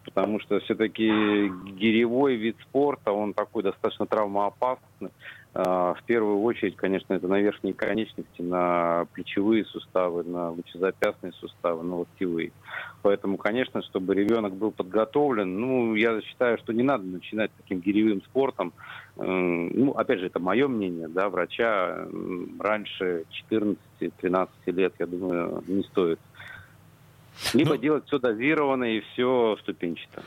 Потому 0.04 0.40
что 0.40 0.58
все-таки 0.60 1.06
гиревой 1.06 2.34
вид 2.34 2.56
спорта, 2.62 3.12
он 3.12 3.34
такой 3.34 3.62
достаточно 3.62 4.06
травмоопасный. 4.06 5.10
А, 5.54 5.94
В 5.94 6.02
первую 6.04 6.40
очередь, 6.42 6.76
конечно, 6.76 7.14
это 7.14 7.28
на 7.28 7.38
верхние 7.40 7.74
конечности, 7.74 8.42
на 8.42 9.06
плечевые 9.12 9.64
суставы, 9.66 10.24
на 10.24 10.50
лучезапястные 10.50 11.32
суставы, 11.34 11.84
на 11.84 11.98
локтевые. 11.98 12.52
Поэтому, 13.02 13.36
конечно, 13.36 13.82
чтобы 13.82 14.14
ребенок 14.14 14.54
был 14.54 14.70
подготовлен, 14.70 15.60
ну, 15.60 15.94
я 15.96 16.20
считаю, 16.22 16.56
что 16.58 16.72
не 16.72 16.84
надо 16.84 17.04
начинать 17.04 17.50
таким 17.56 17.80
гиревым 17.80 18.22
спортом. 18.22 18.72
М, 19.16 19.68
Ну, 19.74 19.90
опять 19.92 20.20
же, 20.20 20.26
это 20.26 20.38
мое 20.38 20.68
мнение, 20.68 21.08
да, 21.08 21.28
врача 21.28 22.06
раньше 22.60 23.24
14-13 23.50 24.48
лет, 24.66 24.94
я 25.00 25.06
думаю, 25.06 25.62
не 25.66 25.82
стоит. 25.82 26.20
Либо 27.54 27.70
Ну- 27.70 27.76
делать 27.78 28.04
все 28.06 28.18
дозированно 28.18 28.84
и 28.84 29.00
все 29.00 29.56
ступенчато. 29.62 30.22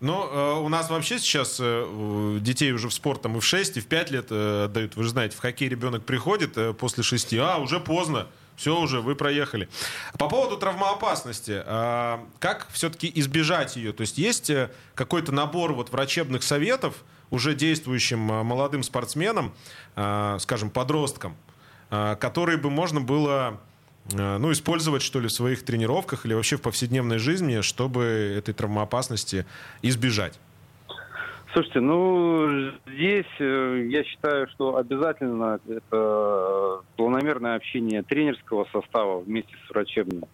Ну, 0.00 0.24
э, 0.30 0.60
у 0.60 0.68
нас 0.68 0.90
вообще 0.90 1.18
сейчас 1.18 1.58
э, 1.62 2.38
детей 2.40 2.72
уже 2.72 2.88
в 2.88 2.92
спорт 2.92 3.22
там 3.22 3.36
и 3.36 3.40
в 3.40 3.44
6, 3.44 3.76
и 3.76 3.80
в 3.80 3.86
5 3.86 4.10
лет 4.10 4.26
э, 4.30 4.64
отдают. 4.64 4.96
Вы 4.96 5.04
же 5.04 5.10
знаете, 5.10 5.36
в 5.36 5.40
хоккей 5.40 5.68
ребенок 5.68 6.04
приходит 6.04 6.58
э, 6.58 6.74
после 6.74 7.02
6, 7.02 7.34
а, 7.38 7.58
уже 7.58 7.78
поздно, 7.80 8.26
все 8.56 8.80
уже, 8.80 9.00
вы 9.00 9.14
проехали. 9.14 9.68
По 10.18 10.28
поводу 10.28 10.56
травмоопасности, 10.56 11.62
а, 11.64 12.26
как 12.38 12.66
все-таки 12.72 13.10
избежать 13.14 13.76
ее? 13.76 13.92
То 13.92 14.00
есть 14.00 14.18
есть 14.18 14.50
э, 14.50 14.70
какой-то 14.94 15.32
набор 15.32 15.74
вот 15.74 15.90
врачебных 15.90 16.42
советов 16.42 17.04
уже 17.30 17.54
действующим 17.54 18.32
э, 18.32 18.42
молодым 18.42 18.82
спортсменам, 18.82 19.54
э, 19.94 20.38
скажем, 20.40 20.70
подросткам, 20.70 21.36
э, 21.90 22.16
которые 22.18 22.56
бы 22.56 22.70
можно 22.70 23.00
было 23.00 23.60
э, 24.12 24.38
ну, 24.38 24.50
использовать, 24.52 25.02
что 25.02 25.20
ли, 25.20 25.28
в 25.28 25.32
своих 25.32 25.62
тренировках 25.62 26.24
или 26.24 26.32
вообще 26.32 26.56
в 26.56 26.62
повседневной 26.62 27.18
жизни, 27.18 27.60
чтобы 27.60 28.34
этой 28.38 28.54
травмоопасности 28.54 29.44
избежать? 29.82 30.38
Слушайте, 31.56 31.80
ну 31.80 32.70
здесь 32.86 33.24
э, 33.38 33.86
я 33.88 34.04
считаю, 34.04 34.46
что 34.48 34.76
обязательно 34.76 35.58
это 35.66 36.82
планомерное 36.96 37.56
общение 37.56 38.02
тренерского 38.02 38.66
состава 38.70 39.20
вместе 39.20 39.54
с 39.66 39.70
врачебным. 39.70 40.24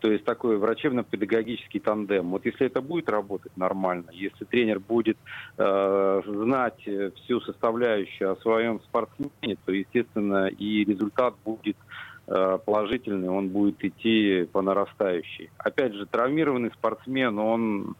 То 0.00 0.12
есть 0.12 0.26
такой 0.26 0.58
врачебно-педагогический 0.58 1.80
тандем. 1.80 2.28
Вот 2.32 2.44
если 2.44 2.66
это 2.66 2.82
будет 2.82 3.08
работать 3.08 3.56
нормально, 3.56 4.10
если 4.12 4.44
тренер 4.44 4.80
будет 4.80 5.16
э, 5.56 6.22
знать 6.26 6.82
э, 6.86 7.10
всю 7.22 7.40
составляющую 7.40 8.32
о 8.32 8.36
своем 8.36 8.80
спортсмене, 8.80 9.56
то, 9.64 9.72
естественно, 9.72 10.48
и 10.48 10.84
результат 10.84 11.36
будет 11.42 11.78
э, 12.26 12.58
положительный, 12.66 13.30
он 13.30 13.48
будет 13.48 13.82
идти 13.82 14.46
по 14.52 14.60
нарастающей. 14.60 15.48
Опять 15.56 15.94
же, 15.94 16.04
травмированный 16.04 16.70
спортсмен, 16.72 17.38
он 17.38 17.96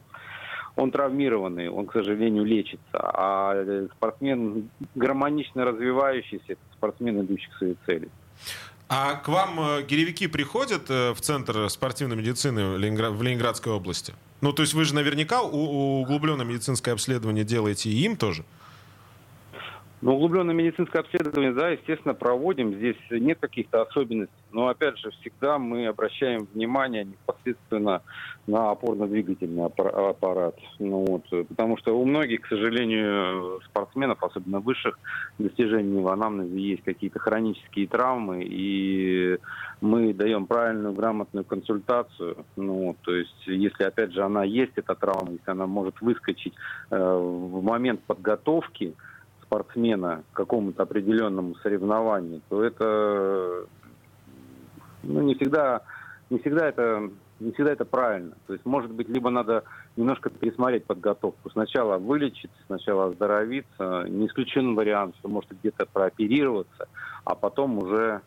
он 0.77 0.91
травмированный, 0.91 1.69
он, 1.69 1.87
к 1.87 1.93
сожалению, 1.93 2.45
лечится. 2.45 2.81
А 2.93 3.55
э, 3.55 3.89
спортсмен 3.97 4.69
гармонично 4.95 5.65
развивающийся, 5.65 6.45
это 6.53 6.61
спортсмен, 6.75 7.21
идущий 7.23 7.49
к 7.49 7.59
своей 7.59 7.77
цели. 7.87 8.09
А 8.89 9.15
к 9.15 9.29
вам 9.29 9.59
э, 9.59 9.83
гиревики 9.83 10.29
приходят 10.29 10.91
э, 10.91 11.13
в 11.13 11.21
Центр 11.21 11.69
спортивной 11.71 12.17
медицины 12.17 12.67
в, 12.67 12.79
Ленингра- 12.79 13.11
в 13.11 13.23
Ленинградской 13.23 13.73
области? 13.73 14.15
Ну, 14.43 14.53
то 14.53 14.63
есть 14.63 14.75
вы 14.75 14.85
же 14.85 14.95
наверняка 14.95 15.43
углубленное 15.43 16.45
медицинское 16.45 16.93
обследование 16.93 17.45
делаете 17.45 17.89
и 17.89 18.05
им 18.05 18.17
тоже? 18.17 18.45
Ну, 20.03 20.15
углубленное 20.15 20.55
медицинское 20.55 20.99
обследование, 20.99 21.53
да, 21.53 21.71
естественно, 21.71 22.13
проводим. 22.13 22.75
Здесь 22.75 22.97
нет 23.11 23.39
каких-то 23.41 23.81
особенностей. 23.81 24.35
Но, 24.53 24.69
опять 24.69 24.99
же, 24.99 25.11
всегда 25.11 25.59
мы 25.59 25.87
обращаем 25.87 26.47
внимание 26.53 27.05
непосредственно 27.05 28.03
на 28.47 28.71
опорно-двигательный 28.73 29.65
аппарат. 29.65 30.55
Ну, 30.79 31.07
вот, 31.07 31.49
потому 31.49 31.79
что 31.79 31.99
у 31.99 32.05
многих, 32.05 32.43
к 32.43 32.49
сожалению, 32.49 33.61
спортсменов, 33.65 34.23
особенно 34.23 34.61
высших 34.61 34.99
достижений 35.39 36.03
в 36.03 36.09
анамнезе, 36.09 36.61
есть 36.61 36.85
какие-то 36.85 37.19
хронические 37.19 37.87
травмы, 37.87 38.45
и 38.45 39.39
мы 39.81 40.13
даем 40.13 40.47
правильную, 40.47 40.95
грамотную 40.95 41.45
консультацию. 41.45 42.45
Ну, 42.57 42.97
то 43.03 43.15
есть, 43.15 43.47
если, 43.47 43.85
опять 43.85 44.13
же, 44.13 44.23
она 44.23 44.45
есть, 44.45 44.73
эта 44.77 44.95
травма, 44.95 45.33
если 45.33 45.51
она 45.51 45.67
может 45.67 46.03
выскочить 46.03 46.55
э, 46.91 46.97
в 46.97 47.63
момент 47.63 48.03
подготовки, 48.03 48.95
спортсмена 49.47 50.25
к 50.33 50.37
какому-то 50.37 50.83
определенному 50.83 51.55
соревнованию, 51.57 52.43
то 52.49 52.63
это 52.63 53.67
ну, 55.03 55.23
не 55.23 55.35
всегда, 55.35 55.83
не 56.31 56.39
всегда 56.39 56.69
это 56.69 57.11
не 57.39 57.53
всегда 57.53 57.73
это 57.73 57.85
правильно. 57.85 58.35
То 58.47 58.55
есть, 58.55 58.65
может 58.65 58.91
быть, 58.91 59.09
либо 59.09 59.31
надо 59.31 59.65
немножко 59.97 60.31
пересмотреть 60.31 60.85
подготовку. 60.87 61.51
Сначала 61.51 61.99
вылечиться, 61.99 62.57
сначала 62.67 63.07
оздоровиться. 63.07 64.07
Не 64.09 64.27
исключен 64.27 64.75
вариант, 64.75 65.17
что 65.19 65.29
может 65.29 65.51
где-то 65.61 65.87
прооперироваться, 65.87 66.89
а 67.25 67.35
потом 67.35 67.79
уже 67.79 68.23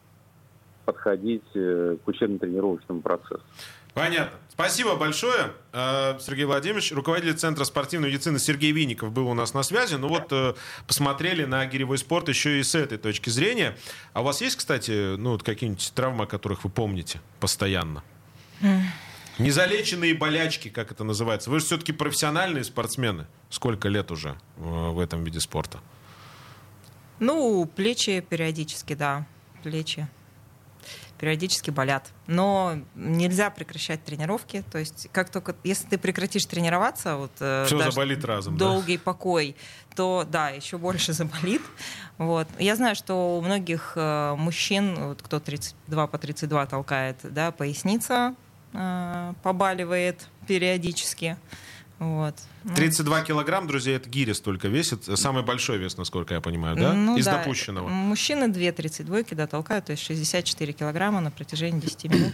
подходить 0.85 1.43
э, 1.55 1.97
к 2.03 2.07
учебно-тренировочному 2.07 3.01
процессу. 3.01 3.41
Понятно. 3.93 4.37
Спасибо 4.59 4.95
большое, 4.95 5.53
э, 5.71 6.19
Сергей 6.19 6.43
Владимирович. 6.43 6.91
Руководитель 6.91 7.37
Центра 7.37 7.63
спортивной 7.63 8.09
медицины 8.09 8.39
Сергей 8.39 8.73
Винников 8.73 9.11
был 9.11 9.29
у 9.29 9.33
нас 9.33 9.53
на 9.53 9.63
связи. 9.63 9.95
Ну 9.95 10.09
вот 10.09 10.27
э, 10.31 10.53
посмотрели 10.85 11.45
на 11.45 11.65
гиревой 11.65 11.97
спорт 11.97 12.27
еще 12.27 12.59
и 12.59 12.63
с 12.63 12.75
этой 12.75 12.97
точки 12.97 13.29
зрения. 13.29 13.77
А 14.11 14.19
у 14.19 14.25
вас 14.25 14.41
есть, 14.41 14.57
кстати, 14.57 15.15
ну 15.15 15.31
вот 15.31 15.43
какие-нибудь 15.43 15.93
травмы, 15.95 16.25
о 16.25 16.27
которых 16.27 16.65
вы 16.65 16.69
помните 16.69 17.21
постоянно? 17.39 18.03
Незалеченные 19.37 20.13
болячки, 20.13 20.67
как 20.67 20.91
это 20.91 21.05
называется. 21.05 21.49
Вы 21.49 21.61
же 21.61 21.65
все-таки 21.65 21.93
профессиональные 21.93 22.65
спортсмены. 22.65 23.27
Сколько 23.49 23.87
лет 23.87 24.11
уже 24.11 24.35
э, 24.57 24.61
в 24.61 24.99
этом 24.99 25.23
виде 25.23 25.39
спорта? 25.39 25.79
Ну, 27.19 27.65
плечи 27.65 28.19
периодически, 28.19 28.93
да. 28.93 29.25
Плечи 29.63 30.05
периодически 31.19 31.69
болят. 31.69 32.11
Но 32.27 32.79
нельзя 32.95 33.49
прекращать 33.49 34.03
тренировки. 34.03 34.63
То 34.71 34.77
есть, 34.79 35.09
как 35.11 35.29
только, 35.29 35.55
если 35.63 35.87
ты 35.87 35.97
прекратишь 35.97 36.45
тренироваться, 36.45 37.17
вот, 37.17 37.31
э, 37.39 37.65
Все 37.67 37.77
заболит 37.91 38.23
разом. 38.25 38.57
Долгий 38.57 38.97
да? 38.97 39.03
покой, 39.03 39.55
то 39.95 40.25
да, 40.29 40.49
еще 40.49 40.77
больше 40.77 41.13
заболит. 41.13 41.61
Вот. 42.17 42.47
Я 42.57 42.75
знаю, 42.75 42.95
что 42.95 43.37
у 43.37 43.41
многих 43.41 43.93
э, 43.95 44.35
мужчин, 44.37 44.95
вот, 44.95 45.21
кто 45.21 45.39
32 45.39 46.07
по 46.07 46.17
32 46.17 46.65
толкает, 46.65 47.17
да, 47.23 47.51
поясница 47.51 48.35
э, 48.73 49.33
побаливает 49.43 50.27
периодически. 50.47 51.37
Вот. 51.99 52.35
32 52.75 53.21
килограмм, 53.23 53.67
друзья, 53.67 53.95
это 53.97 54.09
гири 54.09 54.31
столько 54.31 54.69
весит. 54.69 55.03
Самый 55.19 55.43
большой 55.43 55.77
вес, 55.77 55.97
насколько 55.97 56.33
я 56.33 56.41
понимаю, 56.41 56.77
да? 56.77 56.93
Ну, 56.93 57.17
Из 57.17 57.25
да. 57.25 57.37
допущенного. 57.37 57.89
Мужчины 57.89 58.47
2 58.47 58.71
32 58.71 59.23
да, 59.31 59.47
толкают, 59.47 59.85
то 59.85 59.91
есть 59.91 60.03
64 60.03 60.73
килограмма 60.73 61.19
на 61.19 61.29
протяжении 61.29 61.79
10 61.79 62.03
минут. 62.05 62.33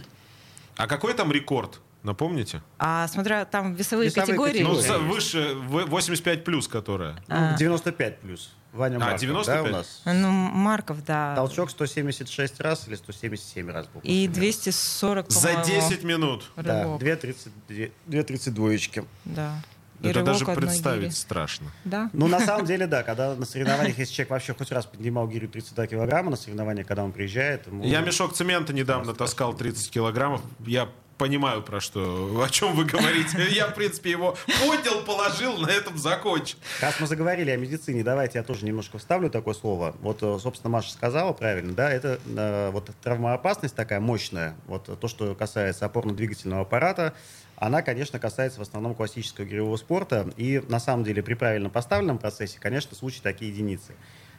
А 0.77 0.87
какой 0.87 1.13
там 1.13 1.31
рекорд? 1.31 1.81
Напомните? 2.03 2.61
А 2.77 3.07
смотря 3.07 3.45
там 3.45 3.73
весовые, 3.73 4.09
весовые 4.09 4.27
категории. 4.27 4.63
категории. 4.63 4.99
Ну, 4.99 5.07
выше 5.07 5.55
85 5.55 6.43
плюс, 6.43 6.67
которая. 6.67 7.15
Ну, 7.27 7.57
95 7.57 8.19
плюс. 8.19 8.53
Ваня 8.75 8.99
Марков, 8.99 9.17
а, 9.17 9.19
95? 9.19 9.63
да, 9.63 9.69
у 9.69 9.71
нас? 9.71 10.01
Ну, 10.05 10.31
Марков, 10.31 11.03
да. 11.05 11.35
Толчок 11.35 11.69
176 11.69 12.59
раз 12.59 12.87
или 12.87 12.95
177 12.95 13.69
раз 13.71 13.87
был. 13.87 14.01
И 14.03 14.27
240, 14.27 15.31
За 15.31 15.63
10 15.65 16.03
минут. 16.03 16.51
Рывок. 16.55 16.99
Да, 16.99 17.05
2,32 17.05 18.51
двоечки. 18.51 19.05
Да. 19.23 19.61
И 20.01 20.09
Это 20.09 20.23
даже 20.23 20.45
представить 20.45 21.03
гири. 21.03 21.11
страшно. 21.11 21.71
Да. 21.85 22.09
Ну, 22.13 22.27
на 22.27 22.39
самом 22.39 22.65
деле, 22.71 22.85
да, 22.85 23.03
когда 23.03 23.33
на 23.33 23.45
соревнованиях, 23.45 23.97
если 23.97 24.13
человек 24.13 24.31
вообще 24.31 24.53
хоть 24.53 24.71
раз 24.71 24.85
поднимал 24.85 25.27
гирю 25.27 25.47
32 25.47 25.87
килограмма 25.87 26.31
на 26.31 26.37
соревнованиях, 26.37 26.85
когда 26.85 27.03
он 27.03 27.11
приезжает... 27.11 27.67
Ему... 27.67 27.83
Я 27.83 28.01
мешок 28.01 28.33
цемента 28.33 28.73
недавно 28.73 29.13
таскал 29.13 29.53
30 29.53 29.89
килограммов. 29.89 30.41
Я 30.59 30.89
понимаю, 31.17 31.61
про 31.61 31.79
что, 31.79 32.43
о 32.43 32.49
чем 32.49 32.75
вы 32.75 32.85
говорите. 32.85 33.47
Я, 33.51 33.67
в 33.67 33.75
принципе, 33.75 34.11
его 34.11 34.37
поднял, 34.61 35.01
положил, 35.03 35.57
на 35.57 35.69
этом 35.69 35.97
закончил. 35.97 36.57
Раз 36.81 36.99
мы 36.99 37.07
заговорили 37.07 37.51
о 37.51 37.57
медицине, 37.57 38.03
давайте 38.03 38.37
я 38.39 38.43
тоже 38.43 38.65
немножко 38.65 38.97
вставлю 38.97 39.29
такое 39.29 39.53
слово. 39.53 39.95
Вот, 40.01 40.21
э, 40.21 40.37
собственно, 40.39 40.71
Маша 40.71 40.91
сказала 40.91 41.33
правильно, 41.33 41.73
да, 41.73 41.91
это 41.91 42.19
э, 42.25 42.69
вот 42.71 42.89
травмоопасность 43.01 43.75
такая 43.75 43.99
мощная, 43.99 44.55
вот 44.67 44.99
то, 44.99 45.07
что 45.07 45.35
касается 45.35 45.85
опорно-двигательного 45.85 46.61
аппарата, 46.61 47.13
она, 47.57 47.81
конечно, 47.81 48.19
касается 48.19 48.59
в 48.59 48.63
основном 48.63 48.95
классического 48.95 49.45
гиревого 49.45 49.77
спорта, 49.77 50.29
и 50.35 50.61
на 50.67 50.79
самом 50.79 51.03
деле 51.03 51.23
при 51.23 51.35
правильно 51.35 51.69
поставленном 51.69 52.17
процессе, 52.17 52.59
конечно, 52.59 52.95
случаи 52.95 53.21
такие 53.21 53.51
единицы. 53.51 53.93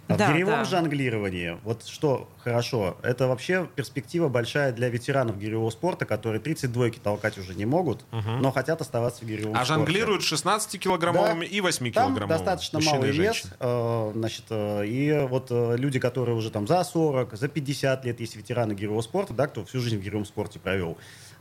А 0.09 0.17
да, 0.17 0.29
в 0.31 0.33
гиревом 0.33 0.59
да. 0.59 0.65
жонглировании, 0.65 1.59
вот 1.65 1.85
что 1.85 2.29
хорошо, 2.39 2.97
это 3.03 3.27
вообще 3.27 3.69
перспектива 3.75 4.29
большая 4.29 4.73
для 4.73 4.89
ветеранов 4.89 5.37
гиревого 5.39 5.71
спорта, 5.71 6.05
которые 6.07 6.41
32-ки 6.41 7.01
толкать 7.01 7.39
уже 7.39 7.55
не 7.55 7.65
могут, 7.65 8.05
угу. 8.13 8.31
но 8.41 8.53
хотят 8.53 8.81
оставаться 8.81 9.25
в 9.25 9.29
гиревом 9.29 9.55
а 9.57 9.65
спорте. 9.65 9.73
А 9.73 9.77
жонглируют 9.77 10.23
16-килограммовыми 10.23 11.41
да, 11.41 11.47
и 11.47 11.59
8-килограммовыми. 11.59 12.19
Там 12.19 12.29
достаточно 12.29 12.81
малый 12.81 13.11
вес, 13.11 13.51
э, 13.59 14.13
значит, 14.15 14.45
э, 14.51 14.87
и 14.87 15.27
вот 15.29 15.49
э, 15.51 15.77
люди, 15.77 15.99
которые 15.99 16.37
уже 16.37 16.51
там 16.51 16.69
за 16.69 16.85
40, 16.85 17.37
за 17.37 17.49
50 17.49 18.05
лет, 18.05 18.21
есть 18.21 18.37
ветераны 18.37 18.75
гиревого 18.75 19.01
спорта, 19.01 19.35
да, 19.35 19.49
кто 19.49 19.65
всю 19.65 19.81
жизнь 19.81 19.99
в 19.99 20.03
гиревом 20.03 20.25
спорте 20.25 20.61
провел, 20.61 20.97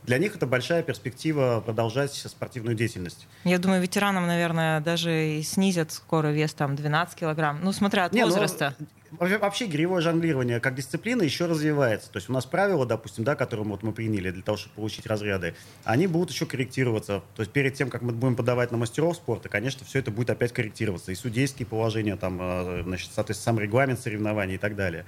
для 0.06 0.18
них 0.18 0.36
это 0.36 0.46
большая 0.46 0.82
перспектива 0.82 1.62
продолжать 1.64 2.12
спортивную 2.14 2.76
деятельность. 2.76 3.26
Я 3.44 3.58
думаю, 3.58 3.82
ветеранам, 3.82 4.26
наверное, 4.26 4.80
даже 4.80 5.38
и 5.38 5.42
снизят 5.42 5.92
скоро 5.92 6.28
вес 6.28 6.54
там 6.54 6.76
12 6.76 7.18
килограмм. 7.18 7.60
Ну, 7.62 7.72
смотря 7.72 8.04
от 8.04 8.12
Не, 8.12 8.22
ну, 8.22 8.28
возраста. 8.28 8.74
Ну, 8.78 8.86
Вообще 9.18 9.66
гиревое 9.66 10.00
жонглирование 10.00 10.60
как 10.60 10.74
дисциплина 10.74 11.22
еще 11.22 11.46
развивается. 11.46 12.10
То 12.10 12.18
есть 12.18 12.28
у 12.28 12.32
нас 12.32 12.44
правила, 12.44 12.86
допустим, 12.86 13.24
да, 13.24 13.34
которые 13.34 13.66
вот 13.66 13.82
мы 13.82 13.92
приняли 13.92 14.30
для 14.30 14.42
того, 14.42 14.58
чтобы 14.58 14.74
получить 14.76 15.06
разряды, 15.06 15.54
они 15.84 16.06
будут 16.06 16.30
еще 16.30 16.46
корректироваться. 16.46 17.22
То 17.34 17.42
есть 17.42 17.52
перед 17.52 17.74
тем, 17.74 17.88
как 17.88 18.02
мы 18.02 18.12
будем 18.12 18.36
подавать 18.36 18.72
на 18.72 18.78
мастеров 18.78 19.16
спорта, 19.16 19.48
конечно, 19.48 19.86
все 19.86 20.00
это 20.00 20.10
будет 20.10 20.30
опять 20.30 20.52
корректироваться. 20.52 21.12
И 21.12 21.14
судейские 21.14 21.66
положения, 21.66 22.16
там, 22.16 22.38
э, 22.40 22.82
значит, 22.84 23.10
соответственно, 23.14 23.56
сам 23.56 23.62
регламент 23.62 24.00
соревнований 24.00 24.56
и 24.56 24.58
так 24.58 24.76
далее. 24.76 25.04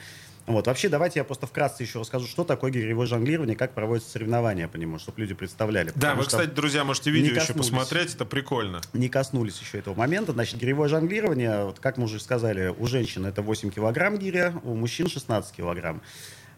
Вот. 0.48 0.66
Вообще, 0.66 0.88
давайте 0.88 1.20
я 1.20 1.24
просто 1.24 1.46
вкратце 1.46 1.82
еще 1.82 2.00
расскажу, 2.00 2.26
что 2.26 2.44
такое 2.44 2.70
гиревое 2.70 3.06
жонглирование, 3.06 3.56
как 3.56 3.74
проводятся 3.74 4.10
соревнования 4.10 4.66
по 4.66 4.76
нему, 4.76 4.98
чтобы 4.98 5.20
люди 5.20 5.34
представляли. 5.34 5.92
Да, 5.94 6.14
вы, 6.14 6.24
кстати, 6.24 6.50
друзья, 6.50 6.84
можете 6.84 7.10
видео 7.10 7.40
еще 7.40 7.54
посмотреть, 7.54 8.14
это 8.14 8.24
прикольно. 8.24 8.80
Не 8.92 9.08
коснулись 9.08 9.60
еще 9.60 9.78
этого 9.78 9.94
момента. 9.94 10.32
Значит, 10.32 10.58
гиревое 10.58 10.88
жонглирование, 10.88 11.64
вот, 11.64 11.78
как 11.78 11.98
мы 11.98 12.04
уже 12.04 12.18
сказали, 12.18 12.74
у 12.76 12.86
женщин 12.86 13.26
это 13.26 13.42
8 13.42 13.70
килограмм 13.70 14.18
гиря, 14.18 14.54
у 14.64 14.74
мужчин 14.74 15.08
16 15.08 15.54
килограмм. 15.54 16.02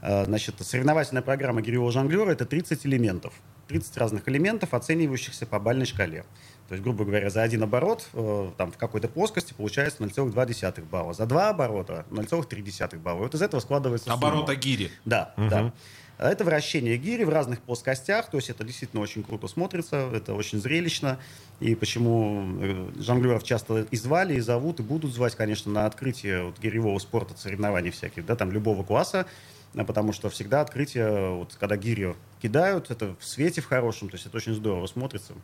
Э, 0.02 0.24
значит, 0.24 0.54
соревновательная 0.60 1.22
программа 1.22 1.62
гиревого 1.62 1.92
жонглера– 1.92 2.30
это 2.32 2.46
30 2.46 2.86
элементов. 2.86 3.34
30 3.68 3.96
разных 3.98 4.28
элементов, 4.28 4.74
оценивающихся 4.74 5.46
по 5.46 5.58
бальной 5.60 5.86
шкале. 5.86 6.24
То 6.68 6.74
есть, 6.74 6.82
грубо 6.82 7.04
говоря, 7.04 7.30
за 7.30 7.42
один 7.42 7.62
оборот 7.62 8.08
э, 8.12 8.50
там, 8.56 8.72
в 8.72 8.76
какой-то 8.76 9.08
плоскости 9.08 9.52
получается 9.52 10.02
0,2 10.02 10.84
балла. 10.88 11.12
За 11.14 11.26
два 11.26 11.50
оборота 11.50 12.06
0,3 12.10 12.98
балла. 12.98 13.18
Вот 13.18 13.34
из 13.34 13.42
этого 13.42 13.60
складывается 13.60 14.12
Оборота 14.12 14.52
сумма. 14.52 14.54
гири. 14.54 14.90
Да, 15.04 15.34
угу. 15.36 15.48
да. 15.48 15.72
Это 16.18 16.44
вращение 16.44 16.98
гири 16.98 17.24
в 17.24 17.30
разных 17.30 17.60
плоскостях, 17.62 18.30
то 18.30 18.36
есть 18.36 18.50
это 18.50 18.62
действительно 18.62 19.00
очень 19.00 19.22
круто 19.22 19.48
смотрится, 19.48 20.10
это 20.12 20.34
очень 20.34 20.60
зрелищно. 20.60 21.18
И 21.60 21.74
почему 21.74 22.58
э, 22.60 22.90
жонглеров 22.98 23.42
часто 23.42 23.86
и 23.90 23.96
звали, 23.96 24.34
и 24.34 24.40
зовут, 24.40 24.80
и 24.80 24.82
будут 24.82 25.14
звать, 25.14 25.34
конечно, 25.34 25.72
на 25.72 25.86
открытие 25.86 26.44
вот, 26.44 26.58
гиревого 26.58 26.98
спорта, 26.98 27.34
соревнований 27.38 27.90
всяких, 27.90 28.26
да, 28.26 28.36
там 28.36 28.52
любого 28.52 28.84
класса, 28.84 29.20
а 29.20 29.26
потому 29.74 30.12
что 30.12 30.28
всегда 30.30 30.60
открытие, 30.60 31.30
вот, 31.30 31.56
когда 31.58 31.76
гирю 31.76 32.16
кидают, 32.42 32.90
это 32.90 33.14
в 33.18 33.24
свете 33.24 33.60
в 33.60 33.66
хорошем, 33.66 34.08
то 34.08 34.16
есть 34.16 34.26
это 34.26 34.36
очень 34.36 34.54
здорово 34.54 34.86
смотрится. 34.86 35.34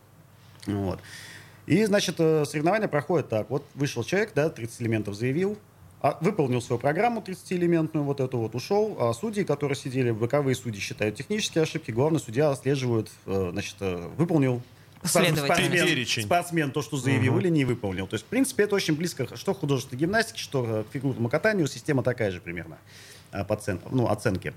Вот. 0.66 1.00
И, 1.66 1.84
значит, 1.84 2.16
э, 2.18 2.44
соревнования 2.44 2.88
проходят 2.88 3.28
так. 3.28 3.50
Вот 3.50 3.64
вышел 3.74 4.04
человек, 4.04 4.32
да, 4.34 4.50
30 4.50 4.82
элементов 4.82 5.14
заявил, 5.14 5.58
а, 6.00 6.18
выполнил 6.20 6.60
свою 6.60 6.78
программу 6.78 7.20
30-элементную, 7.20 8.04
вот 8.04 8.20
эту 8.20 8.38
вот, 8.38 8.54
ушел. 8.54 8.96
А 9.00 9.12
судьи, 9.12 9.44
которые 9.44 9.76
сидели, 9.76 10.10
боковые 10.10 10.54
судьи 10.54 10.80
считают 10.80 11.16
технические 11.16 11.62
ошибки, 11.62 11.90
главный 11.90 12.20
судья 12.20 12.50
отслеживает, 12.50 13.10
э, 13.26 13.48
значит, 13.52 13.76
э, 13.80 14.08
выполнил 14.16 14.62
спортсмен, 15.02 16.06
спортсмен 16.06 16.70
то, 16.70 16.82
что 16.82 16.96
заявил 16.96 17.32
угу. 17.32 17.40
или 17.40 17.48
не 17.48 17.64
выполнил. 17.64 18.06
То 18.06 18.14
есть, 18.14 18.24
в 18.24 18.28
принципе, 18.28 18.64
это 18.64 18.76
очень 18.76 18.94
близко, 18.94 19.36
что 19.36 19.54
к 19.54 19.58
художественной 19.58 20.00
гимнастике, 20.00 20.38
что 20.38 20.84
к 20.88 20.92
фигурному 20.92 21.28
катанию, 21.28 21.66
система 21.66 22.02
такая 22.02 22.30
же 22.30 22.40
примерно 22.40 22.78
по 23.45 23.55
оценке. 23.55 23.87
Ну, 23.91 24.09
оценки. 24.09 24.55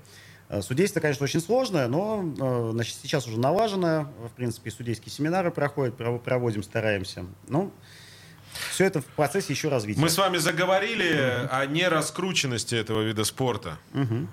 Э, 0.48 0.62
судейство, 0.62 1.00
конечно, 1.00 1.24
очень 1.24 1.40
сложное, 1.40 1.86
но 1.88 2.22
э, 2.22 2.70
значит, 2.72 2.96
сейчас 3.02 3.26
уже 3.26 3.38
налажено. 3.38 4.12
В 4.28 4.34
принципе, 4.36 4.70
судейские 4.70 5.12
семинары 5.12 5.50
проходят, 5.50 5.96
проводим, 5.96 6.62
стараемся. 6.62 7.24
Ну, 7.48 7.72
все 8.70 8.84
это 8.86 9.00
в 9.00 9.06
процессе 9.06 9.52
еще 9.52 9.68
развития. 9.68 10.00
Мы 10.00 10.08
с 10.08 10.18
вами 10.18 10.38
заговорили 10.38 11.48
о 11.50 11.64
нераскрученности 11.66 12.74
этого 12.74 13.02
вида 13.02 13.24
спорта. 13.24 13.78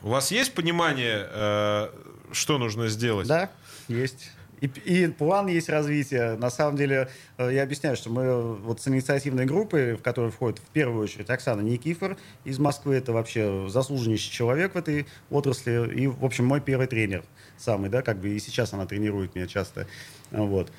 У 0.01 0.09
вас 0.09 0.31
есть 0.31 0.53
понимание, 0.53 1.27
э, 1.29 1.89
что 2.31 2.57
нужно 2.57 2.87
сделать? 2.87 3.27
Да, 3.27 3.51
есть. 3.87 4.31
И, 4.61 4.67
и 4.85 5.07
план 5.07 5.47
есть 5.47 5.69
развития. 5.69 6.35
На 6.37 6.49
самом 6.49 6.77
деле, 6.77 7.09
э, 7.37 7.51
я 7.53 7.63
объясняю, 7.63 7.95
что 7.95 8.09
мы 8.09 8.55
вот 8.55 8.81
с 8.81 8.87
инициативной 8.87 9.45
группой, 9.45 9.95
в 9.95 10.01
которую 10.01 10.31
входит 10.31 10.59
в 10.59 10.69
первую 10.71 11.03
очередь 11.03 11.29
Оксана 11.29 11.61
Никифор 11.61 12.17
из 12.43 12.57
Москвы, 12.57 12.95
это 12.95 13.13
вообще 13.13 13.67
заслуженнейший 13.69 14.31
человек 14.31 14.73
в 14.73 14.77
этой 14.77 15.05
отрасли, 15.29 15.93
и, 15.93 16.07
в 16.07 16.25
общем, 16.25 16.45
мой 16.45 16.61
первый 16.61 16.87
тренер 16.87 17.23
самый, 17.57 17.89
да, 17.89 18.01
как 18.01 18.17
бы 18.17 18.29
и 18.29 18.39
сейчас 18.39 18.73
она 18.73 18.85
тренирует 18.85 19.35
меня 19.35 19.47
часто. 19.47 19.87
Вот. 20.31 20.71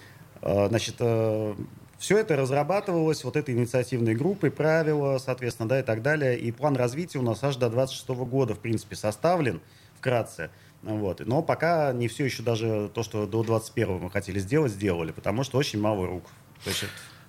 Э, 0.43 0.69
Значит, 0.69 0.97
э, 0.99 1.55
все 1.99 2.19
это 2.19 2.37
разрабатывалось 2.37 3.25
вот 3.25 3.37
этой 3.37 3.55
инициативной 3.55 4.15
группой, 4.15 4.51
правила, 4.51 5.19
соответственно, 5.19 5.69
да, 5.69 5.81
и 5.81 5.83
так 5.83 6.03
далее. 6.03 6.39
И 6.39 6.53
план 6.53 6.77
развития 6.77 7.19
у 7.19 7.23
нас 7.23 7.43
аж 7.43 7.57
до 7.57 7.69
26 7.69 8.09
года, 8.25 8.55
в 8.55 8.61
принципе, 8.61 8.95
составлен 8.95 9.61
вкратце. 9.99 10.51
Вот. 10.83 11.21
Но 11.27 11.43
пока 11.43 11.93
не 11.93 12.09
все 12.09 12.25
еще 12.25 12.43
даже 12.43 12.91
то, 12.95 13.03
что 13.03 13.27
до 13.27 13.43
21 13.43 13.99
мы 13.99 14.11
хотели 14.11 14.39
сделать, 14.39 14.73
сделали, 14.73 15.13
потому 15.13 15.45
что 15.45 15.59
очень 15.59 15.81
мало 15.81 16.07
рук. 16.07 16.25
То 16.65 16.71
есть, 16.71 16.85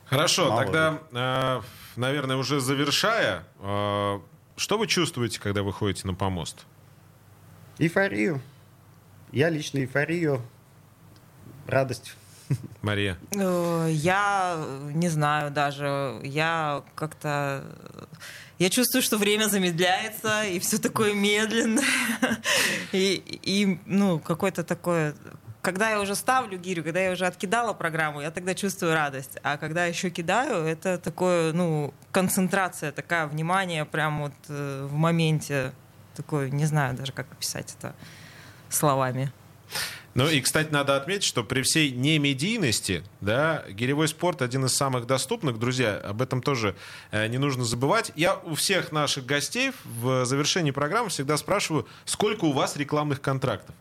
Хорошо, 0.06 0.50
Мало 0.50 0.64
тогда, 0.64 1.00
э, 1.12 1.62
наверное, 1.96 2.36
уже 2.38 2.60
завершая, 2.60 3.44
э, 3.60 4.20
что 4.58 4.78
вы 4.78 4.88
чувствуете, 4.88 5.40
когда 5.40 5.62
вы 5.62 5.72
ходите 5.72 6.08
на 6.08 6.16
помост? 6.16 6.66
эйфорию. 7.78 8.42
Я 9.32 9.50
лично 9.50 9.78
эйфорию, 9.80 10.42
радость. 11.68 12.16
Мария. 12.82 13.18
Э, 13.32 13.88
Я 13.92 14.58
не 14.94 15.10
знаю 15.10 15.52
даже. 15.52 16.20
Я 16.24 16.84
как-то... 16.96 17.64
Я 18.60 18.70
чувствую, 18.70 19.02
что 19.02 19.18
время 19.18 19.46
замедляется, 19.46 20.44
и 20.44 20.60
все 20.60 20.78
такое 20.80 21.14
медленное. 21.14 21.86
И, 22.92 23.24
и 23.44 23.80
ну, 23.86 24.20
какое-то 24.20 24.64
такое... 24.64 25.16
Когда 25.62 25.92
я 25.92 26.02
уже 26.02 26.16
ставлю 26.16 26.58
гирю, 26.58 26.84
когда 26.84 27.00
я 27.00 27.12
уже 27.12 27.26
откидала 27.26 27.74
программу, 27.74 28.22
я 28.22 28.32
тогда 28.32 28.56
чувствую 28.56 28.94
радость. 28.94 29.38
А 29.44 29.58
когда 29.58 29.86
еще 29.86 30.10
кидаю, 30.10 30.66
это 30.66 30.98
такое, 30.98 31.54
ну, 31.54 31.94
концентрация 32.12 32.92
такая, 32.92 33.28
внимание 33.28 33.86
прям 33.86 34.24
вот 34.24 34.34
э, 34.50 34.88
в 34.90 34.94
моменте. 34.94 35.72
Такое, 36.16 36.50
не 36.50 36.66
знаю 36.66 36.98
даже, 36.98 37.14
как 37.14 37.32
описать 37.32 37.76
это 37.78 37.94
словами. 38.70 39.32
Ну 40.20 40.30
и, 40.30 40.42
кстати, 40.42 40.70
надо 40.70 40.98
отметить, 40.98 41.24
что 41.24 41.46
при 41.46 41.62
всей 41.62 41.92
немедийности, 41.92 43.04
да, 43.22 43.64
гиревой 43.70 44.10
спорт 44.10 44.42
один 44.42 44.66
из 44.66 44.76
самых 44.76 45.08
доступных, 45.08 45.58
друзья, 45.60 45.96
об 45.96 46.22
этом 46.22 46.42
тоже 46.42 46.76
э, 47.12 47.28
не 47.28 47.38
нужно 47.38 47.64
забывать. 47.64 48.12
Я 48.18 48.36
у 48.36 48.56
всех 48.56 48.92
наших 48.92 49.26
гостей 49.26 49.72
в 49.86 50.26
завершении 50.26 50.72
программы 50.72 51.08
всегда 51.08 51.38
спрашиваю, 51.38 51.88
сколько 52.04 52.44
у 52.44 52.52
вас 52.52 52.76
рекламных 52.76 53.22
контрактов. 53.22 53.74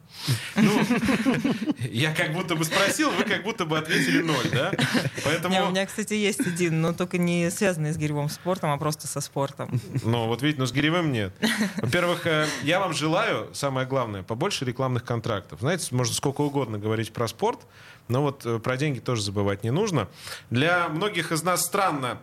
Ну, 0.55 0.71
я 1.91 2.15
как 2.15 2.33
будто 2.33 2.55
бы 2.55 2.65
спросил, 2.65 3.11
вы 3.11 3.25
как 3.25 3.43
будто 3.43 3.65
бы 3.65 3.77
ответили 3.77 4.23
ноль, 4.23 4.49
да? 4.53 4.71
Не, 4.71 5.23
Поэтому, 5.25 5.67
у 5.67 5.71
меня, 5.71 5.87
кстати, 5.87 6.15
есть 6.15 6.41
один, 6.41 6.81
но 6.81 6.93
только 6.93 7.19
не 7.19 7.51
связанный 7.51 7.93
с 7.93 7.97
гиревым 7.97 8.29
спортом, 8.29 8.71
а 8.71 8.79
просто 8.79 9.09
со 9.09 9.21
спортом. 9.21 9.81
ну 10.05 10.27
вот 10.27 10.43
видите, 10.43 10.61
но 10.61 10.67
с 10.67 10.73
гиревым 10.73 11.13
нет. 11.13 11.33
Во-первых, 11.77 12.27
э, 12.27 12.47
я 12.63 12.79
вам 12.79 12.95
желаю, 12.95 13.49
самое 13.55 13.87
главное, 13.87 14.23
побольше 14.23 14.65
рекламных 14.65 15.05
контрактов. 15.05 15.61
Знаете, 15.61 15.95
можно 15.95 16.15
сколько 16.15 16.28
угодно 16.33 16.79
говорить 16.79 17.13
про 17.13 17.29
спорт, 17.29 17.61
но 18.09 18.23
вот 18.23 18.45
э, 18.47 18.59
про 18.59 18.77
деньги 18.77 18.99
тоже 18.99 19.23
забывать 19.23 19.65
не 19.65 19.71
нужно. 19.71 20.09
Для 20.51 20.89
многих 20.89 21.33
из 21.33 21.43
нас 21.43 21.65
странно 21.65 22.19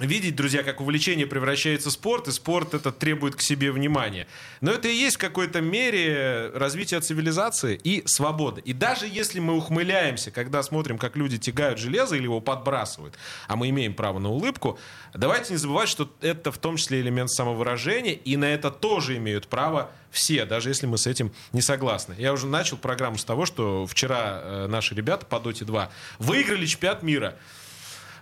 видеть, 0.00 0.36
друзья, 0.36 0.62
как 0.62 0.80
увлечение 0.80 1.26
превращается 1.26 1.88
в 1.88 1.92
спорт, 1.92 2.28
и 2.28 2.32
спорт 2.32 2.74
это 2.74 2.92
требует 2.92 3.34
к 3.34 3.40
себе 3.40 3.72
внимания. 3.72 4.26
Но 4.60 4.72
это 4.72 4.88
и 4.88 4.94
есть 4.94 5.16
в 5.16 5.18
какой-то 5.18 5.60
мере 5.60 6.50
развитие 6.54 7.00
цивилизации 7.00 7.80
и 7.82 8.02
свободы. 8.06 8.60
И 8.60 8.72
даже 8.72 9.06
если 9.06 9.40
мы 9.40 9.56
ухмыляемся, 9.56 10.30
когда 10.30 10.62
смотрим, 10.62 10.98
как 10.98 11.16
люди 11.16 11.38
тягают 11.38 11.78
железо 11.78 12.16
или 12.16 12.24
его 12.24 12.40
подбрасывают, 12.40 13.14
а 13.48 13.56
мы 13.56 13.70
имеем 13.70 13.94
право 13.94 14.18
на 14.18 14.28
улыбку, 14.28 14.78
давайте 15.14 15.54
не 15.54 15.58
забывать, 15.58 15.88
что 15.88 16.12
это 16.20 16.52
в 16.52 16.58
том 16.58 16.76
числе 16.76 17.00
элемент 17.00 17.30
самовыражения, 17.30 18.12
и 18.12 18.36
на 18.36 18.52
это 18.52 18.70
тоже 18.70 19.16
имеют 19.16 19.48
право 19.48 19.90
все, 20.10 20.44
даже 20.44 20.68
если 20.68 20.86
мы 20.86 20.98
с 20.98 21.06
этим 21.06 21.32
не 21.52 21.62
согласны. 21.62 22.14
Я 22.18 22.32
уже 22.32 22.46
начал 22.46 22.76
программу 22.76 23.16
с 23.16 23.24
того, 23.24 23.46
что 23.46 23.86
вчера 23.86 24.40
э, 24.42 24.66
наши 24.66 24.94
ребята 24.94 25.24
по 25.26 25.40
Доте 25.40 25.64
2 25.64 25.90
выиграли 26.18 26.66
чемпионат 26.66 27.02
мира. 27.02 27.36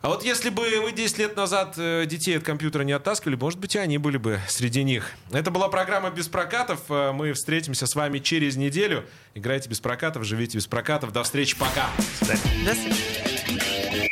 А 0.05 0.09
вот 0.09 0.23
если 0.23 0.51
бы 0.51 0.65
вы 0.83 0.93
10 0.93 1.17
лет 1.17 1.35
назад 1.35 1.77
э, 1.79 2.05
детей 2.05 2.37
от 2.37 2.45
компьютера 2.45 2.83
не 2.83 2.93
оттаскивали, 2.93 3.37
может 3.37 3.59
быть, 3.59 3.75
и 3.75 3.79
они 3.79 3.97
были 3.97 4.19
бы 4.19 4.39
среди 4.49 4.83
них. 4.83 5.11
Это 5.33 5.51
была 5.51 5.71
программа 5.71 6.11
«Без 6.11 6.29
прокатов». 6.29 6.81
Э, 6.91 7.13
Мы 7.13 7.33
встретимся 7.33 7.87
с 7.87 7.95
вами 7.95 8.19
через 8.19 8.57
неделю. 8.57 9.07
Играйте 9.35 9.71
без 9.71 9.81
прокатов, 9.81 10.25
живите 10.25 10.59
без 10.59 10.67
прокатов. 10.67 11.11
До 11.11 11.23
встречи, 11.23 11.57
пока. 11.57 11.89
До 12.21 12.75
свидания. 12.75 14.11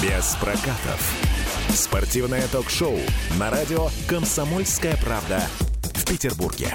Без 0.00 0.36
прокатов. 0.36 1.12
Спортивное 1.70 2.46
ток-шоу 2.52 3.00
на 3.36 3.50
радио 3.50 3.88
«Комсомольская 4.06 4.96
правда» 5.02 5.44
в 5.96 6.04
Петербурге. 6.08 6.72